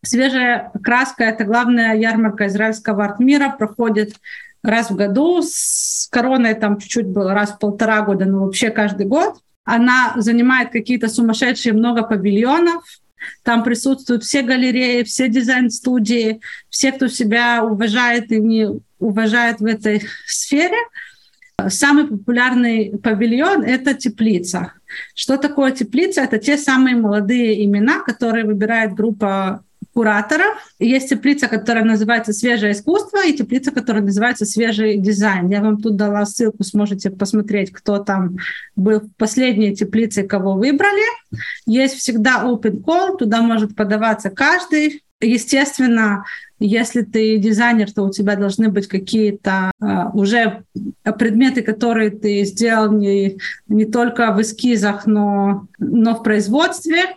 Свежая 0.03 0.71
краска— 0.83 1.25
это 1.25 1.45
главная 1.45 1.97
ярмарка 1.97 2.49
израильского 2.49 3.05
арт-мира, 3.05 3.55
проходит 3.57 4.17
раз 4.63 4.91
в 4.91 4.97
году, 4.97 5.41
с 5.43 6.09
короной 6.11 6.55
там 6.55 6.79
чуть-чуть 6.79 7.07
было 7.07 7.35
раз 7.35 7.53
в 7.53 7.59
полтора 7.59 8.03
года, 8.03 8.25
но 8.25 8.45
вообще 8.45 8.71
каждый 8.71 9.07
год. 9.07 9.37
Она 9.65 10.13
занимает 10.17 10.71
какие-то 10.71 11.09
сумасшедшие 11.09 11.73
много 11.73 12.03
павильонов, 12.03 12.83
там 13.43 13.63
присутствуют 13.63 14.25
все 14.25 14.43
галереи, 14.43 15.03
все 15.03 15.29
дизайн-студии, 15.29 16.41
все, 16.69 16.93
кто 16.93 17.09
себя 17.09 17.65
уважает 17.65 18.33
и 18.33 18.41
не 18.41 18.69
уважает 18.99 19.61
в 19.61 19.67
этой 19.67 20.03
сфере. 20.27 20.77
Самый 21.69 22.09
популярный 22.09 22.99
павильон— 23.03 23.63
это 23.65 23.95
теплица. 23.95 24.73
Что 25.15 25.37
такое 25.37 25.71
теплица? 25.73 26.23
Это 26.23 26.39
те 26.39 26.59
самые 26.59 26.97
молодые 26.97 27.65
имена, 27.65 28.01
которые 28.01 28.45
выбирает 28.45 28.95
группа 28.95 29.65
кураторов. 29.95 30.57
Есть 30.79 31.09
теплица, 31.09 31.49
которая 31.49 31.85
называется 31.85 32.33
«Свежее 32.33 32.73
искусство», 32.73 33.25
и 33.25 33.33
теплица, 33.33 33.71
которая 33.71 34.03
называется 34.03 34.45
«Свежий 34.45 34.99
дизайн». 34.99 35.49
Я 35.49 35.63
вам 35.63 35.81
тут 35.81 35.97
дала 35.97 36.27
ссылку, 36.27 36.65
сможете 36.65 37.11
посмотреть, 37.11 37.73
кто 37.73 37.99
там 37.99 38.37
был 38.77 39.01
в 39.01 39.11
последней 39.17 39.75
теплице, 39.75 40.25
кого 40.25 40.55
выбрали. 40.55 41.05
Есть 41.67 41.95
всегда 41.95 42.43
open 42.45 42.83
call, 42.83 43.17
туда 43.17 43.41
может 43.41 43.77
подаваться 43.77 44.31
каждый. 44.31 45.03
Естественно, 45.21 46.25
если 46.59 47.03
ты 47.03 47.39
дизайнер, 47.39 47.93
то 47.93 48.03
у 48.03 48.11
тебя 48.11 48.37
должны 48.37 48.69
быть 48.69 48.89
какие-то 48.89 49.71
uh, 49.83 50.11
уже 50.13 50.65
предметы, 51.19 51.63
которые 51.63 52.11
ты 52.11 52.45
сделал 52.45 52.93
не, 52.93 53.39
не 53.69 53.85
только 53.85 54.33
в 54.33 54.41
эскизах, 54.41 55.07
но, 55.07 55.67
но 55.79 56.15
в 56.15 56.23
производстве. 56.23 57.17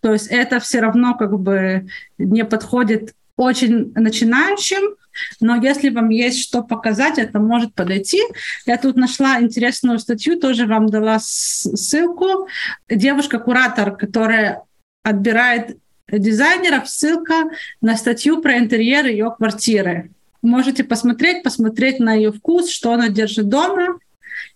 То 0.00 0.12
есть 0.12 0.28
это 0.28 0.60
все 0.60 0.80
равно 0.80 1.14
как 1.14 1.38
бы 1.38 1.88
не 2.18 2.44
подходит 2.44 3.14
очень 3.36 3.92
начинающим, 3.94 4.96
но 5.40 5.56
если 5.56 5.90
вам 5.90 6.10
есть 6.10 6.40
что 6.40 6.62
показать, 6.62 7.18
это 7.18 7.38
может 7.38 7.74
подойти. 7.74 8.20
Я 8.66 8.76
тут 8.76 8.96
нашла 8.96 9.40
интересную 9.40 9.98
статью, 9.98 10.38
тоже 10.38 10.66
вам 10.66 10.86
дала 10.86 11.18
ссылку. 11.20 12.48
Девушка-куратор, 12.88 13.96
которая 13.96 14.62
отбирает 15.02 15.78
дизайнеров, 16.10 16.88
ссылка 16.88 17.50
на 17.80 17.96
статью 17.96 18.40
про 18.40 18.58
интерьер 18.58 19.06
ее 19.06 19.34
квартиры. 19.36 20.10
Можете 20.42 20.84
посмотреть, 20.84 21.42
посмотреть 21.42 22.00
на 22.00 22.14
ее 22.14 22.32
вкус, 22.32 22.70
что 22.70 22.92
она 22.92 23.08
держит 23.08 23.48
дома, 23.48 23.98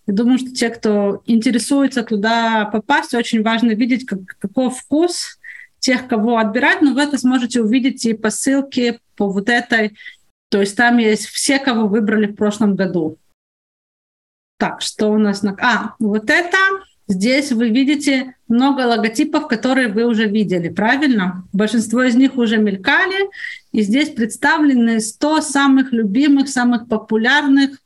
я 0.07 0.13
думаю, 0.13 0.37
что 0.37 0.51
те, 0.51 0.69
кто 0.69 1.21
интересуется 1.25 2.03
туда 2.03 2.65
попасть, 2.65 3.13
очень 3.13 3.43
важно 3.43 3.71
видеть, 3.71 4.05
как, 4.05 4.19
какой 4.39 4.69
вкус 4.69 5.39
тех, 5.79 6.07
кого 6.07 6.37
отбирать, 6.37 6.81
но 6.81 6.93
вы 6.93 7.01
это 7.01 7.17
сможете 7.17 7.61
увидеть 7.61 8.05
и 8.05 8.13
по 8.13 8.29
ссылке 8.29 8.99
по 9.15 9.27
вот 9.27 9.49
этой. 9.49 9.97
То 10.49 10.61
есть 10.61 10.75
там 10.75 10.97
есть 10.97 11.27
все, 11.27 11.59
кого 11.59 11.87
выбрали 11.87 12.27
в 12.27 12.35
прошлом 12.35 12.75
году. 12.75 13.17
Так, 14.57 14.81
что 14.81 15.09
у 15.11 15.17
нас 15.17 15.41
на... 15.43 15.55
А, 15.59 15.95
вот 15.99 16.29
это 16.29 16.57
Здесь 17.07 17.51
вы 17.51 17.69
видите 17.69 18.35
много 18.47 18.81
логотипов, 18.81 19.47
которые 19.47 19.89
вы 19.89 20.05
уже 20.05 20.27
видели, 20.27 20.69
правильно? 20.69 21.43
Большинство 21.53 22.01
из 22.01 22.15
них 22.15 22.35
уже 22.35 22.57
мелькали, 22.57 23.29
и 23.71 23.81
здесь 23.81 24.09
представлены 24.09 24.99
100 24.99 25.41
самых 25.41 25.91
любимых, 25.91 26.49
самых 26.49 26.87
популярных 26.87 27.77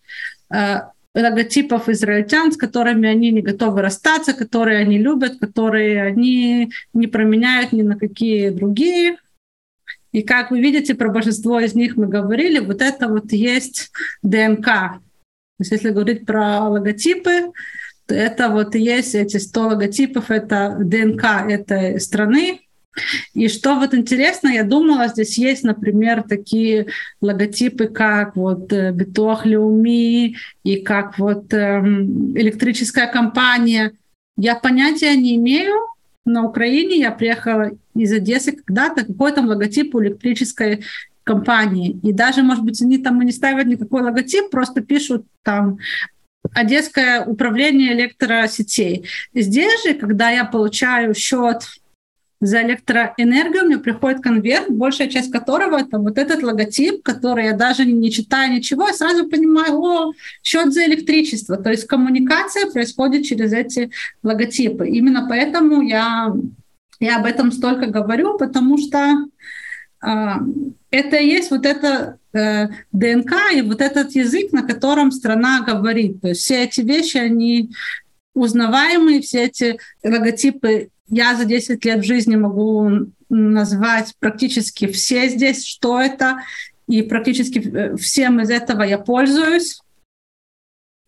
э, 0.54 0.84
логотипов 1.16 1.90
израильтян, 1.90 2.52
с 2.52 2.58
которыми 2.58 3.10
они 3.10 3.32
не 3.32 3.42
готовы 3.42 3.82
расстаться, 3.82 4.34
которые 4.34 4.80
они 4.80 4.98
любят, 4.98 5.40
которые 5.40 6.04
они 6.04 6.72
не 6.94 7.08
променяют 7.08 7.72
ни 7.72 7.82
на 7.82 7.98
какие 7.98 8.50
другие. 8.50 9.18
И 10.12 10.24
как 10.24 10.52
вы 10.52 10.60
видите, 10.60 10.96
про 10.96 11.10
большинство 11.10 11.60
из 11.60 11.76
них 11.76 11.96
мы 11.96 12.08
говорили, 12.08 12.60
вот 12.60 12.82
это 12.82 13.08
вот 13.08 13.32
есть 13.32 13.92
ДНК. 14.24 14.66
То 14.66 15.02
есть 15.60 15.72
если 15.72 15.92
говорить 15.92 16.26
про 16.26 16.70
логотипы, 16.70 17.52
это 18.08 18.50
вот 18.50 18.76
есть 18.76 19.14
эти 19.14 19.38
100 19.38 19.68
логотипов, 19.68 20.32
это 20.32 20.78
ДНК 20.80 21.26
этой 21.48 22.00
страны. 22.00 22.62
И 23.34 23.48
что 23.48 23.76
вот 23.76 23.94
интересно, 23.94 24.50
я 24.50 24.64
думала, 24.64 25.08
здесь 25.08 25.38
есть, 25.38 25.64
например, 25.64 26.24
такие 26.24 26.88
логотипы, 27.22 27.88
как 27.88 28.36
вот 28.36 28.72
э, 28.74 28.92
Битуах 28.92 29.46
Леуми 29.46 30.36
и 30.64 30.78
как 30.78 31.20
вот 31.20 31.54
эм, 31.54 32.38
электрическая 32.38 33.08
компания. 33.08 33.94
Я 34.38 34.56
понятия 34.56 35.16
не 35.16 35.36
имею, 35.36 35.76
на 36.26 36.46
Украине 36.46 37.00
я 37.00 37.12
приехала 37.12 37.72
из 37.96 38.14
Одессы 38.14 38.52
когда-то, 38.54 39.06
какой 39.06 39.32
там 39.32 39.48
логотип 39.48 39.96
у 39.96 40.02
электрической 40.02 40.84
компании. 41.24 42.00
И 42.04 42.14
даже, 42.14 42.44
может 42.44 42.64
быть, 42.64 42.82
они 42.82 42.98
там 42.98 43.22
и 43.22 43.26
не 43.26 43.32
ставят 43.32 43.68
никакой 43.68 44.02
логотип, 44.02 44.50
просто 44.50 44.82
пишут 44.82 45.26
там 45.44 45.78
Одесское 46.54 47.24
управление 47.24 47.94
электросетей. 47.94 49.06
Здесь 49.34 49.84
же, 49.84 49.94
когда 49.94 50.32
я 50.32 50.46
получаю 50.46 51.14
счет 51.14 51.64
за 52.42 52.62
электроэнергию, 52.64 53.66
мне 53.66 53.78
приходит 53.78 54.22
конверт, 54.22 54.70
большая 54.70 55.10
часть 55.10 55.32
которого 55.32 55.78
это 55.78 55.98
вот 56.00 56.18
этот 56.18 56.42
логотип, 56.42 57.04
который 57.04 57.46
я 57.46 57.54
даже 57.54 57.86
не 57.86 58.12
читаю 58.12 58.54
ничего, 58.54 58.88
я 58.88 58.94
сразу 58.94 59.28
понимаю, 59.28 59.80
о, 59.80 60.14
счет 60.42 60.74
за 60.74 60.86
электричество. 60.86 61.58
То 61.58 61.70
есть 61.70 61.86
коммуникация 61.86 62.72
происходит 62.72 63.26
через 63.26 63.52
эти 63.52 63.92
логотипы. 64.24 64.88
Именно 64.88 65.28
поэтому 65.28 65.82
я, 65.82 66.34
я 67.00 67.18
об 67.18 67.26
этом 67.26 67.52
столько 67.52 67.88
говорю, 67.88 68.38
потому 68.38 68.78
что 68.78 69.28
э, 70.06 70.32
это 70.92 71.18
и 71.18 71.28
есть 71.28 71.52
вот 71.52 71.66
это 71.66 72.20
э, 72.32 72.68
ДНК 72.94 73.34
и 73.54 73.62
вот 73.62 73.82
этот 73.82 74.12
язык, 74.12 74.54
на 74.54 74.64
котором 74.64 75.12
страна 75.12 75.62
говорит. 75.62 76.22
То 76.22 76.30
есть 76.30 76.42
все 76.42 76.64
эти 76.64 76.80
вещи, 76.80 77.18
они 77.18 77.72
узнаваемые, 78.34 79.20
все 79.22 79.44
эти 79.44 79.78
логотипы 80.04 80.90
я 81.10 81.36
за 81.36 81.46
10 81.46 81.84
лет 81.86 82.00
в 82.00 82.06
жизни 82.06 82.36
могу 82.36 82.90
назвать 83.30 84.16
практически 84.20 84.88
все 84.88 85.30
здесь, 85.30 85.66
что 85.66 86.00
это, 86.00 86.40
и 86.88 87.04
практически 87.04 87.60
э, 87.60 87.96
всем 87.98 88.42
из 88.42 88.50
этого 88.50 88.84
я 88.84 88.98
пользуюсь. 88.98 89.82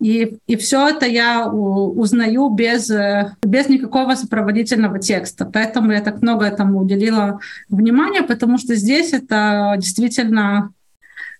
И, 0.00 0.36
и 0.48 0.56
все 0.56 0.88
это 0.88 1.06
я 1.06 1.46
узнаю 1.48 2.48
без, 2.50 2.90
э, 2.90 3.34
без 3.42 3.68
никакого 3.68 4.14
сопроводительного 4.14 4.98
текста. 4.98 5.44
Поэтому 5.44 5.92
я 5.92 6.00
так 6.00 6.22
много 6.22 6.44
этому 6.44 6.80
уделила 6.80 7.40
внимания, 7.68 8.22
потому 8.22 8.58
что 8.58 8.74
здесь 8.74 9.12
это 9.12 9.74
действительно 9.78 10.72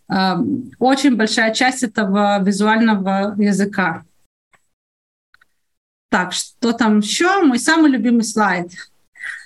э, 0.09 0.35
очень 0.79 1.17
большая 1.17 1.53
часть 1.55 1.83
этого 1.83 2.43
визуального 2.43 3.35
языка. 3.37 4.05
Так, 6.13 6.33
что 6.33 6.73
там 6.73 7.01
еще? 7.01 7.43
Мой 7.43 7.59
самый 7.59 7.91
любимый 7.91 8.23
слайд. 8.23 8.71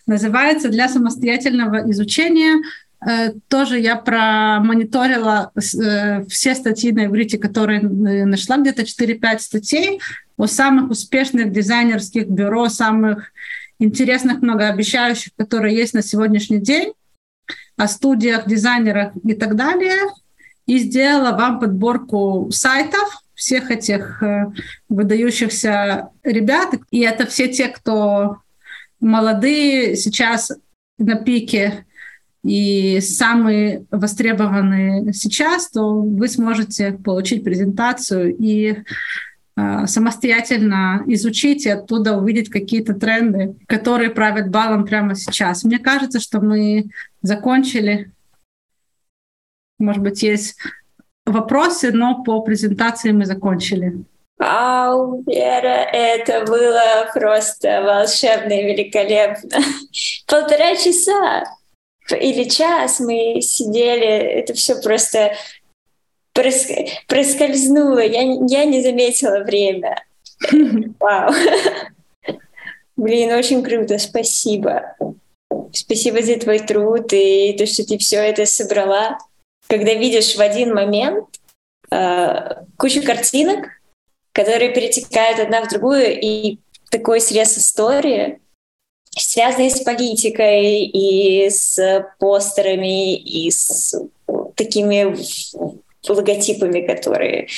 Называется 0.06 0.68
«Для 0.68 0.88
самостоятельного 0.88 1.90
изучения 1.90 2.60
Э, 3.04 3.32
тоже 3.48 3.78
я 3.78 3.96
промониторила 3.96 5.52
э, 5.54 6.24
все 6.26 6.54
статьи 6.54 6.92
на 6.92 7.06
иврите, 7.06 7.38
которые 7.38 7.80
э, 7.80 8.24
нашла, 8.24 8.56
где-то 8.56 8.82
4-5 8.82 9.38
статей 9.38 10.00
о 10.36 10.46
самых 10.46 10.90
успешных 10.90 11.52
дизайнерских 11.52 12.26
бюро, 12.26 12.68
самых 12.68 13.32
интересных, 13.78 14.40
многообещающих, 14.42 15.32
которые 15.36 15.76
есть 15.76 15.94
на 15.94 16.02
сегодняшний 16.02 16.58
день, 16.58 16.94
о 17.76 17.86
студиях, 17.86 18.46
дизайнерах 18.46 19.12
и 19.22 19.34
так 19.34 19.54
далее. 19.56 20.02
И 20.66 20.78
сделала 20.78 21.36
вам 21.36 21.60
подборку 21.60 22.48
сайтов 22.50 23.22
всех 23.37 23.70
этих 23.70 24.22
выдающихся 24.89 26.09
ребят. 26.24 26.74
И 26.91 27.01
это 27.01 27.26
все 27.26 27.49
те, 27.49 27.68
кто 27.68 28.39
молодые, 29.01 29.97
сейчас 29.97 30.51
на 30.99 31.16
пике 31.16 31.84
и 32.43 33.01
самые 33.01 33.87
востребованные 33.91 35.12
сейчас, 35.12 35.70
то 35.70 36.01
вы 36.01 36.28
сможете 36.28 36.93
получить 36.93 37.43
презентацию 37.43 38.37
и 38.37 38.76
э, 39.57 39.87
самостоятельно 39.87 41.03
изучить 41.07 41.66
и 41.66 41.70
оттуда 41.70 42.16
увидеть 42.16 42.49
какие-то 42.49 42.95
тренды, 42.95 43.57
которые 43.66 44.11
правят 44.11 44.51
балом 44.51 44.87
прямо 44.87 45.16
сейчас. 45.16 45.64
Мне 45.64 45.78
кажется, 45.78 46.20
что 46.20 46.41
мы 46.41 46.87
закончили. 47.20 48.12
Может 49.78 50.03
быть, 50.03 50.22
есть 50.22 50.57
вопросы, 51.27 51.93
но 51.93 52.22
по 52.22 52.41
презентации 52.41 53.12
мы 53.12 53.27
закончили. 53.27 54.05
Вау, 54.39 55.22
Вера, 55.27 55.89
это 55.93 56.45
было 56.45 57.11
просто 57.14 57.83
волшебно 57.83 58.53
и 58.53 58.66
великолепно. 58.66 59.59
Полтора 60.27 60.77
часа 60.77 61.45
или 62.11 62.45
час 62.45 63.01
мы 63.01 63.41
сидели, 63.41 64.07
это 64.07 64.55
все 64.55 64.81
просто 64.81 65.33
проскользнуло, 66.35 68.01
я, 68.01 68.22
я 68.22 68.64
не 68.66 68.83
заметила 68.83 69.43
время. 69.43 70.05
Вау. 71.01 71.33
Блин, 72.97 73.33
очень 73.33 73.62
круто, 73.62 73.99
спасибо. 73.99 74.97
Спасибо 75.72 76.22
за 76.22 76.39
твой 76.39 76.61
труд 76.61 77.12
и 77.12 77.55
то, 77.59 77.66
что 77.66 77.87
ты 77.87 77.99
все 77.99 78.16
это 78.16 78.47
собрала. 78.47 79.18
Когда 79.68 79.94
видишь 79.94 80.36
в 80.36 80.40
один 80.40 80.74
момент 80.74 81.24
э, 81.90 82.62
кучу 82.76 83.02
картинок, 83.02 83.66
которые 84.32 84.72
перетекают 84.72 85.40
одна 85.40 85.62
в 85.62 85.68
другую, 85.68 86.20
и 86.20 86.58
такой 86.90 87.20
срез 87.20 87.58
истории, 87.58 88.40
связанные 89.10 89.70
с 89.70 89.80
политикой 89.80 90.84
и 90.84 91.48
с 91.48 92.04
постерами, 92.18 93.16
и 93.16 93.50
с 93.50 93.94
такими 94.54 95.16
логотипами, 96.08 96.86
которые 96.86 97.48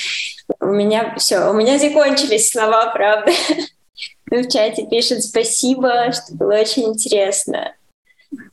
у 0.59 0.67
меня 0.67 1.15
все, 1.17 1.49
у 1.49 1.53
меня 1.53 1.77
закончились 1.77 2.49
слова, 2.49 2.91
правда. 2.91 3.31
В 4.31 4.47
чате 4.47 4.85
пишет 4.85 5.23
спасибо, 5.23 6.11
что 6.11 6.35
было 6.35 6.59
очень 6.59 6.83
интересно. 6.83 7.75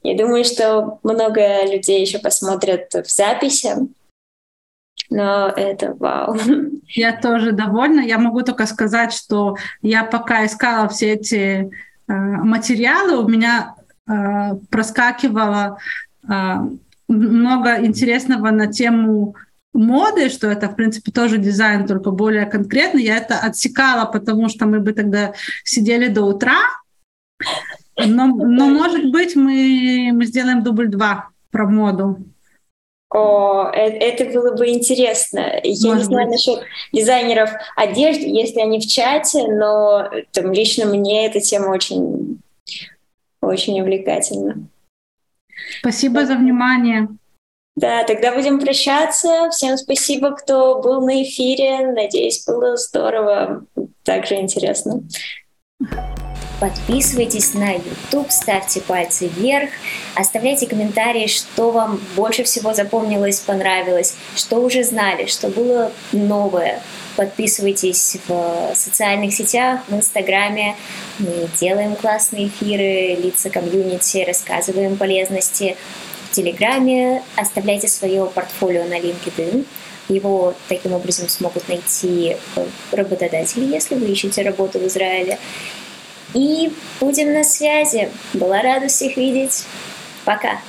Я 0.02 0.16
думаю, 0.16 0.44
что 0.44 0.98
много 1.02 1.64
людей 1.64 2.00
еще 2.00 2.18
посмотрят 2.18 2.92
в 2.92 3.10
записи. 3.10 3.74
Но 5.10 5.48
это 5.48 5.94
вау. 5.94 6.36
Я 6.88 7.16
тоже 7.20 7.52
довольна. 7.52 8.00
Я 8.00 8.18
могу 8.18 8.42
только 8.42 8.66
сказать, 8.66 9.12
что 9.12 9.56
я 9.82 10.04
пока 10.04 10.46
искала 10.46 10.88
все 10.88 11.12
эти 11.12 11.70
Э, 12.08 12.12
материалы 12.12 13.18
у 13.18 13.28
меня 13.28 13.74
э, 14.08 14.54
проскакивало 14.70 15.78
э, 16.28 16.54
много 17.08 17.84
интересного 17.84 18.50
на 18.50 18.66
тему 18.68 19.34
моды, 19.72 20.28
что 20.28 20.48
это, 20.48 20.68
в 20.68 20.76
принципе, 20.76 21.12
тоже 21.12 21.38
дизайн, 21.38 21.86
только 21.86 22.10
более 22.10 22.46
конкретный. 22.46 23.02
Я 23.02 23.18
это 23.18 23.38
отсекала, 23.38 24.06
потому 24.06 24.48
что 24.48 24.66
мы 24.66 24.80
бы 24.80 24.92
тогда 24.92 25.34
сидели 25.64 26.08
до 26.08 26.22
утра. 26.22 26.58
Но, 27.96 28.26
но 28.26 28.68
может 28.68 29.10
быть, 29.10 29.36
мы, 29.36 30.10
мы 30.12 30.26
сделаем 30.26 30.62
дубль 30.62 30.88
два 30.88 31.30
про 31.50 31.66
моду. 31.66 32.18
О, 33.08 33.70
это 33.72 34.24
было 34.26 34.54
бы 34.54 34.68
интересно. 34.68 35.60
Я 35.62 35.88
Может 35.88 36.02
не 36.02 36.04
знаю 36.04 36.26
быть. 36.28 36.32
насчет 36.34 36.60
дизайнеров 36.92 37.50
одежды, 37.76 38.26
если 38.26 38.60
они 38.60 38.80
в 38.80 38.86
чате, 38.86 39.46
но 39.48 40.10
там, 40.32 40.52
лично 40.52 40.86
мне 40.86 41.26
эта 41.26 41.40
тема 41.40 41.68
очень, 41.68 42.40
очень 43.40 43.80
увлекательна. 43.80 44.68
Спасибо 45.80 46.26
за 46.26 46.34
внимание. 46.34 47.08
Да, 47.76 48.04
тогда 48.04 48.34
будем 48.34 48.58
прощаться. 48.58 49.50
Всем 49.50 49.76
спасибо, 49.76 50.32
кто 50.32 50.80
был 50.82 51.04
на 51.06 51.22
эфире. 51.22 51.92
Надеюсь, 51.92 52.44
было 52.44 52.76
здорово, 52.76 53.64
также 54.02 54.34
интересно. 54.36 55.02
Подписывайтесь 56.58 57.52
на 57.52 57.72
YouTube, 57.72 58.30
ставьте 58.30 58.80
пальцы 58.80 59.28
вверх, 59.28 59.68
оставляйте 60.14 60.66
комментарии, 60.66 61.26
что 61.26 61.70
вам 61.70 62.00
больше 62.16 62.44
всего 62.44 62.72
запомнилось, 62.72 63.40
понравилось, 63.40 64.14
что 64.34 64.56
уже 64.62 64.82
знали, 64.82 65.26
что 65.26 65.48
было 65.48 65.92
новое. 66.12 66.80
Подписывайтесь 67.14 68.16
в 68.26 68.72
социальных 68.74 69.34
сетях, 69.34 69.80
в 69.88 69.94
Инстаграме. 69.94 70.76
Мы 71.18 71.48
делаем 71.60 71.94
классные 71.94 72.48
эфиры, 72.48 73.20
лица 73.20 73.50
комьюнити, 73.50 74.24
рассказываем 74.26 74.96
полезности. 74.96 75.76
В 76.30 76.34
Телеграме 76.34 77.22
оставляйте 77.36 77.88
свое 77.88 78.24
портфолио 78.26 78.84
на 78.84 78.98
LinkedIn. 78.98 79.66
Его 80.08 80.54
таким 80.68 80.92
образом 80.94 81.28
смогут 81.28 81.68
найти 81.68 82.36
работодатели, 82.92 83.64
если 83.64 83.94
вы 83.96 84.06
ищете 84.06 84.42
работу 84.42 84.78
в 84.78 84.86
Израиле. 84.86 85.38
И 86.34 86.72
будем 87.00 87.32
на 87.32 87.44
связи. 87.44 88.10
Была 88.34 88.62
рада 88.62 88.88
всех 88.88 89.16
видеть. 89.16 89.64
Пока. 90.24 90.60